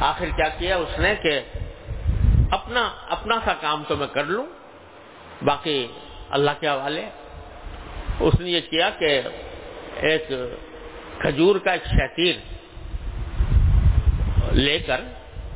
آخر 0.00 0.28
کیا 0.36 0.48
کیا 0.58 0.76
اس 0.76 0.98
نے 0.98 1.14
کہ 1.22 1.40
اپنا 2.50 2.90
اپنا 3.08 3.34
سا 3.44 3.52
کام 3.60 3.82
تو 3.88 3.96
میں 3.96 4.06
کر 4.06 4.24
لوں۔ 4.24 4.46
باقی 5.42 5.86
اللہ 6.30 6.50
کے 6.60 6.68
حوالے 6.68 7.08
اس 8.20 8.40
نے 8.40 8.50
یہ 8.50 8.60
کیا 8.70 8.90
کہ 8.90 9.22
ایک 9.96 10.28
کھجور 11.18 11.56
کا 11.56 11.72
ایک 11.72 11.86
شتیر 11.86 12.34
لے 14.52 14.78
کر 14.78 15.00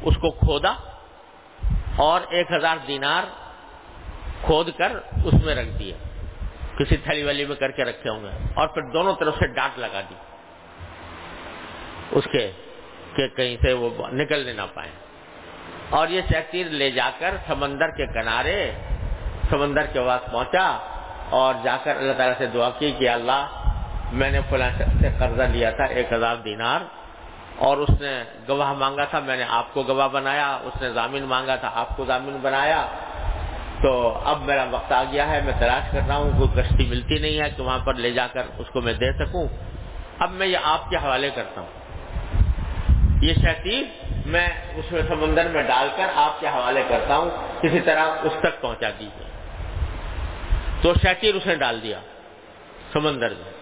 اس 0.03 0.15
کو 0.15 0.31
کھودا 0.31 0.75
اور 1.97 2.21
ایک 2.29 2.53
ہزار 2.53 2.77
دینار 2.89 3.25
کھود 4.45 4.71
کر 4.79 4.93
اس 5.25 5.35
میں 5.45 5.55
رکھ 5.55 5.79
دیا۔ 5.79 5.97
کسی 6.79 6.97
تھیلی 6.97 7.23
والی 7.23 7.45
میں 7.45 7.57
کر 7.57 7.71
کے 7.71 7.85
رکھے 7.85 8.11
ہوں 8.11 8.23
گے 8.25 8.31
اور 8.55 8.69
پھر 8.69 8.83
دونوں 8.93 9.15
طرف 9.21 9.35
سے 9.35 9.47
ڈانٹ 9.47 9.79
لگا 9.79 10.01
دی۔ 10.01 10.15
اس 12.11 12.25
کے 12.33 12.51
کہ 13.17 13.29
کہیں 13.29 13.57
سے 13.63 13.73
وہ 13.73 14.09
نکلنے 14.13 14.53
نہ 14.53 14.63
پائے 14.75 14.91
اور 15.91 16.09
یہ 16.09 16.21
شتیر 16.31 16.67
لے 16.67 16.91
جا 16.91 17.11
کر 17.19 17.35
سمندر 17.47 17.91
کے 17.91 18.07
کنارے، 18.07 18.73
سمندر 19.51 19.87
کے 19.87 20.01
پاس 20.07 20.31
پہنچا 20.33 20.79
اور 21.31 21.55
جا 21.63 21.77
کر 21.85 21.97
اللہ 21.97 22.13
تعالیٰ 22.13 22.39
سے 22.39 22.47
دعا 22.47 22.71
کی 22.79 22.93
کہ 22.99 23.09
اللہ، 23.09 23.47
میں 24.13 24.31
نے 24.31 24.41
فلاں 24.51 24.71
سے 25.01 25.09
قرضہ 25.19 25.43
لیا 25.43 25.71
تھا 25.71 25.85
ایک 25.85 26.13
ہزار 26.13 26.37
دینار 26.37 26.81
اور 27.59 27.77
اس 27.77 28.01
نے 28.01 28.23
گواہ 28.49 28.73
مانگا 28.73 29.05
تھا، 29.05 29.21
میں 29.21 29.37
نے 29.37 29.45
آپ 29.49 29.75
کو 29.75 29.83
گواہ 29.83 30.09
بنایا، 30.09 30.59
اس 30.63 30.83
نے 30.83 30.91
ضامن 30.91 31.23
مانگا 31.23 31.57
تھا، 31.57 31.71
آپ 31.75 31.97
کو 31.97 32.05
ضامن 32.05 32.39
بنایا۔ 32.43 32.87
تو 33.83 34.21
اب 34.25 34.43
میرا 34.43 34.65
وقت 34.71 34.93
آ 34.93 35.05
گیا 35.13 35.29
ہے، 35.29 35.41
میں 35.45 35.53
تلاش 35.59 35.93
کر 35.93 36.01
رہا 36.09 36.17
ہوں، 36.17 36.31
کوئی 36.39 36.63
کشتی 36.63 36.87
ملتی 36.87 37.19
نہیں 37.19 37.41
ہے 37.41 37.51
کہ 37.51 37.63
وہاں 37.63 37.79
پر 37.79 37.95
لے 37.95 38.11
جا 38.11 38.27
کر 38.27 38.43
اس 38.59 38.67
کو 38.73 38.81
میں 38.81 38.93
دے 38.93 39.13
سکوں۔ 39.13 39.49
اب 40.19 40.31
میں 40.31 40.47
یہ 40.47 40.59
آپ 40.63 40.91
کے 40.91 40.97
حوالے 40.97 41.31
کرتا 41.35 41.61
ہوں۔ 41.61 41.69
یہ 43.23 43.35
شہتی 43.35 43.85
میں 44.27 44.49
اس 44.77 44.93
میں 44.93 45.03
سمندر 45.09 45.49
میں 45.49 45.63
ڈال 45.63 45.89
کر 45.97 46.07
آپ 46.15 46.41
کے 46.41 46.49
حوالے 46.49 46.83
کرتا 46.89 47.17
ہوں، 47.17 47.31
کسی 47.61 47.81
طرح 47.81 48.05
اس 48.23 48.33
تک 48.41 48.61
پہنچا 48.61 48.91
دیجیے 48.99 49.29
تو 50.83 50.95
شیتیر 51.03 51.35
اس 51.35 51.47
نے 51.47 51.55
ڈال 51.55 51.83
دیا 51.83 52.01
سمندر 52.93 53.31
میں۔ 53.31 53.53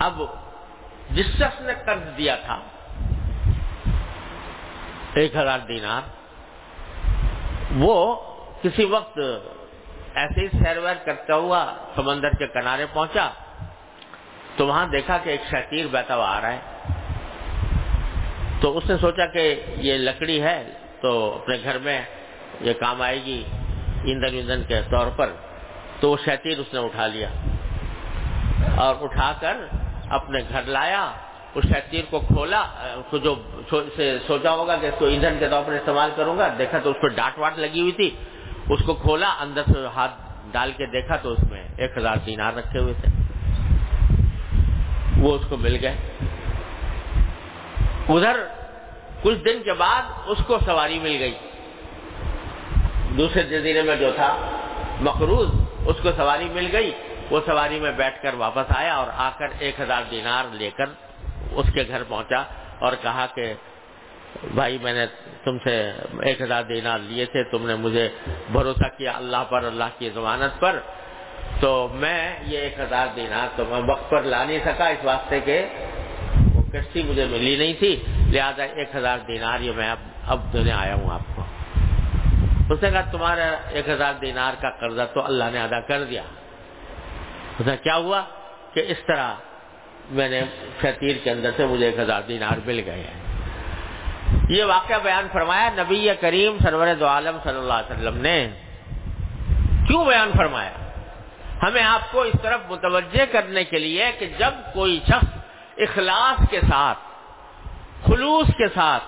اب 0.00 0.22
جس 1.10 1.26
شخص 1.26 1.60
نے 1.60 1.74
قرض 1.84 2.16
دیا 2.18 2.36
تھا، 2.36 2.58
ایک 5.14 5.36
ہزار 5.36 5.58
دینار، 5.58 6.02
وہ 7.76 7.94
کسی 8.62 8.84
وقت 8.84 9.18
ایسے 9.18 10.40
ہی 10.40 10.48
سیر 10.48 10.78
ویر 10.78 10.96
کرتا 11.04 11.34
ہوا 11.34 11.64
سمندر 11.94 12.36
کے 12.38 12.46
کنارے 12.46 12.86
پہنچا 12.92 13.28
تو 14.56 14.66
وہاں 14.66 14.86
دیکھا 14.86 15.18
کہ 15.18 15.30
ایک 15.30 15.42
شتیر 15.50 15.86
بیٹھا 15.86 16.16
ہوا 16.16 16.28
آ 16.36 16.40
رہا 16.40 16.52
ہے۔ 16.52 16.60
تو 18.66 18.76
اس 18.78 18.84
نے 18.90 18.94
سوچا 19.00 19.24
کہ 19.26 19.42
یہ 19.78 19.94
لکڑی 19.98 20.40
ہے 20.42 20.58
تو 21.00 21.10
اپنے 21.34 21.56
گھر 21.64 21.76
میں 21.78 21.98
یہ 22.60 22.72
کام 22.78 23.02
آئے 23.02 23.18
گی 23.24 23.38
ایندھن 24.04 24.34
ایندھن 24.34 24.62
کے 24.68 24.80
طور 24.90 25.10
پر 25.16 25.28
تو 26.00 26.10
وہ 26.10 26.16
شتیر 26.24 26.58
اس 26.58 26.72
نے 26.74 26.80
اٹھا 26.80 27.06
لیا 27.06 27.28
اور 28.84 28.94
اٹھا 29.00 29.30
کر 29.40 29.56
اپنے 30.18 30.40
گھر 30.48 30.62
لایا، 30.76 31.02
اس 31.54 31.64
شتیر 31.64 32.04
کو 32.10 32.20
کھولا 32.26 32.62
جو 33.12 33.34
سوچا 34.26 34.52
ہوگا 34.52 34.76
کہ 34.80 34.86
اس 34.86 34.98
کو 34.98 35.06
ایندھن 35.06 35.38
کے 35.40 35.48
طور 35.48 35.62
پر 35.66 35.72
استعمال 35.72 36.10
کروں 36.16 36.36
گا، 36.38 36.48
دیکھا 36.58 36.78
تو 36.82 36.90
اس 36.90 37.00
پہ 37.02 37.08
ڈانٹ 37.16 37.38
واٹ 37.38 37.58
لگی 37.58 37.80
ہوئی 37.80 37.92
تھی، 37.92 38.10
اس 38.70 38.80
کو 38.86 38.94
کھولا، 39.06 39.30
اندر 39.40 39.72
سے 39.72 39.86
ہاتھ 39.94 40.14
ڈال 40.52 40.72
کے 40.76 40.86
دیکھا 40.92 41.16
تو 41.22 41.32
اس 41.32 41.50
میں 41.50 41.62
ایک 41.76 41.98
ہزار 41.98 42.16
دینار 42.26 42.52
رکھے 42.56 42.78
ہوئے 42.80 42.94
تھے۔ 43.00 43.08
وہ 45.22 45.34
اس 45.34 45.44
کو 45.48 45.56
مل 45.56 45.76
گئے۔ 45.82 45.96
ادھر 48.08 48.36
کچھ 49.22 49.38
دن 49.38 49.62
کے 49.62 49.72
بعد 49.72 50.02
اس 50.26 50.38
کو 50.46 50.58
سواری 50.66 50.98
مل 50.98 51.16
گئی۔ 51.18 51.34
دوسرے 53.16 53.42
جزیرے 53.42 53.82
میں 53.82 53.96
جو 53.96 54.10
تھا، 54.16 54.36
مقروض، 55.00 55.48
اس 55.86 55.96
کو 56.02 56.12
سواری 56.12 56.48
مل 56.52 56.68
گئی۔ 56.72 56.90
وہ 57.30 57.40
سواری 57.46 57.80
میں 57.80 57.92
بیٹھ 57.92 58.22
کر 58.22 58.34
واپس 58.34 58.76
آیا 58.76 58.94
اور 58.94 59.06
آ 59.14 59.30
کر 59.38 59.46
ایک 59.58 59.80
ہزار 59.80 60.02
دینار 60.10 60.44
لے 60.52 60.70
کر 60.76 60.86
اس 61.50 61.66
کے 61.74 61.84
گھر 61.88 62.02
پہنچا 62.08 62.42
اور 62.78 62.92
کہا 63.02 63.26
کہ، 63.34 63.54
بھائی، 64.54 64.78
میں 64.82 64.92
نے 64.92 65.06
تم 65.44 65.58
سے 65.64 65.92
ایک 66.20 66.42
ہزار 66.42 66.62
دینار 66.62 66.98
لیے 66.98 67.24
تھے، 67.24 67.44
تم 67.44 67.66
نے 67.66 67.74
مجھے 67.74 68.08
بھروسہ 68.52 68.88
کیا 68.96 69.12
اللہ 69.16 69.44
پر، 69.50 69.64
اللہ 69.64 69.84
کی 69.98 70.10
ضمانت 70.14 70.60
پر۔ 70.60 70.80
تو 71.60 71.88
میں 71.92 72.36
یہ 72.42 72.58
ایک 72.58 72.80
ہزار 72.80 73.06
دینار 73.16 73.48
تو 73.56 73.64
میں 73.68 73.80
وقت 73.88 74.10
پر 74.10 74.22
لا 74.22 74.44
نہیں 74.44 74.58
سکا 74.64 74.86
اس 74.86 75.04
واسطے 75.04 75.40
کہ 75.40 75.66
کشتی 76.76 77.02
مجھے 77.02 77.24
ملی 77.24 77.56
نہیں 77.56 77.74
تھی، 77.78 78.02
لہٰذا 78.32 78.62
ایک 78.62 78.96
ہزار 78.96 79.18
دینار 79.18 79.60
یہ 79.60 79.72
میں 79.72 79.90
اب 79.90 79.98
اب 80.26 80.52
دینے 80.52 80.72
آیا 80.72 80.94
ہوں 80.94 81.14
آپ 81.14 81.36
کو۔ 81.36 81.44
اس 82.74 82.82
نے 82.82 82.90
کہا، 82.90 83.00
تمہارا 83.00 83.56
ایک 83.70 83.88
ہزار 83.88 84.14
دینار 84.20 84.52
کا 84.60 84.70
قرضہ 84.70 85.02
تو 85.14 85.24
اللہ 85.24 85.44
نے 85.52 85.62
ادا 85.62 85.80
کر 85.80 86.04
دیا۔ 86.04 86.22
اس 87.58 87.66
نے 87.66 87.76
کیا 87.76 87.96
ہوا؟ 87.96 88.22
کہ 88.74 88.84
اس 88.88 88.96
طرح 89.06 89.34
میں 90.10 90.28
نے 90.28 90.42
شتیر 90.82 91.16
کے 91.24 91.30
اندر 91.30 91.50
سے 91.56 91.66
مجھے 91.66 91.86
ایک 91.86 91.98
ہزار 91.98 92.22
دینار 92.28 92.58
مل 92.66 92.80
گئے 92.86 93.04
ہیں۔ 93.04 93.26
یہ 94.48 94.64
واقعہ 94.64 94.96
بیان 95.02 95.26
فرمایا، 95.32 95.70
نبی 95.76 96.08
کریم 96.20 96.56
سرور 96.62 96.86
دو 97.00 97.06
عالم 97.06 97.36
صلی 97.44 97.58
اللہ 97.58 97.72
علیہ 97.72 97.96
وسلم 97.96 98.16
نے۔ 98.16 98.48
کیوں 99.86 100.04
بیان 100.04 100.30
فرمایا؟ 100.36 100.70
ہمیں 101.62 101.82
آپ 101.82 102.12
کو 102.12 102.22
اس 102.22 102.36
طرف 102.42 102.60
متوجہ 102.68 103.32
کرنے 103.32 103.64
کے 103.64 103.78
لیے 103.78 104.04
کہ 104.18 104.26
جب 104.38 104.50
کوئی 104.74 105.00
شخص 105.08 105.35
اخلاص 105.76 106.50
کے 106.50 106.60
ساتھ، 106.60 106.98
خلوص 108.06 108.46
کے 108.58 108.68
ساتھ 108.68 109.02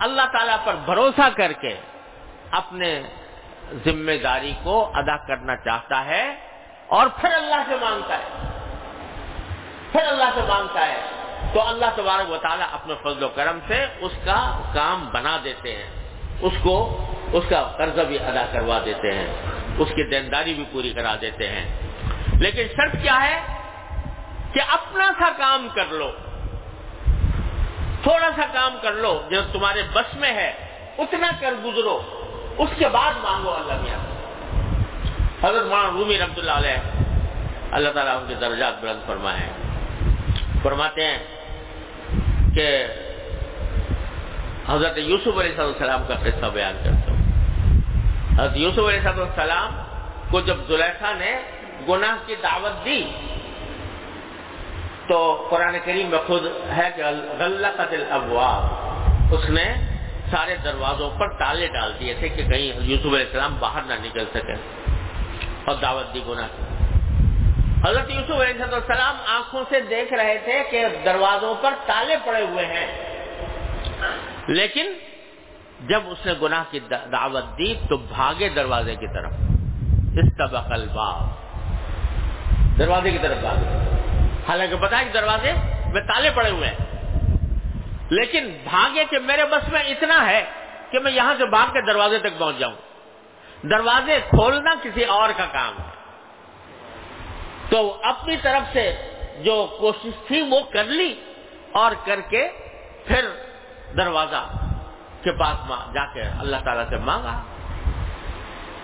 اللہ 0.00 0.22
تعالی 0.32 0.52
پر 0.64 0.74
بھروسہ 0.84 1.28
کر 1.36 1.52
کے 1.52 1.76
اپنے 2.50 3.02
ذمہ 3.84 4.22
داری 4.22 4.52
کو 4.62 4.90
ادا 4.94 5.16
کرنا 5.16 5.56
چاہتا 5.56 6.04
ہے 6.04 6.36
اور 6.86 7.06
پھر 7.20 7.34
اللہ 7.34 7.62
سے 7.68 7.76
مانگتا 7.80 8.18
ہے۔ 8.18 8.50
پھر 9.92 10.00
اللہ 10.06 10.24
سے 10.34 10.40
مانگتا 10.48 10.86
ہے۔ 10.86 11.00
تو 11.52 11.68
اللہ 11.68 11.84
تبارک 11.96 12.30
و 12.30 12.36
تعالیٰ 12.36 12.66
اپنے 12.72 12.94
فضل 13.02 13.22
و 13.22 13.28
کرم 13.28 13.58
سے 13.68 13.86
اس 14.00 14.12
کا 14.24 14.70
کام 14.74 15.08
بنا 15.12 15.38
دیتے 15.44 15.76
ہیں۔ 15.76 15.90
اس 16.40 16.52
کو، 16.62 17.06
اس 17.32 17.44
کا 17.50 17.62
قرض 17.62 17.98
بھی 17.98 18.18
ادا 18.18 18.46
کروا 18.52 18.78
دیتے 18.84 19.12
ہیں۔ 19.12 19.26
اس 19.78 19.88
کی 19.88 20.10
دینداری 20.10 20.54
بھی 20.54 20.64
پوری 20.72 20.92
کرا 20.92 21.14
دیتے 21.20 21.48
ہیں۔ 21.48 21.80
لیکن 22.40 22.62
شرط 22.76 22.92
کیا 23.02 23.22
ہے؟ 23.22 23.59
کہ 24.52 24.60
اپنا 24.68 25.12
سا 25.18 25.30
کام 25.38 25.68
کر 25.74 25.84
لو۔ 25.90 26.10
تھوڑا 28.02 28.30
سا 28.36 28.42
کام 28.52 28.76
کر 28.82 28.92
لو، 28.92 29.22
جو 29.30 29.40
تمہارے 29.52 29.82
بس 29.92 30.14
میں 30.14 30.34
ہے، 30.34 30.52
اتنا 30.98 31.30
کر 31.40 31.54
گزرو۔ 31.64 32.02
اس 32.58 32.68
کے 32.78 32.88
بعد 32.88 33.12
مانگو 33.22 33.54
اللہ 33.54 33.72
میاں۔ 33.72 34.10
حضرت 35.44 35.66
مولانا 35.66 35.90
رومی 35.92 36.18
رحمۃ 36.18 36.38
اللہ 36.38 36.50
علیہ، 36.50 37.02
اللہ 37.72 37.88
تعالیٰ 37.88 38.16
ان 38.16 38.24
کے 38.28 38.34
درجات 38.34 38.80
بلند 38.80 39.06
فرمائے۔ 39.06 39.52
فرماتے 40.62 41.04
ہیں 41.04 41.18
کہ 42.54 42.86
حضرت 44.68 44.98
یوسف 44.98 45.38
علیہ 45.38 45.60
السلام 45.60 46.02
کا 46.08 46.14
قصہ 46.14 46.46
بیان 46.46 46.76
کرتا 46.84 47.12
ہوں۔ 47.12 47.20
حضرت 48.38 48.56
یوسف 48.56 48.78
علیہ 48.78 49.08
السلام 49.08 49.82
کو 50.30 50.40
جب 50.40 50.56
زلیخا 50.68 51.12
نے 51.12 51.40
گناہ 51.88 52.16
کی 52.26 52.34
دعوت 52.42 52.84
دی 52.84 53.04
تو 55.10 55.46
قرآن 55.50 55.76
کریم 55.84 56.10
میں 56.10 56.18
خود 56.26 56.42
ہے 56.76 56.90
کہ 56.96 57.02
قتل 57.76 58.04
ابواب 58.10 58.62
اس 59.34 59.50
نے 59.50 59.74
سارے 60.30 60.56
دروازوں 60.64 61.10
پر 61.10 61.38
تالے 61.38 61.66
ڈال 61.66 61.92
دیے 62.00 62.14
تھے 62.14 62.28
کہ 62.28 62.42
کہیں 62.48 62.80
یوسف 62.84 63.06
علیہ 63.06 63.26
السلام 63.26 63.56
باہر 63.58 63.80
نہ 63.86 63.92
نکل 63.92 64.24
سکے 64.34 64.52
اور 65.64 65.74
دعوت 65.82 66.14
دی 66.14 66.20
گناہ 66.28 66.46
کی۔ 66.56 66.62
حضرت 67.88 68.10
یوسف 68.10 68.30
علیہ 68.30 68.62
السلام 68.62 69.16
آنکھوں 69.26 69.64
سے 69.68 69.80
دیکھ 69.80 70.12
رہے 70.12 70.38
تھے 70.44 70.62
کہ 70.70 70.84
دروازوں 71.04 71.54
پر 71.60 71.74
تالے 71.86 72.16
پڑے 72.26 72.42
ہوئے 72.42 72.66
ہیں۔ 72.66 72.86
لیکن 74.48 74.92
جب 75.88 76.00
اس 76.06 76.26
نے 76.26 76.32
گناہ 76.42 76.62
کی 76.70 76.80
دعوت 77.12 77.44
دی 77.58 77.74
تو 77.88 77.96
بھاگے 77.96 78.48
دروازے 78.48 78.94
کی 78.96 79.06
طرف۔ 79.06 79.32
اس 80.18 80.36
طبقل 80.38 80.88
دروازے 82.78 83.10
کی 83.10 83.18
طرف 83.18 83.38
بھاگے۔ 83.38 83.99
حالانکہ 84.48 84.76
بتا 84.76 85.02
کہ 85.02 85.12
دروازے 85.12 85.52
میں 85.92 86.00
تالے 86.00 86.30
پڑے 86.34 86.50
ہوئے 86.50 86.68
ہیں۔ 86.68 86.76
لیکن 88.10 88.56
بھاگے 88.64 89.04
کہ 89.10 89.18
میرے 89.18 89.44
بس 89.44 89.68
میں 89.68 89.82
اتنا 89.82 90.26
ہے 90.26 90.44
کہ 90.90 90.98
میں 90.98 91.12
یہاں 91.12 91.34
سے 91.38 91.46
بھاگ 91.46 91.72
کے 91.72 91.80
دروازے 91.80 92.18
تک 92.18 92.38
پہنچ 92.38 92.56
جاؤں۔ 92.58 92.76
دروازے 93.62 94.20
کھولنا 94.28 94.74
کسی 94.82 95.04
اور 95.04 95.30
کا 95.36 95.46
کام 95.52 95.74
ہے۔ 95.78 95.90
تو 97.70 98.00
اپنی 98.02 98.36
طرف 98.36 98.72
سے 98.72 98.96
جو 99.44 99.76
کوشش 99.80 100.26
تھی 100.26 100.40
وہ 100.40 100.60
کر 100.72 100.84
لی 100.84 101.14
اور 101.72 101.92
کر 102.04 102.20
کے 102.20 102.48
پھر 103.06 103.28
دروازہ 103.96 104.48
کے 105.22 105.32
پاس 105.32 105.68
جا 105.94 106.06
کے 106.12 106.22
اللہ 106.22 106.56
تعالیٰ 106.64 106.84
سے 106.88 106.96
مانگا۔ 106.96 107.42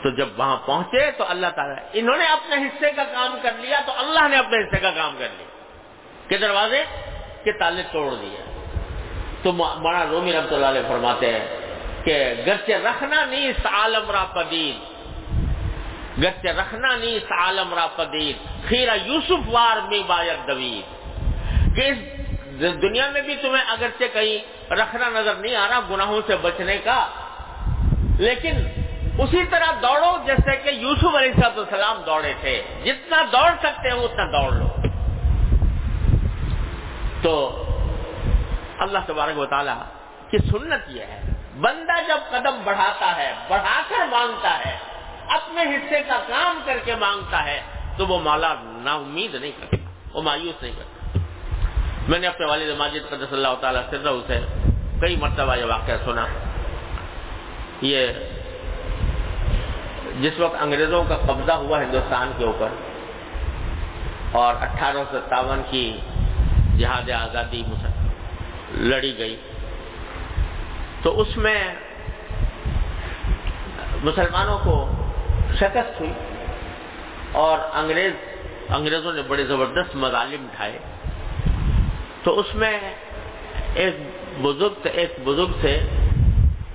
تو 0.06 0.10
جب 0.10 0.28
وہاں 0.36 0.56
پہنچے 0.66 1.10
تو 1.10 1.24
اللہ 1.28 1.46
تعالیٰ 1.54 1.76
انہوں 1.92 2.16
نے 2.16 2.24
اپنے 2.24 2.56
حصے 2.56 2.90
کا 2.90 3.04
کام 3.04 3.38
کر 3.42 3.52
لیا 3.58 3.80
تو 3.86 3.92
اللہ 3.98 4.28
نے 4.28 4.36
اپنے 4.36 4.58
حصے 4.58 4.78
کا 4.78 4.90
کام 4.90 5.14
کر 5.18 5.28
لیا۔ 5.38 5.46
کہ 6.28 6.38
دروازے 6.38 6.84
کے 7.44 7.52
تالے 7.58 7.82
توڑ 7.92 8.14
دیے۔ 8.14 8.44
تو 9.42 9.52
مانا 9.52 10.04
رومی 10.10 10.32
رحمت 10.32 10.52
اللہ 10.52 10.66
علیہ 10.66 10.80
فرماتے 10.88 11.32
ہیں 11.32 11.46
کہ 12.04 12.34
گرچہ 12.46 12.72
رکھنا 12.72 13.24
نہیں 13.24 13.48
اس 13.48 13.66
عالم 13.66 14.10
را 14.10 14.24
پدید 14.24 14.76
گرچہ 16.22 16.48
رکھنا 16.48 16.96
نہیں 16.96 17.16
اس 17.16 17.32
عالم 17.32 17.74
را 17.74 17.86
پدید 17.96 18.68
خیرہ 18.68 18.96
یوسف 19.04 19.48
وار 19.50 19.76
میں 19.88 20.02
باید 20.06 20.48
دوید 20.48 20.84
کہ 21.76 21.90
اس 21.90 21.98
دنیا 22.82 23.10
میں 23.10 23.20
بھی 23.20 23.36
تمہیں 23.36 23.64
اگرچہ 23.68 24.04
کہیں 24.12 24.72
رکھنا 24.72 25.08
نظر 25.08 25.34
نہیں 25.34 25.56
آ 25.56 25.68
رہا 25.68 25.80
گناہوں 25.90 26.20
سے 26.26 26.36
بچنے 26.36 26.78
کا، 26.78 27.08
لیکن 28.18 28.85
اسی 29.18 29.44
طرح 29.50 29.70
دوڑو، 29.82 30.18
جیسے 30.26 30.56
کہ 30.56 30.68
یوسف 30.68 31.16
علیہ 31.16 31.44
السلام 31.44 32.02
دوڑے 32.06 32.32
تھے۔ 32.40 32.62
جتنا 32.84 33.22
دوڑ 33.32 33.50
سکتے 33.58 33.90
ہیں، 33.90 33.96
اتنا 33.96 34.24
دوڑ 34.24 34.52
لو۔ 34.52 34.68
تو 37.22 37.62
اللہ 38.78 38.98
تبارک 39.06 39.38
و 39.38 39.46
تعالیٰ 39.46 39.78
کی 40.30 40.38
سنت 40.38 40.82
یہ 40.88 41.00
ہے، 41.00 41.22
بندہ 41.60 41.92
جب 42.08 42.18
قدم 42.30 42.60
بڑھاتا 42.64 43.16
ہے، 43.16 43.32
بڑھا 43.48 43.80
کر 43.88 44.06
مانگتا 44.10 44.58
ہے، 44.66 44.78
اپنے 45.28 45.62
حصے 45.62 46.00
کا 46.00 46.16
کام 46.28 46.60
کر 46.64 46.78
کے 46.84 46.94
مانگتا 46.94 47.44
ہے، 47.44 47.62
تو 47.96 48.06
وہ 48.06 48.20
مالا 48.20 48.54
نا 48.60 48.94
امید 48.94 49.34
نہیں 49.34 49.52
کرتا، 49.52 49.90
وہ 50.12 50.22
مایوس 50.22 50.62
نہیں 50.62 50.72
کرتا۔ 50.72 51.18
میں 52.08 52.18
نے 52.18 52.26
اپنے 52.26 52.46
والد 52.46 52.78
ماجد 52.78 53.08
قدس 53.08 53.32
اللہ 53.32 53.54
تعالیٰ 53.60 53.82
سے 53.90 53.96
سے 54.26 54.40
کئی 55.00 55.16
مرتبہ 55.16 55.56
یہ 55.56 55.64
واقعہ 55.64 55.94
سنا۔ 56.04 56.26
یہ 57.80 58.06
جس 60.20 60.38
وقت 60.38 60.62
انگریزوں 60.62 61.02
کا 61.08 61.16
قبضہ 61.26 61.52
ہوا 61.62 61.82
ہندوستان 61.82 62.30
کے 62.38 62.44
اوپر 62.44 62.68
اور 64.40 64.54
اٹھارہ 64.60 65.02
سو 65.10 65.18
ستاون 65.18 65.60
کی 65.70 65.86
جہاد 66.78 67.10
آزادی 67.10 67.62
لڑی 68.90 69.12
گئی، 69.18 69.36
تو 71.02 71.20
اس 71.20 71.36
میں 71.36 71.58
مسلمانوں 74.04 74.58
کو 74.64 74.74
شکست 75.58 76.00
ہوئی 76.00 76.12
اور 77.42 77.58
انگریز 77.80 78.12
انگریزوں 78.76 79.12
نے 79.12 79.22
بڑے 79.28 79.44
زبردست 79.46 79.94
مظالم 79.96 80.44
اٹھائے 80.44 80.78
تو 82.24 82.38
اس 82.40 82.54
میں 82.54 82.78
ایک 83.74 83.94
بزرگ 84.42 84.86
ایک 84.92 85.18
بزرگ 85.24 85.52
تھے، 85.60 85.76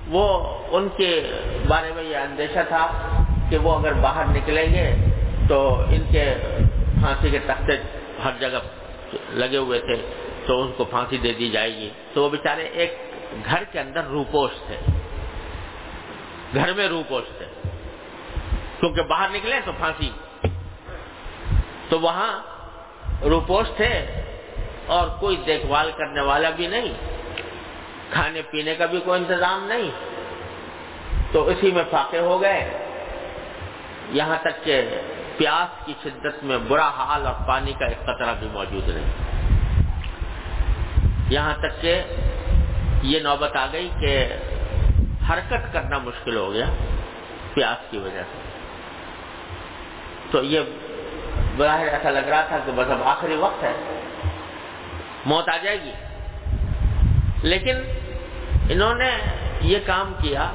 وہ 0.08 0.24
ان 0.76 0.88
کے 0.96 1.10
بارے 1.68 1.92
میں 1.94 2.02
یہ 2.02 2.16
اندیشہ 2.16 2.62
تھا 2.68 2.86
کہ 3.52 3.58
وہ 3.58 3.78
اگر 3.78 3.92
باہر 3.92 4.24
نکلیں 4.24 4.74
گے 4.74 4.96
تو 5.48 5.80
ان 5.80 6.02
کے 6.12 6.34
پھانسی 7.00 7.30
کے 7.30 7.38
تختے 7.38 7.76
ہر 8.24 8.30
جگہ 8.40 8.58
لگے 9.30 9.56
ہوئے 9.56 9.80
تھے 9.80 9.96
تو 10.46 10.62
ان 10.62 10.72
کو 10.76 10.84
پھانسی 10.84 11.16
دے 11.16 11.32
دی 11.32 11.50
جائے 11.50 11.76
گی۔ 11.76 11.90
تو 12.12 12.24
وہ 12.24 12.28
بیچارے 12.28 12.64
ایک 12.64 12.98
گھر 13.44 13.64
کے 13.72 13.80
اندر 13.80 14.04
روپوش 14.04 14.50
تھے۔ 14.66 14.76
گھر 16.54 16.72
میں 16.72 16.88
روپوش 16.88 17.24
تھے۔ 17.38 17.46
کیونکہ 18.80 19.02
باہر 19.02 19.28
نکلے 19.28 19.60
تو 19.64 19.72
پھانسی۔ 19.78 20.10
تو 21.88 22.00
وہاں 22.00 22.32
روپوش 23.22 23.66
تھے 23.76 24.06
اور 24.86 25.08
کوئی 25.20 25.36
دیکھ 25.46 25.66
بھال 25.66 25.90
کرنے 25.96 26.20
والا 26.20 26.50
بھی 26.50 26.66
نہیں۔ 26.66 26.92
کھانے 28.10 28.42
پینے 28.42 28.74
کا 28.74 28.86
بھی 28.86 29.00
کوئی 29.00 29.24
انتظام 29.24 29.66
نہیں۔ 29.66 29.90
تو 31.32 31.48
اسی 31.48 31.70
میں 31.70 31.84
فاقے 31.90 32.18
ہو 32.18 32.42
گئے۔ 32.42 32.81
یہاں 34.12 34.36
تک 34.40 34.64
کہ 34.64 35.00
پیاس 35.36 35.86
کی 35.86 35.92
شدت 36.02 36.44
میں 36.44 36.58
برا 36.58 36.88
حال 36.88 37.26
اور 37.26 37.34
پانی 37.48 37.72
کا 37.72 37.84
ایک 37.84 38.02
قطرہ 38.02 38.34
بھی 38.38 38.48
موجود 38.52 38.88
نہیں۔ 38.88 39.12
یہاں 41.30 41.54
تک 41.54 41.82
کہ 41.82 42.02
یہ 43.02 43.20
نوبت 43.20 43.56
آ 43.56 43.66
گئی 43.72 43.90
کہ 44.00 44.36
حرکت 45.30 45.72
کرنا 45.72 45.98
مشکل 45.98 46.36
ہو 46.36 46.52
گیا 46.52 46.64
پیاس 47.54 47.90
کی 47.90 47.98
وجہ 47.98 48.22
سے۔ 48.22 48.42
تو 50.30 50.44
یہ 50.44 50.60
براہ 51.56 51.80
ایسا 51.80 52.10
لگ 52.10 52.18
رہا 52.18 52.40
تھا 52.40 52.58
کہ 52.66 52.72
بس 52.74 52.90
اب 52.90 53.02
آخری 53.02 53.34
وقت 53.34 53.64
ہے۔ 53.64 54.00
موت 55.26 55.48
آ 55.48 55.56
جائے 55.56 55.80
گی۔ 55.82 55.92
لیکن 57.42 57.76
انہوں 58.70 58.94
نے 58.94 59.10
یہ 59.60 59.78
کام 59.86 60.12
کیا 60.22 60.52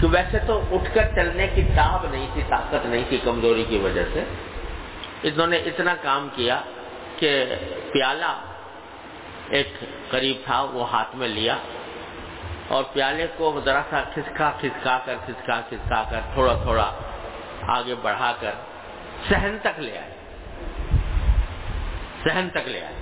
کہ 0.00 0.06
ویسے 0.06 0.38
تو 0.46 0.62
اٹھ 0.72 0.94
کر 0.94 1.02
چلنے 1.14 1.46
کی 1.46 1.62
تاب 1.76 2.06
نہیں 2.10 2.26
تھی، 2.32 2.42
طاقت 2.48 2.86
نہیں 2.86 3.04
تھی 3.08 3.18
کمزوری 3.24 3.64
کی 3.68 3.78
وجہ 3.78 4.04
سے۔ 4.12 4.24
انہوں 5.22 5.46
نے 5.46 5.56
اتنا 5.56 5.94
کام 6.02 6.28
کیا 6.36 6.60
کہ 7.18 7.44
پیالہ 7.92 8.40
ایک 9.48 9.68
قریب 10.08 10.36
تھا، 10.44 10.62
وہ 10.62 10.90
ہاتھ 10.90 11.16
میں 11.16 11.28
لیا 11.28 11.56
اور 12.68 12.84
پیالے 12.92 13.26
کو 13.36 13.60
ذرا 13.64 13.82
سا 13.90 14.02
کھسکا 14.14 14.50
کھسکا 14.60 14.98
کر، 15.04 15.14
کھسکا 15.26 15.60
کھسکا 15.68 16.04
کر، 16.10 16.20
تھوڑا 16.32 16.54
تھوڑا 16.62 16.92
آگے 17.62 17.94
بڑھا 18.02 18.32
کر 18.40 18.50
سہن 19.28 19.56
تک 19.62 19.80
لے 19.80 19.98
آئے۔ 19.98 20.10
سہن 22.24 22.48
تک 22.52 22.68
لے 22.68 22.80
آئے۔ 22.84 22.94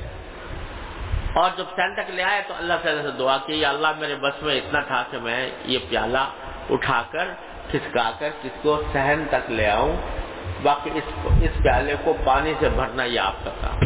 اور 1.35 1.51
جب 1.57 1.65
سہن 1.77 1.95
تک 1.95 2.11
لے 2.11 2.23
آئے 2.23 2.43
تو 2.49 2.55
اللہ 2.59 2.75
تعالیٰ 2.83 3.03
سے 3.03 3.11
دعا 3.11 3.37
کی، 3.47 3.55
یا 3.55 3.69
اللہ 3.69 3.89
میرے 3.99 4.15
بس 4.15 4.43
میں 4.43 4.55
اتنا 4.55 4.81
تھا 4.81 5.05
کہ 5.11 5.19
میں 5.19 5.51
یہ 5.65 5.79
پیالہ 5.89 6.29
اٹھا 6.71 7.03
کر 7.11 7.29
کھسکا 7.71 8.11
کر، 8.19 8.29
کس 8.43 8.59
کو 8.63 8.83
سہن 8.93 9.25
تک 9.31 9.51
لے 9.51 9.71
آؤں، 9.71 9.97
باقی 10.63 10.91
اس 10.95 11.27
اس 11.43 11.63
پیالے 11.63 11.95
کو 12.05 12.15
پانی 12.25 12.55
سے 12.61 12.69
بھرنا 12.69 13.05
یہ 13.05 13.21
آپ 13.21 13.45
کا 13.45 13.51
کام 13.61 13.79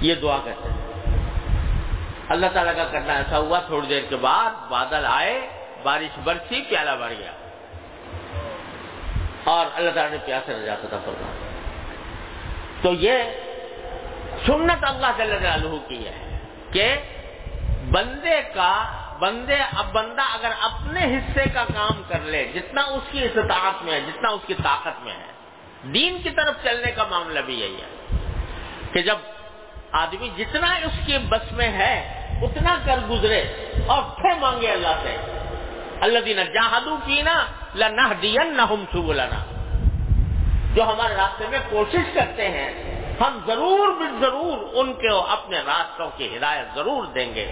یہ 0.00 0.14
دعا 0.14 0.38
کہتے 0.44 0.68
ہیں۔ 0.68 0.82
اللہ 2.28 2.46
تعالیٰ 2.52 2.76
کا 2.76 2.84
کرنا 2.84 3.12
ایسا 3.12 3.38
ہوا، 3.38 3.58
تھوڑی 3.58 3.86
دیر 3.86 4.02
کے 4.08 4.16
بعد 4.16 4.50
بادل 4.68 5.06
آئے، 5.06 5.48
بارش 5.82 6.18
برسی، 6.24 6.60
پیالہ 6.68 6.90
بھر 6.90 7.12
گیا۔ 7.18 7.32
اور 9.44 9.66
اللہ 9.74 9.90
تعالیٰ 9.90 10.10
نے 10.12 10.16
پیاس 10.24 10.42
سے 10.46 10.52
نجات 10.52 10.88
تھا 10.88 10.98
فرما 11.04 11.32
تو 12.82 12.92
یہ 12.92 13.12
سنت 14.46 14.84
اللہ 14.84 15.06
جل 15.18 15.78
کی 15.88 16.08
ہے 16.08 16.38
کہ 16.70 16.96
بندے 17.90 18.42
کا 18.54 19.01
بندے، 19.22 19.58
اب 19.78 19.92
بندہ 19.92 20.22
اگر 20.34 20.52
اپنے 20.60 21.02
حصے 21.14 21.44
کا 21.54 21.64
کام 21.74 22.02
کر 22.08 22.20
لے، 22.20 22.44
جتنا 22.54 22.82
اس 22.82 23.04
کی 23.10 23.24
استطاعت 23.24 23.82
میں 23.84 23.92
ہے، 23.92 24.00
جتنا 24.00 24.28
اس 24.28 24.44
کی 24.46 24.54
طاقت 24.54 25.04
میں 25.04 25.12
ہے، 25.12 25.30
دین 25.92 26.18
کی 26.22 26.30
طرف 26.30 26.54
چلنے 26.64 26.90
کا 26.90 27.04
معاملہ 27.10 27.40
بھی 27.40 27.60
یہی 27.60 27.76
ہے 27.82 27.90
کہ 28.92 29.02
جب 29.02 29.18
آدمی 29.92 30.28
جتنا 30.36 30.74
اس 30.84 30.98
کے 31.06 31.18
بس 31.28 31.52
میں 31.52 31.68
ہے، 31.68 31.94
اتنا 32.42 32.76
کر 32.84 32.98
گزرے 33.10 33.40
اور 33.86 34.02
پھر 34.20 34.38
مانگے 34.40 34.70
اللہ 34.70 34.94
سے 35.02 35.16
اللہ 36.00 36.18
دینا 36.18 36.44
جہادو 36.54 36.96
کی 37.04 37.22
نا 37.22 37.36
لنا 37.74 38.06
دین 38.22 38.56
نہ 38.56 38.62
ہم 38.62 38.84
جو 40.74 40.82
ہمارے 40.82 41.14
راستے 41.14 41.44
میں 41.50 41.58
کوشش 41.70 42.14
کرتے 42.14 42.48
ہیں، 42.48 42.70
ہم 43.20 43.38
ضرور 43.46 43.88
بھی 43.98 44.06
ضرور 44.20 44.56
ان 44.74 44.92
کے 44.94 45.08
اپنے 45.08 45.58
راستوں 45.66 46.08
کی 46.16 46.36
ہدایت 46.36 46.74
ضرور 46.74 47.04
دیں 47.14 47.34
گے۔ 47.34 47.46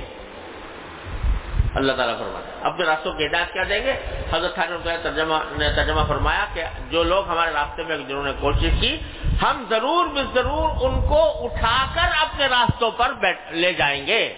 اللہ 1.75 1.93
تعالیٰ 1.93 2.19
فرمایا 2.19 2.67
اپنے 2.67 2.85
راستوں 2.85 3.13
کی 3.13 3.27
ہدایت 3.27 3.53
کیا 3.53 3.63
دیں 3.69 3.87
گے؟ 3.87 3.95
حضرت 4.33 4.57
ترجمہ 5.03 5.35
نے 5.59 5.73
ترجمہ 5.73 6.01
فرمایا 6.09 6.47
کہ 6.55 6.65
جو 6.91 7.03
لوگ 7.03 7.29
ہمارے 7.29 7.51
راستے 7.51 7.83
میں، 7.83 7.97
جنہوں 7.97 8.25
نے 8.25 8.33
کوشش 8.41 8.71
کی، 8.81 8.97
ہم 9.43 9.65
ضرور 9.71 10.07
بھی 10.07 10.23
ضرور 10.35 10.89
ان 10.89 11.07
کو 11.09 11.45
اٹھا 11.45 11.87
کر 11.95 12.09
اپنے 12.21 12.47
راستوں 12.47 12.91
پر 12.91 13.13
لے 13.51 13.73
جائیں 13.73 14.07
گے۔ 14.07 14.35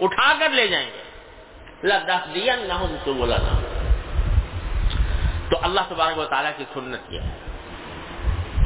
اٹھا 0.00 0.34
کر 0.38 0.48
لے 0.48 0.66
جائیں 0.66 0.86
گے۔ 0.86 1.02
دیا 2.34 2.56
نہ 2.56 2.72
تو 5.50 5.58
اللہ 5.62 5.80
تبارک 5.88 6.18
و 6.18 6.24
تعالیٰ 6.24 6.50
کی 6.56 6.64
سنت 6.74 7.12
یہ 7.12 7.20
ہے۔ 7.20 7.30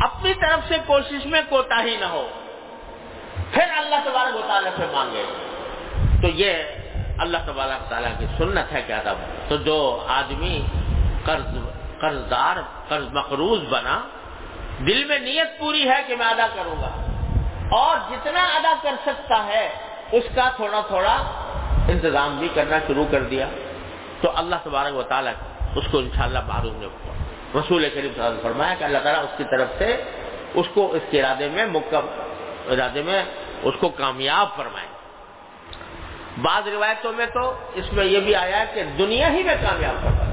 اپنی 0.00 0.34
طرف 0.34 0.68
سے 0.68 0.74
کوشش 0.86 1.26
میں 1.26 1.40
کوتا 1.48 1.84
ہی 1.84 1.96
نہ 1.96 2.04
ہو۔ 2.04 2.28
پھر 3.52 3.64
اللہ 3.76 3.96
تبارک 4.04 4.36
و 4.36 4.40
تعالیٰ 4.46 4.70
سے 4.76 4.82
مانگے۔ 4.92 5.24
تو 6.22 6.28
یہ 6.28 6.54
اللہ 7.22 7.38
تبارک 7.46 7.90
تعالیٰ 7.90 8.10
کی 8.18 8.26
سنت 8.38 8.72
ہے 8.72 8.82
کیا 8.86 9.02
تھا 9.02 9.14
تو 9.48 9.56
جو 9.56 10.04
آدمی 10.08 10.66
قرض 11.24 11.56
قرض 12.00 12.30
دار 12.30 12.56
قرض 12.88 13.04
مقروض 13.12 13.60
بنا، 13.70 14.00
دل 14.78 15.04
میں 15.04 15.18
نیت 15.18 15.58
پوری 15.58 15.88
ہے 15.88 16.02
کہ 16.06 16.16
میں 16.16 16.26
ادا 16.26 16.46
کروں 16.54 16.82
گا۔ 16.82 16.90
اور 17.70 17.96
جتنا 18.10 18.42
ادا 18.42 18.74
کر 18.82 18.94
سکتا 19.06 19.46
ہے، 19.46 19.72
اس 20.12 20.24
کا 20.34 20.50
تھوڑا 20.56 20.80
تھوڑا 20.86 21.16
انتظام 21.88 22.38
بھی 22.38 22.48
کرنا 22.54 22.78
شروع 22.86 23.04
کر 23.10 23.22
دیا۔ 23.22 23.46
تو 24.20 24.32
اللہ 24.34 24.56
تبارک 24.62 24.96
و 24.96 25.02
تعالیٰ 25.02 25.32
اس 25.76 25.84
کو 25.90 25.98
انشاءاللہ 25.98 26.38
شاء 26.38 26.60
اللہ 26.60 26.72
نے 26.72 26.86
رسول 27.60 27.88
کریم 27.94 28.12
صلی 28.14 28.24
اللہ 28.24 28.26
علیہ 28.26 28.42
فرمایا 28.42 28.74
کہ 28.78 28.84
اللہ 28.84 28.98
تعالیٰ 28.98 29.22
اس 29.22 29.34
کی 29.36 29.44
طرف 29.44 29.68
سے 29.78 30.02
اس 30.54 30.66
کو 30.74 30.92
اس 30.92 31.02
کے 31.10 31.22
ارادے 31.22 31.48
میں 31.48 31.66
مکم، 31.66 32.06
ارادے 32.72 33.02
میں 33.02 33.24
اس 33.62 33.74
کو 33.80 33.88
کامیاب 33.88 34.46
فرمائے۔ 34.56 34.91
بعض 36.40 36.68
روایتوں 36.68 37.12
میں 37.12 37.26
تو 37.26 37.42
اس 37.74 37.92
میں 37.92 38.04
یہ 38.04 38.20
بھی 38.20 38.34
آیا 38.34 38.64
کہ 38.74 38.82
دنیا 38.98 39.28
ہی 39.32 39.42
میں 39.42 39.56
کامیاب 39.62 40.04
ہوگا 40.04 40.26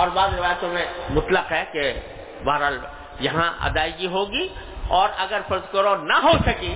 اور 0.00 0.08
بعض 0.08 0.34
روایتوں 0.34 0.68
میں 0.68 0.84
مطلق 1.10 1.52
ہے 1.52 1.64
کہ 1.72 1.92
بہرحال 2.44 2.78
یہاں 3.20 3.50
ادائیگی 3.60 4.06
ہوگی 4.06 4.48
اور 4.88 5.08
اگر 5.18 5.40
فرض 5.48 5.70
کرو 5.72 5.94
نہ 5.96 6.18
ہو 6.22 6.32
سکی 6.46 6.74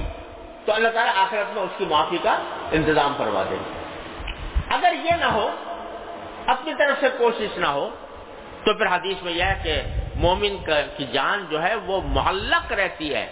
تو 0.64 0.72
اللہ 0.72 0.88
تعالیٰ 0.88 1.14
آخرت 1.16 1.54
میں 1.54 1.62
اس 1.62 1.78
کی 1.78 1.84
معافی 1.84 2.18
کا 2.22 2.38
انتظام 2.72 3.14
کروا 3.18 3.42
دیں 3.50 3.58
گے 3.58 3.80
اگر 4.68 4.92
یہ 5.04 5.10
نہ 5.10 5.24
ہو، 5.24 5.50
اپنی 6.46 6.74
طرف 6.78 7.00
سے 7.00 7.08
کوشش 7.18 7.58
نہ 7.58 7.66
ہو، 7.66 7.88
تو 8.64 8.74
پھر 8.74 8.86
حدیث 8.86 9.22
میں 9.22 9.32
یہ 9.32 9.44
ہے 9.44 9.60
کہ 9.62 9.82
مومن 10.14 10.56
کی 10.96 11.06
جان 11.12 11.44
جو 11.50 11.62
ہے 11.62 11.74
وہ 11.74 12.00
معلق 12.04 12.72
رہتی 12.72 13.14
ہے، 13.14 13.26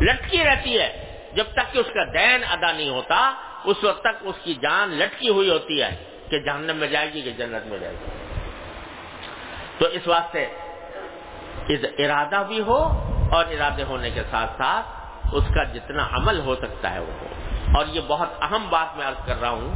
لٹکی 0.00 0.44
رہتی 0.44 0.78
ہے۔ 0.80 0.90
جب 1.32 1.44
تک 1.52 1.72
کہ 1.72 1.78
اس 1.78 1.86
کا 1.94 2.04
دین 2.04 2.44
ادا 2.50 2.72
نہیں 2.72 2.88
ہوتا 2.88 3.32
اس 3.64 3.84
وقت 3.84 4.00
تک 4.00 4.16
اس 4.20 4.36
کی 4.44 4.54
جان 4.54 4.88
لٹکی 4.88 5.28
ہوئی 5.28 5.50
ہوتی 5.50 5.82
ہے 5.82 6.04
کہ 6.30 6.38
جہنم 6.38 6.76
میں 6.76 6.88
جائے 6.88 7.12
گی 7.12 7.22
کہ 7.22 7.30
جنت 7.30 7.66
میں 7.66 7.78
جائے 7.78 7.94
گی۔ 7.94 8.06
تو 9.78 9.86
اس 9.86 10.08
واسطے 10.08 10.46
ارادہ 11.98 12.42
بھی 12.48 12.60
ہو 12.60 12.78
اور 13.32 13.44
ارادے 13.44 13.82
ہونے 13.82 14.10
کے 14.10 14.22
ساتھ 14.30 14.50
ساتھ 14.58 14.86
اس 15.32 15.44
کا 15.54 15.62
جتنا 15.62 16.08
عمل 16.12 16.40
ہو 16.40 16.54
سکتا 16.54 16.94
ہے 16.94 16.98
وہ 16.98 17.12
ہو۔ 17.20 17.26
اور 17.74 17.86
یہ 17.86 18.00
بہت 18.06 18.28
اہم 18.40 18.66
بات 18.70 18.96
میں 18.96 19.06
عرض 19.06 19.26
کر 19.26 19.40
رہا 19.40 19.50
ہوں 19.50 19.74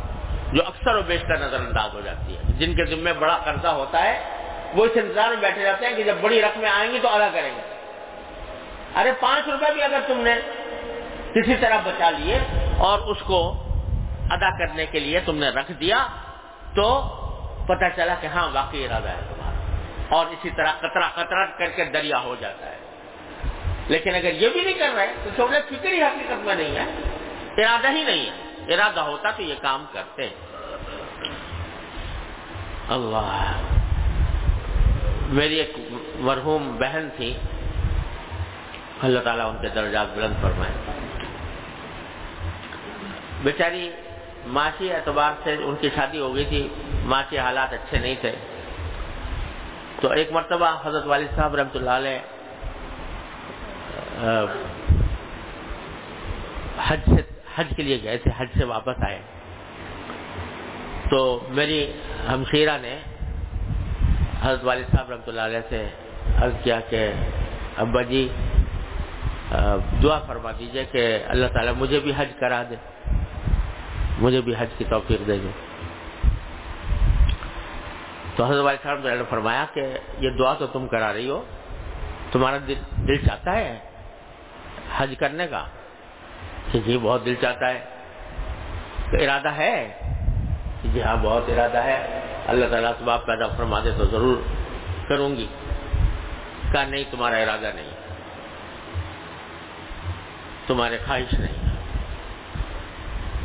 جو 0.52 0.62
اکثر 0.66 0.96
و 0.96 1.02
بیشتر 1.02 1.36
نظر 1.36 1.60
انداز 1.60 1.94
ہو 1.94 2.00
جاتی 2.00 2.36
ہے۔ 2.36 2.42
جن 2.48 2.74
کے 2.74 2.84
ذمے 2.84 3.12
بڑا 3.12 3.38
قرضہ 3.44 3.68
ہوتا 3.68 4.02
ہے، 4.02 4.44
وہ 4.74 4.84
اس 4.84 4.90
انتظار 4.94 5.28
میں 5.28 5.36
بیٹھے 5.36 5.62
جاتے 5.62 5.86
ہیں 5.86 5.96
کہ 5.96 6.02
جب 6.02 6.14
بڑی 6.20 6.42
رقمیں 6.42 6.70
آئیں 6.70 6.92
گی 6.92 6.98
تو 7.02 7.08
ادا 7.08 7.28
کریں 7.32 7.54
گے۔ 7.56 7.60
ارے 9.00 9.12
پانچ 9.20 9.48
روپے 9.48 9.72
بھی 9.72 9.82
اگر 9.82 10.00
تم 10.06 10.18
نے 10.18 10.34
کسی 11.34 11.54
طرح 11.60 11.76
بچا 11.84 12.10
لیے 12.10 12.38
اور 12.78 12.98
اس 12.98 13.18
کو 13.22 13.67
ادا 14.30 14.58
کرنے 14.58 14.86
کے 14.86 15.00
لیے 15.00 15.20
تم 15.20 15.38
نے 15.38 15.48
رکھ 15.48 15.72
دیا، 15.72 16.06
تو 16.74 17.14
پتہ 17.66 17.84
چلا 17.96 18.14
کہ 18.20 18.26
ہاں 18.26 18.48
واقعی 18.52 18.84
ارادہ 18.84 19.08
ہے 19.08 19.20
تمہارا۔ 19.28 19.58
اور 20.08 20.26
اسی 20.26 20.50
طرح 20.50 20.72
قطرہ 20.78 21.08
قطرہ 21.14 21.46
کر 21.58 21.70
کے 21.70 21.84
دریا 21.84 22.18
ہو 22.18 22.36
جاتا 22.40 22.66
ہے۔ 22.66 22.78
لیکن 23.88 24.14
اگر 24.14 24.32
یہ 24.32 24.48
بھی 24.48 24.60
نہیں 24.60 24.74
کر 24.74 24.90
رہے، 24.96 25.14
تو 25.24 25.30
شعبہ 25.36 25.58
فکر 25.68 25.88
ہی 25.88 26.02
حقیقت 26.02 26.44
میں 26.44 26.54
نہیں 26.54 26.76
ہے۔ 26.76 26.84
ارادہ 27.56 27.90
ہی 27.90 28.04
نہیں 28.04 28.30
ہے۔ 28.30 28.74
ارادہ 28.74 29.00
ہوتا 29.00 29.30
تو 29.30 29.42
یہ 29.42 29.54
کام 29.62 29.84
کرتے 29.92 30.28
اللہ۔ 32.88 33.52
میری 35.26 35.54
ایک 35.54 35.76
مرحوم 36.16 36.76
بہن 36.76 37.08
تھی۔ 37.16 37.38
اللہ 39.02 39.20
تعالیٰ 39.20 39.50
ان 39.50 39.56
کے 39.62 39.68
درجات 39.68 40.06
بلند 40.14 40.34
فرمائے۔ 40.42 40.72
بیچاری 43.42 43.90
معاشی 44.46 44.92
اعتبار 44.92 45.32
سے 45.44 45.54
ان 45.64 45.74
کی 45.80 45.88
شادی 45.94 46.18
ہو 46.18 46.34
گئی 46.34 46.44
تھی 46.44 46.68
معاشی 47.04 47.38
حالات 47.38 47.72
اچھے 47.72 47.98
نہیں 47.98 48.14
تھے۔ 48.20 48.32
تو 50.00 50.08
ایک 50.16 50.32
مرتبہ 50.32 50.68
حضرت 50.84 51.06
والد 51.06 51.34
صاحب 51.36 51.54
رحمۃ 51.54 51.74
اللہ 51.74 51.90
علیہ 51.90 52.18
حج 56.86 57.00
سے، 57.06 57.22
حج 57.56 57.72
کے 57.76 57.82
لیے 57.82 57.98
گئے 58.02 58.16
تھے، 58.18 58.30
حج 58.36 58.48
سے 58.58 58.64
واپس 58.64 59.02
آئے۔ 59.06 59.18
تو 61.10 61.18
میری 61.48 61.80
ہمشیرہ 62.28 62.76
نے 62.82 62.94
حضرت 64.42 64.64
والد 64.64 64.86
صاحب 64.92 65.10
رحمۃ 65.10 65.28
اللہ 65.28 65.40
علیہ 65.40 65.60
سے 65.68 65.86
عرض 66.42 66.54
کیا 66.62 66.78
کہ، 66.90 67.10
ابا 67.76 68.02
جی 68.02 68.28
دعا 70.02 70.18
فرما 70.26 70.50
دیجیے 70.58 70.84
کہ 70.92 71.02
اللہ 71.28 71.46
تعالیٰ 71.54 71.74
مجھے 71.76 71.98
بھی 72.00 72.12
حج 72.16 72.32
کرا 72.40 72.62
دے۔ 72.70 72.76
مجھے 74.18 74.40
بھی 74.40 74.54
حج 74.58 74.68
کی 74.78 74.84
توفیق 74.84 75.26
دے 75.26 75.38
دے 75.38 75.50
تو 78.36 78.44
حضرت 78.44 78.64
والد 78.64 78.82
صاحب 78.82 78.98
نے 78.98 79.22
فرمایا 79.30 79.64
کہ 79.74 79.98
یہ 80.18 80.30
دعا 80.30 80.54
تو 80.54 80.66
تم 80.66 80.88
کرا 80.88 81.12
رہی 81.12 81.30
ہو، 81.30 81.44
تمہارا 82.32 82.56
دل 82.68 82.74
دل 83.08 83.16
چاہتا 83.16 83.52
ہے 83.52 83.78
حج 84.96 85.14
کرنے 85.18 85.46
کا؟ 85.46 85.64
کہ 86.72 86.78
جی 86.78 86.98
بہت 86.98 87.24
دل 87.24 87.34
چاہتا 87.40 87.68
ہے۔ 87.68 87.84
تو 89.10 89.16
ارادہ 89.16 89.50
ہے؟ 89.50 89.98
کہ 90.82 90.88
جی 90.88 91.02
ہاں 91.02 91.16
بہت 91.16 91.42
ارادہ 91.48 91.78
ہے۔ 91.78 92.20
اللہ 92.46 92.66
تعالیٰ 92.66 92.92
سے 92.98 93.04
باپ 93.04 93.26
پیدا 93.26 93.46
فرما 93.46 93.80
دے 93.84 93.90
تو 93.98 94.04
ضرور 94.04 94.36
کروں 95.08 95.36
گی۔ 95.36 95.46
کہا، 96.72 96.84
نہیں، 96.84 97.04
تمہارا 97.10 97.36
ارادہ 97.36 97.70
نہیں۔ 97.74 97.90
تمہارے 100.66 100.98
خواہش 101.06 101.34
نہیں۔ 101.34 101.67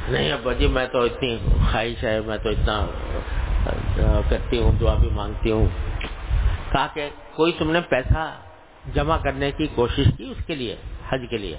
نہیں 0.08 0.32
ابا 0.32 0.54
جی 0.54 0.68
میں 0.68 0.86
تو 0.92 1.02
اتنی 1.02 1.38
خواہش 1.72 2.04
ہے، 2.04 2.22
میں 2.22 2.38
تو 2.38 2.50
اتنا 2.50 2.86
کرتی 4.30 4.62
ہوں، 4.62 4.72
دعا 4.72 4.94
بھی 4.94 5.10
مانگتی 5.10 5.52
ہوں۔ 5.52 5.66
کہا 6.72 6.88
کہ 6.94 7.10
کوئی 7.36 7.52
تم 7.52 7.72
نے 7.72 7.82
پیسہ 7.82 8.34
جمع 8.94 9.18
کرنے 9.18 9.52
کی 9.52 9.68
کوشش 9.76 10.06
کی 10.18 10.34
اس 10.38 10.46
کے 10.46 10.56
لیے، 10.56 10.76
حج 11.10 11.22
کے 11.30 11.38
لیے؟ 11.38 11.56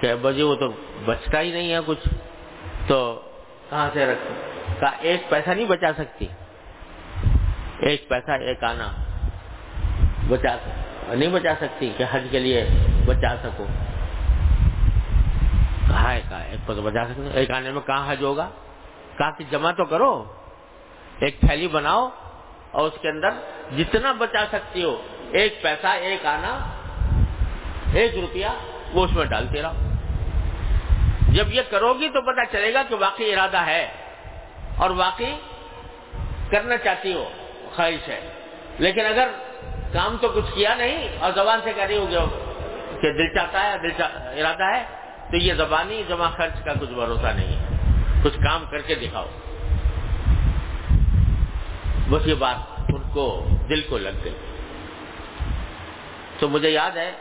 کہ 0.00 0.12
ابا 0.12 0.30
جی 0.30 0.42
وہ 0.42 0.54
تو 0.54 0.72
بچتا 1.04 1.40
ہی 1.40 1.52
نہیں 1.52 1.72
ہے 1.72 1.78
کچھ۔ 1.86 2.08
تو 2.86 3.20
کہاں 3.70 3.90
سے 3.92 4.06
رکھ؟ 4.06 4.32
کہا، 4.80 4.90
ایک 5.00 5.30
پیسہ 5.30 5.50
نہیں 5.50 5.66
بچا 5.66 5.92
سکتی۔ 5.92 6.26
ایک 7.78 8.08
پیسہ، 8.08 8.30
ایک 8.30 8.64
آنا 8.64 8.92
بچا 10.28 10.56
نہیں 11.08 11.28
بچا 11.28 11.54
سکتی 11.60 11.92
کہ 11.96 12.04
حج 12.12 12.22
کے 12.30 12.38
لیے 12.38 12.66
بچا 13.06 13.36
سکو 13.42 13.66
کہا 15.88 16.12
ہے 16.12 16.20
کہا 16.28 16.38
ایک 16.38 16.66
پیسہ 16.66 16.80
بچا 16.80 17.04
سکتے 17.04 17.30
ایک 17.32 17.50
آنے 17.50 17.70
میں 17.70 17.80
کہاں 17.80 18.12
حج 18.12 18.22
ہوگا؟ 18.22 18.50
کہا 19.18 19.30
کہ 19.30 19.44
جمع 19.50 19.70
تو 19.70 19.84
کرو، 19.84 20.32
ایک 21.18 21.40
تھیلی 21.40 21.68
بناؤ 21.68 22.08
اور 22.70 22.86
اس 22.86 22.98
کے 23.00 23.08
اندر 23.08 23.28
جتنا 23.76 24.12
بچا 24.12 24.44
سکتی 24.48 24.84
ہو، 24.84 25.02
ایک 25.32 25.62
پیسہ، 25.62 25.86
ایک 25.86 26.26
آنا، 26.26 26.58
ایک 27.92 28.14
روپیہ، 28.14 28.46
وہ 28.92 29.04
اس 29.04 29.12
میں 29.12 29.24
ڈالتے 29.24 29.62
رہو۔ 29.62 29.72
جب 31.28 31.52
یہ 31.52 31.62
کرو 31.70 31.94
گی 31.94 32.08
تو 32.08 32.20
پتا 32.22 32.44
چلے 32.44 32.74
گا 32.74 32.82
کہ 32.88 32.94
واقعی 32.94 33.32
ارادہ 33.32 33.66
ہے 33.66 33.92
اور 34.76 34.90
واقعی 34.90 35.34
کرنا 36.50 36.76
چاہتی 36.76 37.12
ہو، 37.12 37.30
خواہش 37.76 38.08
ہے۔ 38.08 38.20
لیکن 38.78 39.06
اگر 39.06 39.28
کام 39.92 40.16
تو 40.20 40.28
کچھ 40.28 40.54
کیا 40.54 40.74
نہیں 40.74 41.08
اور 41.20 41.32
زبان 41.34 41.60
سے 41.64 41.72
کہہ 41.72 41.84
رہی 41.84 41.96
ہوگی 41.96 42.16
کہ 43.00 43.12
دل 43.12 43.34
چاہتا 43.34 43.62
ہے، 43.62 43.78
دل 43.78 44.02
ارادہ 44.44 44.64
ہے 44.64 45.03
تو 45.30 45.36
یہ 45.36 45.54
زبانی 45.54 46.02
جمع 46.08 46.30
خرچ 46.30 46.64
کا 46.64 46.72
کچھ 46.80 46.90
بھروسہ 46.90 47.26
نہیں 47.26 47.56
ہے۔ 47.56 47.64
کچھ 48.24 48.36
کام 48.36 48.64
کر 48.70 48.80
کے 48.80 48.94
دکھاؤ۔ 48.94 49.26
بس 52.08 52.26
یہ 52.26 52.34
بات 52.34 52.56
ان 52.88 53.02
کو 53.12 53.46
دل 53.68 53.80
کو 53.80 53.98
لگ 53.98 54.08
گئی۔ 54.24 54.34
تو 56.38 56.48
مجھے 56.48 56.70
یاد 56.70 56.96
ہے 56.96 57.12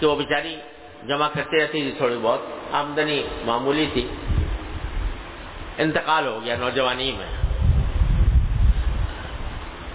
کہ 0.00 0.06
وہ 0.06 0.16
بیچاری 0.16 0.56
جمع 1.08 1.28
کرتے 1.28 1.62
رہتی 1.62 1.82
تھی 1.82 1.92
تھوڑی 1.96 2.18
بہت۔ 2.22 2.40
آمدنی 2.72 3.22
معمولی 3.44 3.86
تھی۔ 3.92 4.08
انتقال 5.78 6.26
ہو 6.26 6.40
گیا 6.44 6.56
نوجوانی 6.56 7.12
میں۔ 7.12 7.42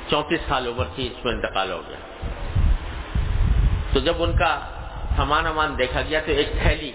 چونتیس 0.09 0.39
سال 0.47 0.67
عمر 0.67 0.85
تھی، 0.95 1.07
اس 1.07 1.25
میں 1.25 1.33
انتقال 1.33 1.71
ہو 1.71 1.81
گیا۔ 1.89 1.97
تو 3.93 3.99
جب 3.99 4.23
ان 4.23 4.37
کا 4.37 4.59
سامان 5.15 5.45
وامان 5.45 5.77
دیکھا 5.77 6.01
گیا 6.01 6.19
تو 6.25 6.31
ایک 6.31 6.49
تھیلی 6.61 6.91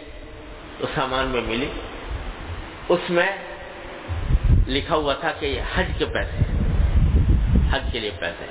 اس 0.82 0.88
سامان 0.94 1.26
میں 1.26 1.40
ملی۔ 1.40 1.70
اس 2.88 3.00
میں 3.08 3.32
لکھا 4.66 4.94
ہوا 4.94 5.14
تھا 5.14 5.32
کہ 5.32 5.46
یہ 5.46 5.60
حج 5.74 5.86
کے 5.98 6.04
پیسے 6.04 6.38
حج 7.70 7.82
کے 7.92 7.98
لیے 7.98 8.10
پیسے 8.20 8.44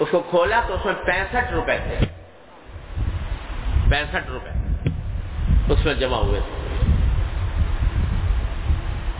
اس 0.00 0.08
کو 0.10 0.20
کھولا 0.30 0.60
تو 0.66 0.74
اس 0.74 0.84
میں 0.84 0.94
پینسٹھ 0.94 1.52
روپے 1.52 1.76
تھے۔ 1.76 2.06
پینسٹھ 3.90 4.30
روپے۔ 4.30 4.50
اس 5.72 5.84
میں 5.84 5.94
جمع 5.94 6.16
ہوئے 6.16 6.40
تھے۔ 6.40 6.86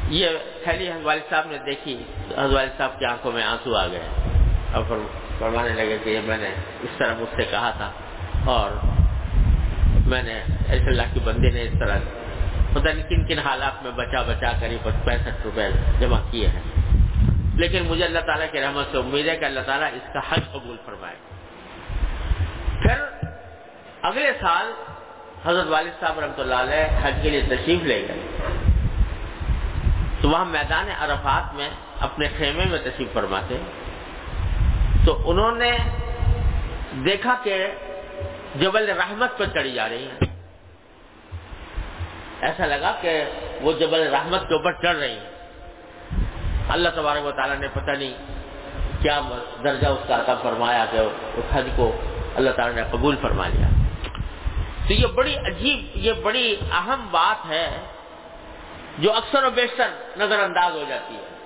یہ 0.09 0.29
تھیلی 0.65 0.91
والد 1.03 1.31
صاحب 1.31 1.45
نے 1.51 1.59
دیکھی۔ 1.67 2.03
والد 2.37 2.79
صاحب 2.79 2.99
کی 2.99 3.05
آنکھوں 3.05 3.33
میں 3.33 3.43
آنسو 3.43 3.77
آ 3.77 3.87
گئے۔ 3.87 4.09
اور 4.73 4.83
فرمانے 5.39 5.69
لگے 5.69 5.99
کہ 6.05 6.11
یہ 6.11 6.21
میں 6.25 6.37
نے 6.37 6.49
اس 6.83 6.99
طرح 6.99 7.15
مجھ 7.15 7.37
سے 7.37 7.45
کہا 7.51 7.71
تھا۔ 7.71 7.93
اور 8.47 8.71
میں 10.07 10.23
نے 10.23 10.43
ایسے 10.69 10.87
اللہ 10.87 11.03
کی 11.15 11.21
بندی 11.21 11.51
نے 11.51 11.63
اس 11.63 11.73
طرح 11.79 11.99
پتہ 12.73 12.89
نہیں 12.89 13.09
کن 13.09 13.27
کن 13.27 13.39
حالات 13.39 13.83
میں 13.83 13.91
بچا 13.91 14.23
بچا 14.23 14.53
کر 14.61 14.67
ہی 14.67 14.77
پینسٹھ 15.05 15.43
روپے 15.45 15.69
جمع 16.01 16.21
کیے 16.31 16.49
ہیں۔ 16.49 16.61
لیکن 17.55 17.83
مجھے 17.83 18.05
اللہ 18.05 18.19
تعالیٰ 18.19 18.47
کی 18.53 18.61
رحمت 18.61 18.85
سے 18.93 18.99
امید 18.99 19.29
ہے 19.29 19.37
کہ 19.37 19.45
اللہ 19.45 19.61
تعالیٰ 19.61 19.89
اس 19.93 20.13
کا 20.13 20.21
حج 20.29 20.41
قبول 20.53 20.77
فرمائے۔ 20.87 21.17
پھر 22.83 23.27
اگلے 24.03 24.33
سال 24.41 24.67
حضرت 25.45 25.67
والد 25.69 26.01
صاحب 26.01 26.19
رحمۃ 26.19 26.41
اللہ 26.41 26.55
علیہ 26.55 26.99
حج 27.03 27.15
کے 27.23 27.31
لیے 27.31 27.41
تشریف 27.41 27.83
لے 27.83 28.07
گئے۔ 28.09 28.21
تو 30.21 30.31
وہاں 30.31 30.45
میدان 30.45 30.89
عرفات 30.99 31.55
میں 31.55 31.69
اپنے 32.01 32.29
خیمے 32.39 32.65
میں 32.65 32.79
تشریف 32.79 33.13
فرماتے۔ 33.13 33.57
تو 35.07 35.31
انہوں 35.31 35.53
نے 35.53 35.77
دیکھا 37.05 37.37
کہ 37.43 37.67
جبل 38.61 38.91
رحمت 38.91 39.39
پر 39.39 39.47
چڑھی 39.47 39.73
جا 39.73 39.89
رہی 39.89 40.09
ہیں۔ 40.09 40.37
ایسا 42.41 42.67
لگا 42.67 42.95
کہ 43.01 43.25
وہ 43.61 43.73
جبل 43.73 44.15
رحمت 44.15 44.49
کے 44.49 44.55
اوپر 44.55 44.73
چڑھ 44.73 44.97
رہی 44.97 45.19
ہیں۔ 45.19 45.31
اللہ 46.69 46.89
تبارک 46.95 47.25
و 47.25 47.31
تعالیٰ 47.31 47.57
نے 47.57 47.69
پتہ 47.69 47.91
نہیں 47.91 48.15
کیا 49.03 49.21
درجہ 49.65 49.87
اس 49.87 50.09
کا 50.09 50.21
عطا 50.21 50.35
فرمایا 50.35 50.85
کہ 50.91 50.97
اس 51.35 51.45
حج 51.53 51.67
کو 51.77 52.01
اللہ 52.37 52.51
تعالیٰ 52.51 52.77
نے 52.77 52.83
قبول 52.91 53.17
فرما 53.23 53.49
لیا۔ 53.49 53.69
تو 54.87 54.93
یہ 54.93 55.07
بڑی 55.07 55.37
عجیب، 55.37 55.97
یہ 55.97 56.13
بڑی 56.13 56.57
اہم 56.73 57.09
بات 57.11 57.51
ہے 57.51 57.81
جو 58.99 59.13
اکثر 59.13 59.45
و 59.45 59.51
بیشتر 59.51 59.89
نظر 60.17 60.39
انداز 60.39 60.73
ہو 60.73 60.85
جاتی 60.89 61.15
ہے 61.15 61.37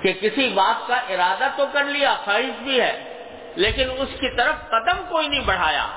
کہ 0.00 0.12
کسی 0.12 0.48
بات 0.48 0.88
کا 0.88 0.94
ارادہ 0.94 1.48
تو 1.56 1.64
کر 1.72 1.84
لیا، 1.84 2.16
خواہش 2.24 2.62
بھی 2.62 2.80
ہے، 2.80 3.24
لیکن 3.56 3.90
اس 3.98 4.08
کی 4.20 4.36
طرف 4.36 4.68
قدم 4.68 5.02
کوئی 5.08 5.28
نہیں 5.28 5.44
بڑھایا۔ 5.44 5.88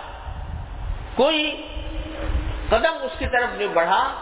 کوئی 1.17 1.67
قدم 2.69 2.93
اس 3.01 3.19
کی 3.19 3.25
طرف 3.25 3.57
نہیں 3.57 3.67
بڑھا، 3.67 4.13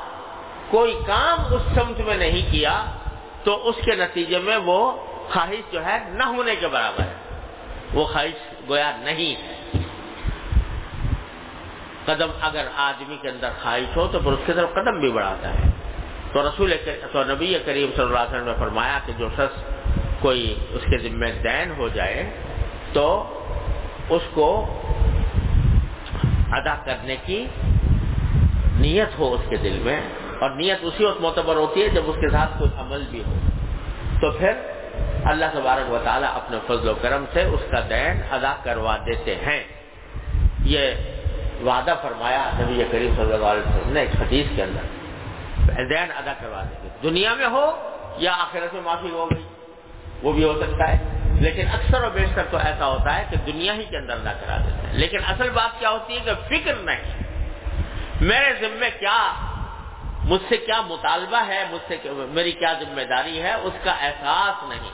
کوئی 0.70 1.00
کام 1.08 1.54
اس 1.54 1.62
سمت 1.76 2.00
میں 2.00 2.18
نہیں 2.18 2.52
کیا، 2.52 2.86
تو 3.44 3.70
اس 3.70 3.76
کے 3.86 3.96
نتیجے 3.96 4.40
میں 4.40 4.58
وہ 4.58 4.92
خواہش 5.30 5.72
جو 5.72 5.86
ہے 5.86 5.98
نہ 6.10 6.24
ہونے 6.24 6.56
کے 6.56 6.68
برابر 6.68 7.04
ہے۔ 7.04 7.14
وہ 7.94 8.06
خواہش 8.06 8.34
گویا 8.70 8.92
نہیں 9.00 9.36
ہے۔ 9.36 9.82
قدم 12.06 12.30
اگر 12.42 12.68
آدمی 12.78 13.18
کے 13.22 13.30
اندر 13.30 13.50
خواہش 13.64 13.98
ہو 13.98 14.08
تو 14.12 14.20
پھر 14.20 14.32
اس 14.32 14.40
کی 14.46 14.54
طرف 14.54 14.70
قدم 14.74 15.00
بھی 15.00 15.12
بڑھاتا 15.12 15.54
ہے۔ 15.54 15.70
تو 16.34 16.42
رسول 16.42 16.74
تو 17.12 17.24
نبی 17.24 17.60
کریم 17.66 17.90
صلی 17.96 18.04
اللہ 18.04 18.20
علیہ 18.20 18.36
وسلم 18.36 18.48
نے 18.48 18.54
فرمایا 18.60 19.00
کہ 19.06 19.14
جو 19.18 19.30
شخص 19.30 19.64
کوئی 20.20 20.56
اس 20.70 20.82
کے 20.92 20.98
ذمہ 20.98 21.26
دین 21.26 21.72
ہو 21.78 21.88
جائے 21.88 22.30
تو 22.94 23.34
اس 24.10 24.22
کو 24.34 24.66
ادا 26.56 26.76
کرنے 26.86 27.16
کی 27.26 27.46
نیت 28.80 29.20
ہو 29.20 29.34
اس 29.34 29.42
کے 29.50 29.58
دل 29.58 29.80
میں 29.82 30.02
اور 30.40 30.50
نیت 30.50 30.78
اسی 30.82 31.06
وقت 31.06 31.22
معتبر 31.22 31.56
ہوتی 31.56 31.84
ہے 31.84 31.90
جب 31.90 32.02
اس 32.06 32.16
کے 32.22 32.30
ساتھ 32.30 32.58
کوئی 32.58 32.70
عمل 32.78 33.04
بھی 33.10 33.24
ہو۔ 33.28 33.34
تو 34.22 34.32
پھر 34.32 34.52
اللہ 35.26 35.46
تبارک 35.54 35.92
و 35.92 35.98
تعالیٰ 36.04 36.30
اپنے 36.34 36.58
فضل 36.68 36.90
و 36.90 36.94
کرم 37.02 37.26
سے 37.34 37.44
اس 37.44 37.62
کا 37.72 37.80
دین 37.80 38.22
ادا 38.32 38.56
کروا 38.64 38.98
دیتے 39.06 39.36
ہیں۔ 39.36 39.64
یہ 40.60 40.92
وعدہ 41.66 41.94
فرمایا 42.02 42.50
نبی 42.60 42.84
کریم 42.92 43.14
صلی 43.16 43.34
اللہ 43.34 43.46
علیہ 43.46 43.70
وسلم 43.70 43.94
نے 43.94 44.00
ایک 44.00 44.16
حدیث 44.22 44.46
کے 44.56 44.64
اندر۔ 44.64 44.86
دین 45.84 46.12
ادا 46.18 46.34
کروا 46.40 46.64
دیں 46.64 46.90
دنیا 47.04 47.34
میں 47.34 47.46
ہو 47.46 47.90
یا 48.18 48.34
آخرت 48.34 48.74
میں 48.74 48.82
معافی 48.82 49.10
ہو 49.10 49.28
گئی، 49.32 49.44
وہ 50.24 50.34
بھی 50.34 50.44
ہو 50.44 50.54
سکتا 50.54 50.92
ہے۔ 50.92 51.25
لیکن 51.40 51.68
اکثر 51.68 52.04
و 52.04 52.10
بیشتر 52.10 52.42
تو 52.52 52.58
ایسا 52.58 52.88
ہوتا 52.88 53.16
ہے 53.16 53.26
کہ 53.30 53.52
دنیا 53.52 53.74
ہی 53.74 53.84
کے 53.84 53.98
اندر 53.98 54.14
ادا 54.14 54.34
کرا 54.34 54.58
دیتے 54.58 54.88
ہیں۔ 54.88 54.94
لیکن 54.94 55.18
اصل 55.28 55.50
بات 55.50 55.80
کیا 55.80 55.90
ہوتی 55.90 56.14
ہے 56.14 56.20
کہ 56.20 56.32
فکر 56.48 56.74
نہیں۔ 56.74 57.24
میرے 58.22 58.54
ذمے 58.60 58.90
کیا، 59.00 59.34
مجھ 60.24 60.42
سے 60.50 60.58
کیا 60.58 60.82
مطالبہ 60.82 61.48
ہے، 61.48 61.64
مجھ 61.72 61.82
سے 61.88 61.98
میری 62.06 62.52
کیا 62.52 62.74
ذمہ 62.74 63.02
داری 63.02 63.42
ہے، 63.42 63.54
اس 63.54 63.74
کا 63.84 63.92
احساس 63.92 64.70
نہیں۔ 64.70 64.90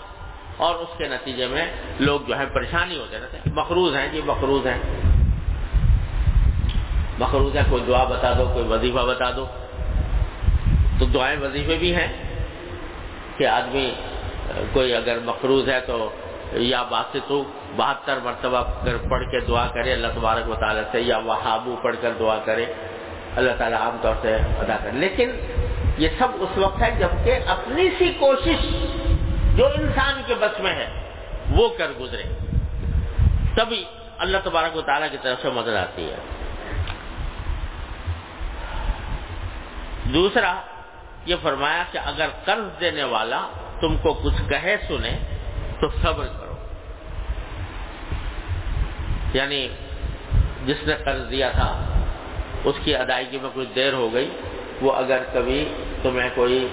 اور 0.58 0.76
اس 0.76 0.90
کے 0.98 1.08
نتیجے 1.08 1.48
میں 1.48 1.66
لوگ 2.00 2.20
جو 2.28 2.38
ہے 2.40 2.46
پریشانی 2.46 2.98
ہوتے 2.98 3.20
رہتے 3.20 3.38
ہیں۔ 3.38 3.54
مقروض 3.54 3.96
ہیں 3.96 4.08
جی 4.08 4.22
مقروض 4.26 4.68
ہیں۔ 4.68 4.80
مقروض 7.20 7.56
ہے 7.56 7.62
کوئی 7.70 7.84
دعا 7.88 8.04
بتا 8.04 8.34
دو، 8.38 8.52
کوئی 8.54 8.66
وظیفہ 8.66 9.00
بتا 9.00 9.32
دو۔ 9.32 9.48
تو 11.00 11.06
دعائیں 11.06 11.40
وظیفے 11.42 11.76
بھی 11.76 11.96
ہیں 11.96 12.08
کہ 13.38 13.48
آدمی، 13.48 13.94
کوئی 14.74 14.96
اگر 14.96 15.20
مقروض 15.26 15.70
ہے 15.70 15.80
تو 15.80 16.10
یا 16.52 16.84
باسط 16.84 17.32
بہتر 17.76 18.20
مرتبہ 18.24 18.64
پڑھ 19.10 19.24
کے 19.32 19.40
دعا 19.40 19.68
کرے، 19.68 19.94
اللہ 19.94 20.08
تبارک 20.16 20.50
و 20.50 20.56
تعالیٰ 20.56 20.84
سے، 20.92 21.02
یا 21.02 21.18
وہابو 21.18 21.76
پڑھ 21.82 21.96
کر 22.02 22.12
دعا 22.20 22.38
کرے، 22.46 22.66
اللہ 23.36 23.52
تعالیٰ 23.58 23.80
عام 23.80 23.98
طور 24.02 24.16
سے 24.22 24.36
ادا 24.36 24.78
کر 24.84 24.92
لیکن 24.92 25.32
یہ 25.98 26.10
سب 26.20 26.28
اس 26.40 26.58
وقت 26.58 26.82
ہے 26.82 26.92
جبکہ 27.00 27.40
اپنی 27.48 27.90
سی 27.98 28.14
کوشش 28.20 28.66
جو 29.56 29.68
انسان 29.68 30.22
کے 30.28 30.34
بس 30.40 30.60
میں 30.60 30.74
ہے، 30.74 30.90
وہ 31.52 31.70
کر 31.78 31.88
گزرے۔ 32.00 32.24
تبھی 33.56 33.84
اللہ 34.18 34.38
تبارک 34.44 34.78
و 34.78 34.82
تعالیٰ 34.82 35.08
کی 35.12 35.18
طرف 35.22 35.42
سے 35.42 35.50
مدد 35.50 35.76
آتی 35.76 36.12
ہے۔ 36.12 36.18
دوسرا، 40.14 40.54
یہ 41.26 41.36
فرمایا 41.42 41.84
کہ 41.92 41.98
اگر 41.98 42.28
قرض 42.46 42.80
دینے 42.80 43.04
والا 43.04 43.48
تم 43.82 43.98
کو 43.98 44.14
کچھ 44.14 44.50
کہے 44.50 44.76
سنے، 44.88 45.18
تو 45.82 45.90
صبر 45.90 46.28
یعنی 49.34 49.68
جس 50.66 50.88
نے 50.88 50.96
قرض 51.04 51.30
دیا 51.32 51.50
تھا، 51.50 51.70
اس 52.64 52.76
کی 52.84 52.96
ادائیگی 52.96 53.38
میں 53.42 53.50
کچھ 53.54 53.70
دیر 53.76 53.94
ہو 53.94 54.08
گئی، 54.14 54.30
وہ 54.82 54.92
اگر 54.94 55.24
کبھی 55.34 55.64
تمہیں 56.02 56.30
کوئی 56.36 56.68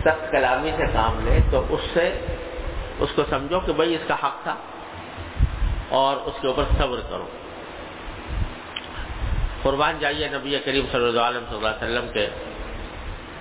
سخت 0.00 0.30
کلامی 0.32 0.70
سے 0.76 0.84
کام 0.92 1.20
لے، 1.24 1.38
تو 1.50 1.64
اس 1.68 1.80
سے 1.94 2.06
اس 3.00 3.10
کو 3.14 3.22
سمجھو 3.30 3.60
کہ 3.60 3.72
بھائی 3.72 3.94
اس 3.94 4.04
کا 4.08 4.14
حق 4.14 4.42
تھا 4.42 4.54
اور 5.88 6.16
اس 6.16 6.34
کے 6.40 6.46
اوپر 6.46 6.64
صبر 6.78 7.00
کرو۔ 7.10 7.28
قربان 9.62 9.98
جائیے 10.00 10.28
نبی 10.32 10.58
کریم 10.64 10.86
صلی 10.92 11.08
اللہ 11.08 11.20
علیہ 11.20 11.40
صلی 11.48 11.56
اللہ 11.56 11.68
علیہ 11.68 11.84
وسلم 11.84 12.08
کے، 12.12 12.26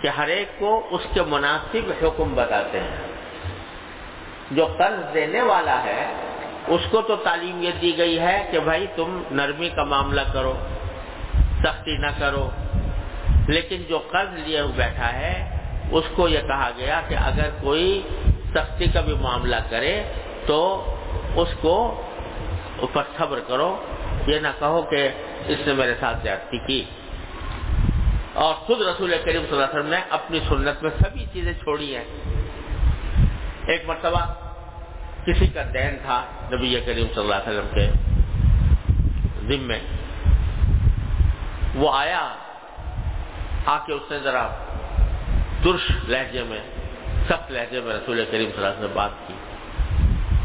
کہ 0.01 0.07
ہر 0.07 0.27
ایک 0.27 0.59
کو 0.59 0.71
اس 0.91 1.01
کے 1.13 1.21
مناسب 1.27 1.91
حکم 2.01 2.33
بتاتے 2.35 2.79
ہیں۔ 2.79 2.97
جو 4.51 4.65
قرض 4.77 5.13
دینے 5.13 5.41
والا 5.41 5.83
ہے 5.83 6.01
اس 6.69 6.81
کو 6.91 7.01
تو 7.01 7.15
تعلیم 7.15 7.63
یہ 7.63 7.71
دی 7.81 7.97
گئی 7.97 8.19
ہے 8.19 8.47
کہ 8.51 8.59
بھائی 8.59 8.87
تم 8.95 9.21
نرمی 9.31 9.69
کا 9.69 9.83
معاملہ 9.83 10.21
کرو، 10.33 10.53
سختی 11.59 11.97
نہ 11.97 12.07
کرو۔ 12.19 12.49
لیکن 13.47 13.83
جو 13.89 13.99
قرض 14.11 14.33
لیے 14.33 14.61
بیٹھا 14.75 15.13
ہے، 15.13 15.57
اس 15.91 16.03
کو 16.15 16.27
یہ 16.27 16.39
کہا 16.47 16.69
گیا 16.77 17.01
کہ 17.07 17.15
اگر 17.15 17.49
کوئی 17.61 18.01
سختی 18.53 18.85
کا 18.85 19.01
بھی 19.01 19.13
معاملہ 19.13 19.55
کرے 19.69 20.03
تو 20.47 20.85
اس 21.35 21.47
کو 21.61 22.01
اوپر 22.79 23.03
صبر 23.17 23.39
کرو۔ 23.47 23.85
یہ 24.27 24.39
نہ 24.39 24.47
کہو 24.59 24.81
کہ 24.81 25.09
اس 25.47 25.67
نے 25.67 25.73
میرے 25.73 25.93
ساتھ 25.99 26.17
زیادتی 26.23 26.57
کی۔ 26.67 26.83
اور 28.33 28.53
خود 28.53 28.81
رسول 28.81 29.09
کریم 29.09 29.41
صلی 29.41 29.51
اللہ 29.51 29.63
علیہ 29.63 29.79
وسلم 29.79 29.89
نے 29.89 29.99
اپنی 30.09 30.39
سنت 30.39 30.83
میں 30.83 30.91
سبھی 31.03 31.25
چیزیں 31.33 31.53
چھوڑی 31.53 31.95
ہیں۔ 31.95 32.05
ایک 33.67 33.85
مرتبہ 33.85 34.48
کسی 35.29 35.47
کا 35.47 35.61
دین 35.73 35.97
تھا 36.05 36.25
نبی 36.51 36.79
کریم 36.85 37.07
صلی 37.15 37.23
اللہ 37.23 37.35
علیہ 37.35 37.59
وسلم 37.59 37.73
کے 37.73 37.91
ذمے۔ 39.47 39.79
وہ 41.75 41.93
آیا 41.93 42.29
آ 43.65 43.77
کے 43.85 43.93
اس 43.93 44.11
نے 44.11 44.17
ذرا 44.23 44.47
ترش 45.63 45.91
لہجے 46.07 46.43
میں، 46.43 46.59
سخت 47.27 47.51
لہجے 47.51 47.81
میں 47.81 47.95
رسول 47.95 48.25
کریم 48.31 48.49
صلی 48.49 48.57
اللہ 48.57 48.67
علیہ 48.67 48.79
وسلم 48.79 48.91
بات 48.93 49.09
کی۔ 49.27 49.33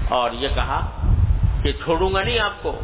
اور 0.08 0.30
یہ 0.30 0.48
کہا 0.54 1.06
کہ 1.62 1.72
چھوڑوں 1.72 2.14
گا 2.14 2.22
نہیں 2.22 2.38
آپ 2.38 2.62
کو۔ 2.62 2.80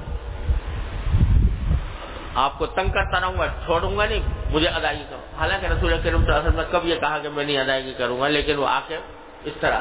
آپ 2.35 2.59
کو 2.59 2.67
تنگ 2.67 2.93
کرتا 2.93 3.21
رہوں 3.21 3.39
گا، 3.39 3.47
چھوڑوں 3.47 3.99
گا 3.99 4.07
نہیں، 4.07 4.21
مجھے 4.51 4.69
ادائیگی 4.69 5.05
کرو۔ 5.11 5.37
حالانکہ 5.39 5.67
رسول 5.67 5.91
کریم 5.91 6.17
صلی 6.17 6.27
اللہ 6.27 6.37
علیہ 6.37 6.49
وسلم 6.49 6.61
نے 6.61 6.67
کب 6.71 6.87
یہ 6.87 6.95
کہا 7.01 7.19
کہ 7.19 7.29
میں 7.29 7.45
نہیں 7.45 7.59
ادائیگی 7.59 7.93
کروں 7.99 8.21
گا، 8.21 8.29
لیکن 8.29 8.59
وہ 8.59 8.69
آ 8.69 8.81
کے 8.89 8.99
اس 9.45 9.53
طرح 9.61 9.81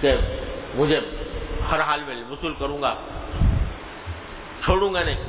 کہ 0.00 0.16
مجھے 0.74 1.00
ہر 1.70 1.80
حال 1.80 2.00
میں 2.06 2.16
وصول 2.30 2.54
کروں 2.58 2.82
گا۔ 2.82 2.94
چھوڑوں 4.64 4.94
گا 4.94 5.02
نہیں۔ 5.02 5.24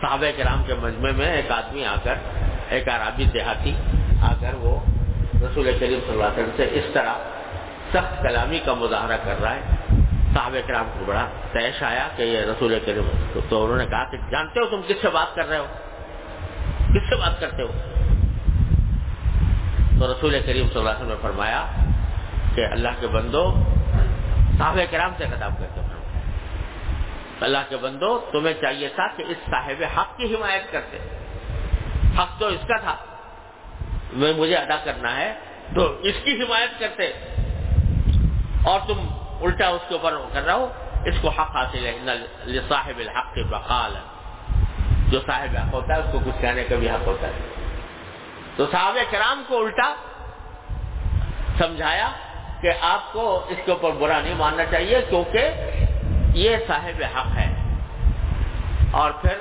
صحابہ 0.00 0.30
کرام 0.36 0.64
کے 0.66 0.74
مجمع 0.74 1.10
میں 1.10 1.36
ایک 1.36 1.50
آدمی 1.50 1.84
آ 1.84 1.94
کر، 2.04 2.14
ایک 2.68 2.88
عرابی 2.88 3.24
دیہاتی 3.24 3.74
آ 4.22 4.34
کر 4.40 4.54
وہ 4.54 4.80
رسول 5.34 5.64
کریم 5.64 6.00
صلی 6.00 6.12
اللہ 6.12 6.24
علیہ 6.24 6.44
وسلم 6.44 6.50
سے 6.56 6.68
اس 6.72 6.84
طرح 6.92 7.14
سخت 7.92 8.22
کلامی 8.22 8.58
کا 8.58 8.74
مظاہرہ 8.74 9.16
کر 9.24 9.40
رہا 9.42 9.54
ہے۔ 9.54 9.60
صحابہ 10.34 10.66
کرام 10.66 10.86
کو 10.98 11.04
بڑا 11.04 11.28
تیش 11.52 11.82
آیا 11.82 12.08
کہ 12.16 12.22
یہ 12.22 12.38
رسول 12.38 12.78
کریم، 12.86 13.40
تو 13.50 13.64
انہوں 13.64 13.78
نے 13.78 13.86
کہا 13.86 14.04
کہ 14.04 14.16
جانتے 14.30 14.60
ہو 14.60 14.66
تم 14.66 14.80
کس 14.86 14.96
سے 15.02 15.08
بات 15.08 15.34
کر 15.34 15.48
رہے 15.48 15.58
ہو؟ 15.58 15.66
کس 16.94 17.08
سے 17.08 17.16
بات 17.16 17.40
کرتے 17.40 17.62
ہو؟ 17.62 17.68
تو 19.98 20.12
رسول 20.12 20.30
کریم 20.30 20.66
صلی 20.68 20.78
اللہ 20.78 20.90
علیہ 20.90 20.98
وسلم 20.98 21.08
نے 21.08 21.14
فرمایا 21.22 21.66
کہ 22.56 22.66
اللہ 22.66 22.88
کے 23.00 23.06
بندو 23.06 23.54
صحابہ 24.58 24.80
کرام 24.90 25.12
سے 25.18 25.24
خطاب 25.24 25.52
کرتے 25.58 25.80
ہو 25.80 25.86
اللہ 27.40 27.58
کے 27.68 27.76
بندو 27.76 28.28
تمہیں 28.32 28.54
چاہیے 28.60 28.88
تھا 28.88 29.06
کہ 29.16 29.24
اس 29.28 29.36
صاحب 29.50 29.98
حق 29.98 30.16
کی 30.16 30.34
حمایت 30.34 30.72
کرتے۔ 30.72 30.98
حق 32.18 32.38
تو 32.38 32.46
اس 32.46 32.60
کا 32.68 32.76
تھا۔ 32.76 32.96
میں 34.12 34.32
مجھے 34.32 34.56
ادا 34.56 34.76
کرنا 34.76 35.16
ہے 35.16 35.34
تو 35.74 36.00
اس 36.00 36.14
کی 36.24 36.42
حمایت 36.42 36.80
کرتے۔ 36.80 37.12
اور 38.64 38.80
تم 38.86 39.06
الٹا 39.42 39.68
اس 39.68 39.80
کے 39.88 39.94
اوپر 39.94 40.16
کر 40.32 40.44
رہا 40.46 40.54
ہو۔ 40.54 40.72
اس 41.04 41.14
کو 41.22 41.28
حق 41.28 41.56
حاصل 41.56 41.86
ہے۔ 41.86 41.98
صاحب 42.68 42.98
الحق 42.98 43.34
کے 43.34 43.42
بقال۔ 43.42 43.96
جو 45.08 45.20
صاحب 45.26 45.56
حق 45.56 45.74
ہوتا 45.74 45.94
ہے، 45.94 46.00
اس 46.00 46.12
کو 46.12 46.18
کچھ 46.18 46.40
کہنے 46.40 46.64
کا 46.64 46.76
بھی 46.76 46.90
حق 46.90 47.06
ہوتا 47.06 47.26
ہے۔ 47.26 47.48
تو 48.56 48.66
صاحب 48.72 48.96
کرام 49.10 49.42
کو 49.48 49.64
الٹا 49.64 49.94
سمجھایا۔ 51.58 52.10
کہ 52.60 52.72
آپ 52.80 53.12
کو 53.12 53.44
اس 53.48 53.56
کے 53.64 53.72
اوپر 53.72 53.90
برا 53.90 54.20
نہیں 54.20 54.34
ماننا 54.34 54.64
چاہیے 54.64 55.00
کیونکہ 55.08 55.50
یہ 56.34 56.56
صاحب 56.68 57.02
حق 57.18 57.38
ہے۔ 57.38 57.76
اور 58.90 59.10
پھر 59.10 59.36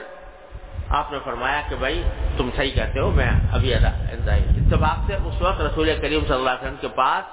آپ 0.89 1.11
نے 1.11 1.17
فرمایا 1.23 1.61
کہ 1.69 1.75
بھائی 1.75 2.03
تم 2.37 2.49
صحیح 2.55 2.71
کہتے 2.71 2.99
ہو، 2.99 3.11
میں 3.11 3.29
ابھی 3.51 3.73
اتفاق 3.73 4.97
سے 5.07 5.15
اس 5.15 5.41
وقت 5.41 5.61
رسول 5.61 5.97
کریم 6.01 6.19
صلی 6.27 6.35
اللہ 6.35 6.49
علیہ 6.49 6.61
وسلم 6.61 6.75
کے 6.81 6.87
پاس 6.87 7.23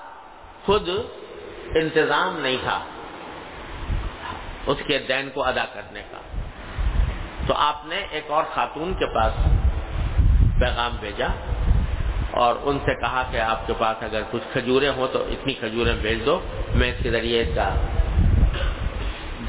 خود 0.66 0.88
انتظام 1.74 2.38
نہیں 2.38 2.56
تھا 2.62 2.78
اس 4.66 4.78
کے 4.86 4.98
دین 5.08 5.30
کو 5.34 5.44
ادا 5.44 5.64
کرنے 5.74 6.02
کا۔ 6.10 6.16
تو 7.46 7.54
آپ 7.56 7.86
نے 7.86 7.96
ایک 8.10 8.30
اور 8.30 8.44
خاتون 8.54 8.94
کے 8.94 9.06
پاس 9.06 9.32
پیغام 10.60 10.96
بھیجا۔ 11.00 11.26
اور 12.32 12.54
ان 12.62 12.78
سے 12.84 12.94
کہا 12.94 13.22
کہ 13.30 13.36
آپ 13.36 13.66
کے 13.66 13.72
پاس 13.78 14.02
اگر 14.02 14.22
کچھ 14.30 14.42
کھجورے 14.52 14.88
ہوں 14.88 15.06
تو 15.12 15.22
اتنی 15.28 15.54
کھجوریں 15.54 15.96
بھیج 16.02 16.26
دو، 16.26 16.40
میں 16.74 16.88
اس 16.88 17.02
کے 17.02 17.10
ذریعے 17.10 17.40
اس 17.40 17.48
کا 17.54 17.68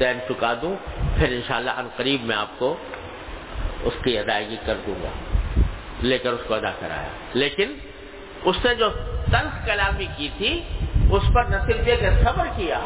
دین 0.00 0.18
چکا 0.28 0.52
دوں۔ 0.62 0.74
پھر 1.18 1.28
انشاءاللہ 1.28 1.70
شاء 1.70 1.76
اللہ 1.76 1.96
قریب 1.96 2.24
میں 2.24 2.36
آپ 2.36 2.58
کو 2.58 2.76
اس 3.82 3.92
کی 4.04 4.18
ادائیگی 4.18 4.56
کر 4.66 4.76
دوں 4.86 4.94
گا، 5.02 5.08
لے 6.02 6.18
کر 6.18 6.32
اس 6.32 6.40
کو 6.46 6.54
ادا 6.54 6.70
کرایا۔ 6.80 7.08
لیکن 7.34 7.74
اس 8.44 8.56
نے 8.64 8.74
جو 8.74 8.88
تلخ 9.30 9.66
کلامی 9.66 10.06
کی 10.16 10.28
تھی، 10.36 10.62
اس 11.10 11.22
پر 11.34 11.44
نہ 11.44 11.56
صرف 11.66 11.88
یہ 11.88 11.96
کہ 11.96 12.10
صبر 12.24 12.46
کیا، 12.56 12.80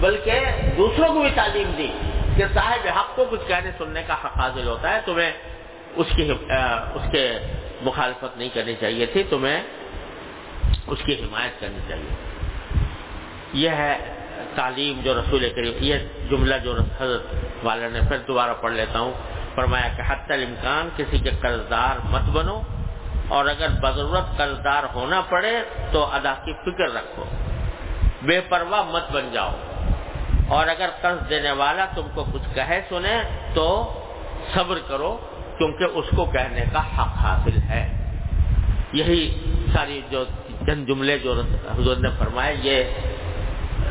بلکہ 0.00 0.40
دوسروں 0.78 1.08
کو 1.08 1.20
بھی 1.20 1.30
تعلیم 1.34 1.70
دی 1.78 1.92
کہ 2.36 2.44
صاحب 2.54 2.88
حق 2.96 3.16
کو 3.16 3.24
کچھ 3.30 3.46
کہنے 3.48 3.70
سننے 3.78 4.02
کا 4.06 4.14
حق 4.14 4.36
حاصل 4.36 4.66
ہوتا 4.68 4.94
ہے، 4.94 5.00
تمہیں 5.04 5.32
اس 5.96 6.06
کی 6.16 6.32
اس 6.94 7.02
کے 7.12 7.38
مخالفت 7.82 8.36
نہیں 8.38 8.48
کرنی 8.54 8.74
چاہیے 8.80 9.06
تھی 9.06 9.22
تمہیں 9.22 9.62
اس 10.86 10.98
کی 11.04 11.14
حمایت 11.22 11.60
کرنی 11.60 11.78
چاہیے 11.88 12.14
یہ 13.52 13.70
ہے 13.70 14.14
تعلیم 14.54 15.00
جو 15.04 15.14
رسول 15.14 15.48
کریم، 15.56 15.74
یہ 15.80 15.94
جملہ 16.30 16.54
جو 16.62 16.72
حضرت 17.00 17.64
والا 17.64 17.88
نے 17.88 18.00
پھر 18.08 18.18
دوبارہ 18.18 18.54
پڑھ 18.60 18.72
لیتا 18.72 18.98
ہوں۔ 18.98 19.12
فرمایا 19.54 19.88
کہ 19.96 20.02
حتی 20.08 20.32
الامکان 20.32 20.88
کسی 20.96 21.18
کے 21.18 21.30
قرض 21.40 21.70
دار 21.70 21.98
مت 22.04 22.28
بنو، 22.36 22.60
اور 23.28 23.46
اگر 23.46 23.68
بضرورت 23.82 24.36
قرض 24.36 24.64
دار 24.64 24.84
ہونا 24.94 25.20
پڑے 25.20 25.54
تو 25.92 26.04
ادا 26.04 26.34
کی 26.44 26.52
فکر 26.64 26.94
رکھو، 26.94 27.24
بے 28.22 28.40
پرواہ 28.40 28.82
مت 28.82 29.10
بن 29.12 29.28
جاؤ۔ 29.32 29.54
اور 30.48 30.66
اگر 30.66 30.90
قرض 31.00 31.28
دینے 31.30 31.52
والا 31.52 31.84
تم 31.94 32.06
کو 32.14 32.24
کچھ 32.32 32.48
کہے 32.54 32.80
سنے 32.88 33.16
تو 33.54 33.68
صبر 34.54 34.78
کرو۔ 34.88 35.16
کیونکہ 35.58 35.84
اس 35.84 36.04
کو 36.16 36.24
کہنے 36.24 36.64
کا 36.72 36.80
حق 36.80 37.16
حاصل 37.16 37.58
ہے۔ 37.68 38.10
یہی 38.92 39.44
ساری 39.76 40.00
جو 40.10 40.24
چند 40.66 40.86
جملے 40.86 41.18
جو 41.18 41.42
حضور 41.74 41.96
نے 41.96 42.08
فرمائے، 42.18 42.56
یہ 42.62 42.84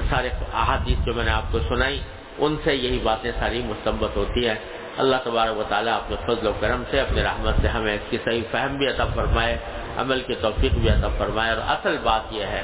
سارے 0.09 0.30
احادیث 0.53 1.05
جو 1.05 1.13
میں 1.13 1.26
نے 1.26 1.32
آپ 1.32 1.51
کو 1.51 1.59
سنائی، 1.59 2.01
ان 2.38 2.55
سے 2.63 2.76
یہی 2.76 2.99
باتیں 3.03 3.32
ساری 3.39 3.61
مستمت 3.65 4.15
ہوتی 4.15 4.47
ہیں۔ 4.47 4.55
اللہ 4.97 5.15
تبارک 5.24 5.57
و 5.57 5.63
تعالیٰ 5.70 5.93
اپنے 5.93 6.15
فضل 6.28 6.47
و 6.47 6.53
کرم 6.59 6.84
سے، 6.91 6.99
اپنے 6.99 7.24
رحمت 7.24 7.53
سے 7.61 7.68
ہمیں 7.68 7.93
اس 7.93 8.01
کی 8.09 8.18
صحیح 8.26 8.41
فہم 8.51 8.78
بھی 8.78 8.88
عطا 8.88 9.05
فرمائے، 9.15 9.57
عمل 9.97 10.22
کی 10.28 10.36
توفیق 10.36 10.72
بھی 10.72 10.89
عطا 10.89 11.07
فرمائے۔ 11.18 11.51
اور 11.51 11.61
اصل 11.68 11.97
بات 12.03 12.22
یہ 12.32 12.43
ہے 12.43 12.63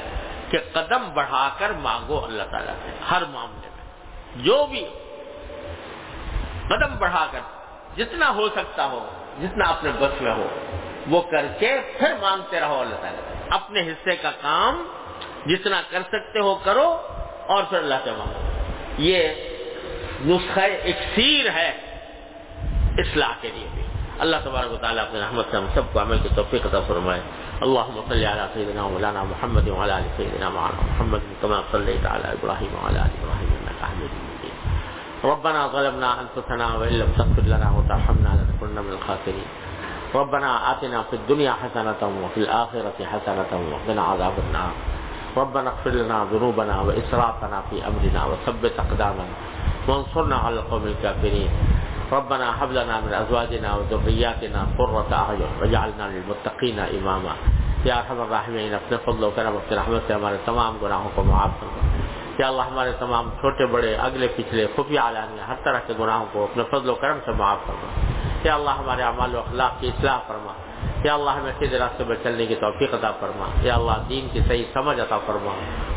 کہ 0.50 0.58
قدم 0.72 1.14
بڑھا 1.14 1.48
کر 1.58 1.70
مانگو 1.70 2.24
اللہ 2.24 2.42
تعالیٰ 2.50 2.74
سے، 2.74 2.90
ہر 3.10 3.22
معاملے 3.30 3.68
میں، 3.76 3.84
جو 4.44 4.66
بھی 4.70 4.84
قدم 6.68 6.96
بڑھا 6.98 7.26
کر 7.30 7.40
جتنا 7.96 8.34
ہو 8.34 8.48
سکتا 8.48 8.86
ہو، 8.86 9.08
جتنا 9.42 9.64
اپنے 9.68 9.90
بس 10.00 10.22
میں 10.22 10.34
ہو، 10.34 10.48
وہ 11.06 11.22
کر 11.22 11.46
کے 11.58 11.80
پھر 11.98 12.12
مانگتے 12.20 12.60
رہو 12.60 12.80
اللہ 12.80 12.94
تعالیٰ۔ 12.94 13.20
اپنے 13.50 13.80
حصے 13.80 14.16
کا 14.16 14.30
کام 14.30 14.86
جتنا 15.46 15.82
کر 15.90 16.00
سکتے 16.08 16.38
ہو 16.38 16.54
کرو 16.54 17.00
اور 17.46 17.62
پھر 17.68 17.78
اللہ 17.78 17.94
سے 18.04 18.10
مانگو۔ 18.10 18.48
یہ 18.98 19.28
نسخہ 20.20 20.60
اکثیر 20.60 21.50
ہے 21.50 21.68
اصلاح 22.98 23.32
کے 23.40 23.50
لیے 23.54 23.66
بھی۔ 23.74 23.82
اللہ 24.18 24.36
تبارک 24.44 24.72
و 24.72 24.76
تعالیٰ 24.76 25.04
اپنے 25.04 25.20
رحمت 25.20 25.46
سے 25.50 25.56
ہم 25.56 25.66
سب 25.74 25.82
کو 25.92 26.02
عمل 26.02 26.18
کی 26.18 26.28
توفیق 26.36 26.66
عطا 26.66 26.80
فرمائے۔ 26.80 27.20
اللهم 27.60 28.00
صل 28.08 28.24
على 28.24 28.40
سيدنا 28.54 28.88
مولانا 28.88 29.24
محمد 29.24 29.68
وعلى 29.68 29.92
ال 29.92 30.02
سيدنا 30.16 30.48
محمد 30.48 31.18
كما 31.40 31.60
صليت 31.70 32.06
على 32.06 32.28
ابراهيم 32.28 32.84
وعلى 32.84 32.98
ال 32.98 33.10
ابراهيم 33.22 33.48
انك 33.48 33.84
حميد 33.84 34.14
مجيد 34.14 34.33
ربنا 35.24 35.66
ظلمنا 35.66 36.20
انفسنا 36.20 36.66
وان 36.76 36.92
لم 36.92 37.10
تغفر 37.18 37.42
لنا 37.42 37.68
وترحمنا 37.76 38.30
لنكونن 38.38 38.78
من 38.84 38.92
الخاسرين. 38.92 39.48
ربنا 40.14 40.50
آتنا 40.72 41.02
في 41.02 41.16
الدنيا 41.16 41.52
حسنة 41.52 42.02
وفي 42.24 42.40
الآخرة 42.40 42.98
حسنة 43.12 43.52
وقنا 43.72 44.02
عذاب 44.02 44.32
النار. 44.38 44.72
ربنا 45.36 45.68
اغفر 45.70 45.90
لنا 45.90 46.26
ذنوبنا 46.32 46.80
وإسرافنا 46.80 47.62
في 47.70 47.76
أمرنا 47.88 48.24
وثبت 48.24 48.72
أقدامنا 48.78 49.34
وانصرنا 49.88 50.36
على 50.36 50.54
القوم 50.54 50.84
الكافرين. 50.86 51.50
ربنا 52.12 52.64
هب 52.64 52.70
لنا 52.72 53.00
من 53.00 53.12
ازواجنا 53.14 53.74
وذرياتنا 53.74 54.66
قرة 54.78 55.10
اعين 55.12 55.52
واجعلنا 55.60 56.04
للمتقين 56.12 56.78
اماما 56.78 57.34
یا 57.84 57.94
ارحم 57.98 58.20
الراحمین 58.20 58.74
اپنے 58.74 58.96
فضل 59.04 59.24
و 59.24 59.30
کرم 59.34 59.56
اپنے 59.56 59.76
رحمت 59.76 60.02
سے 60.06 60.14
ہمارے 60.14 60.36
تمام، 60.44 60.76
گناہوں 60.82 61.10
کو 61.14 61.22
معاف 61.24 61.50
فرما 61.60 61.93
یا 62.38 62.48
اللہ 62.48 62.62
ہمارے 62.62 62.92
تمام 62.98 63.30
چھوٹے 63.30 63.66
بڑے 63.66 63.96
اگلے 63.96 64.28
پچھلے 64.36 64.66
خفیہ 64.76 65.00
علانیہ 65.00 65.40
ہر 65.40 65.54
طرح 65.64 65.78
کے 65.86 65.92
گناہوں 66.00 66.26
کو 66.32 66.44
اپنے 66.44 66.62
فضل 66.70 66.88
و 66.88 66.94
کرم 66.94 67.18
سے 67.24 67.30
معاف 67.32 67.56
فرما۔ 67.66 67.88
یا 68.44 68.54
اللہ 68.54 68.70
ہمارے 68.70 69.02
اعمال 69.02 69.34
و 69.34 69.38
اخلاق 69.38 69.80
کی 69.80 69.88
اصلاح 69.88 70.18
فرما۔ 70.26 70.52
یا 71.04 71.14
اللہ 71.14 71.30
ہمیں 71.30 71.52
سیدھے 71.58 71.78
راستے 71.78 72.04
پر 72.08 72.14
چلنے 72.14 72.46
کی 72.46 72.54
توفیق 72.54 72.94
عطا 72.94 73.10
فرما۔ 73.20 73.46
یا 73.62 73.74
اللہ 73.74 73.92
دین 74.08 74.28
کی 74.32 74.40
صحیح 74.48 74.64
سمجھ 74.72 75.00
عطا 75.00 75.18
فرما۔ 75.26 75.50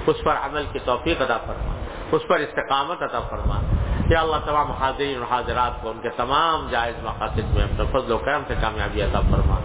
اس 0.08 0.16
پر 0.24 0.36
عمل 0.36 0.64
کی 0.72 0.80
توفیق 0.80 1.22
عطا 1.22 1.38
فرما۔ 1.38 1.74
اس 2.12 2.22
پر 2.28 2.40
استقامت 2.40 3.04
عطا 3.04 3.20
فرما۔ 3.20 3.62
یا 4.10 4.22
اللہ 4.22 4.36
تمام 4.46 4.72
حاضرین 4.72 5.18
اور 5.18 5.32
حاضرات 5.32 5.82
کو 5.82 5.90
ان 5.90 6.02
کے 6.02 6.10
تمام 6.10 6.68
جائز 6.72 6.96
مقاصد 7.04 7.54
میں 7.54 7.64
اپنے 7.64 8.00
فضل 8.00 8.12
و 8.12 8.18
کرم 8.18 8.42
سے 8.48 8.54
کامیابی 8.62 9.02
عطا 9.02 9.20
فرما۔ 9.20 9.56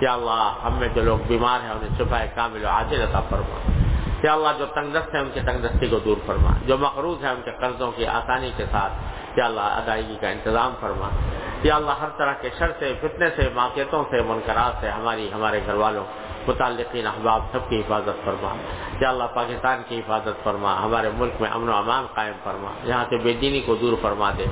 یا 0.00 0.12
اللہ 0.12 0.54
ہم 0.64 0.72
میں 0.72 0.88
جو 0.88 1.02
لوگ 1.02 1.18
بیمار 1.18 1.60
ہیں 1.64 1.70
انہیں 1.70 1.98
شفا 1.98 2.24
کامل 2.34 2.64
و 2.64 2.68
عاجل 2.68 3.02
عطا 3.02 3.20
فرما۔ 3.20 3.73
یا 4.24 4.32
اللہ 4.32 4.48
جو 4.58 4.66
تنگ 4.66 4.90
دست 4.90 5.14
ہیں 5.14 5.22
ان 5.22 5.30
کی 5.34 5.40
تنگ 5.40 5.58
دستی 5.58 5.88
کو 5.88 5.98
دور 5.98 6.16
فرما۔ 6.26 6.50
جو 6.66 6.78
مقروض 6.78 7.24
ہیں 7.24 7.30
ان 7.30 7.40
کے 7.44 7.50
قرضوں 7.60 7.92
کی 7.92 8.06
آسانی 8.06 8.50
کے 8.56 8.64
ساتھ 8.70 8.92
یا 9.36 9.44
اللہ 9.44 9.60
ادائیگی 9.60 10.16
کا 10.20 10.28
انتظام 10.28 10.72
فرما۔ 10.80 11.08
یا 11.62 11.76
اللہ 11.76 11.90
ہر 11.90 12.08
طرح 12.16 12.32
کے 12.32 12.48
شر 12.58 12.70
سے، 12.78 12.94
فتنے 13.00 13.30
سے 13.36 13.48
ماقیتوں 13.54 14.04
سے 14.10 14.22
منقرات 14.22 14.80
سے 14.80 14.88
ہماری، 14.88 15.32
ہمارے 15.32 15.60
گھر 15.66 15.74
والوں، 15.74 16.04
متعلقین 16.48 17.06
احباب 17.06 17.42
سب 17.52 17.70
کی 17.70 17.80
حفاظت 17.80 18.24
فرما۔ 18.24 18.56
یا 19.00 19.08
اللہ 19.08 19.24
پاکستان 19.24 19.82
کی 19.88 19.98
حفاظت 19.98 20.44
فرما، 20.44 20.82
ہمارے 20.84 21.10
ملک 21.18 21.42
میں 21.42 21.50
امن 21.50 21.68
و 21.68 21.76
امان 21.76 22.06
قائم 22.14 22.34
فرما۔ 22.44 22.70
یہاں 22.84 23.04
سے 23.08 23.16
بے 23.16 23.32
دینی 23.32 23.60
کو 23.60 23.74
دور 23.74 23.92
فرما 24.02 24.30
دے۔ 24.38 24.44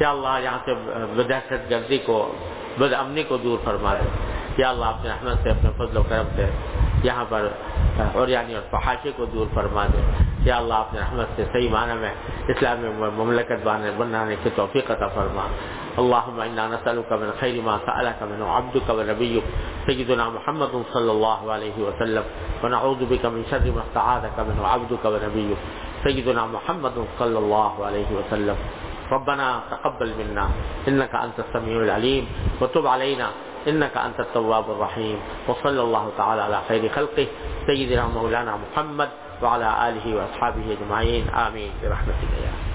یا 0.00 0.10
اللہ 0.10 0.38
یہاں 0.42 0.58
سے 0.64 0.74
دہشت 1.22 1.70
گردی 1.70 1.98
کو، 1.98 2.34
بد 2.78 2.92
امنی 2.92 3.22
کو 3.22 3.36
دور 3.36 3.58
فرما 3.64 3.94
دے۔ 3.94 4.39
یا 4.56 4.70
اللہ 4.70 4.84
اپنے 4.84 5.10
احمد 5.10 5.42
سے، 5.42 5.50
اپنے 5.50 5.70
فضل 5.76 5.96
و 5.96 6.02
کرم 6.02 6.26
سے 6.36 6.50
یہاں 7.02 7.24
پر 7.28 7.48
اور 8.14 8.28
یعنی 8.28 8.54
اور 8.54 8.62
فحاشے 8.70 9.10
کو 9.16 9.24
دور 9.24 9.46
فرما 9.54 9.86
دے۔ 9.86 10.24
یا 10.40 10.56
اللہ 10.56 10.74
اپنے 10.74 11.00
رحمت 11.00 11.26
سے 11.36 11.44
صحیح 11.52 11.70
معنی 11.70 11.94
میں 11.94 12.14
اسلامی 12.48 12.88
مملکت 13.14 13.66
بنانے 13.96 14.36
کی 14.42 14.50
توفیق 14.54 14.90
عطا 14.90 15.06
فرما۔ 15.06 15.46
اللهم 15.96 16.40
انا 16.40 16.66
نسالك 16.66 17.12
من 17.12 17.30
خير 17.40 17.60
ما 17.64 17.78
سالك 17.86 18.22
منه 18.22 18.46
عبدك 18.48 18.90
ونبيك 18.90 19.44
سيدنا 19.86 20.28
محمد 20.28 20.74
صلى 20.92 21.10
الله 21.10 21.40
عليه 21.54 21.76
وسلم 21.78 22.22
ونعوذ 22.62 23.04
بك 23.08 23.24
من 23.24 23.42
شر 23.50 23.70
ما 23.70 23.82
استعاذك 23.82 24.38
منه 24.38 24.64
عبدك 24.74 25.04
ونبيك 25.04 25.58
سيدنا 26.02 26.46
محمد 26.46 26.96
صلى 27.18 27.38
الله 27.38 27.72
عليه 27.88 28.10
وسلم۔ 28.10 28.54
ربنا 29.12 29.60
تقبل 29.70 30.12
منا 30.18 30.46
انك 30.88 31.14
انت 31.14 31.40
السميع 31.40 31.78
العليم 31.82 32.24
وتب 32.60 32.86
علينا 32.86 33.30
إنك 33.68 33.96
أنت 33.96 34.20
التواب 34.20 34.70
الرحيم. 34.70 35.18
وصلى 35.48 35.82
الله 35.82 36.10
تعالى 36.18 36.42
على 36.42 36.60
خير 36.68 36.88
خلقه 36.88 37.26
سيدنا 37.66 38.06
مولانا 38.06 38.56
محمد 38.56 39.08
وعلى 39.42 39.88
آله 39.88 40.16
وأصحابه 40.16 40.76
أجمعين. 40.76 41.28
آمين. 41.28 41.70
برحمتك 41.82 42.30
يا 42.44 42.69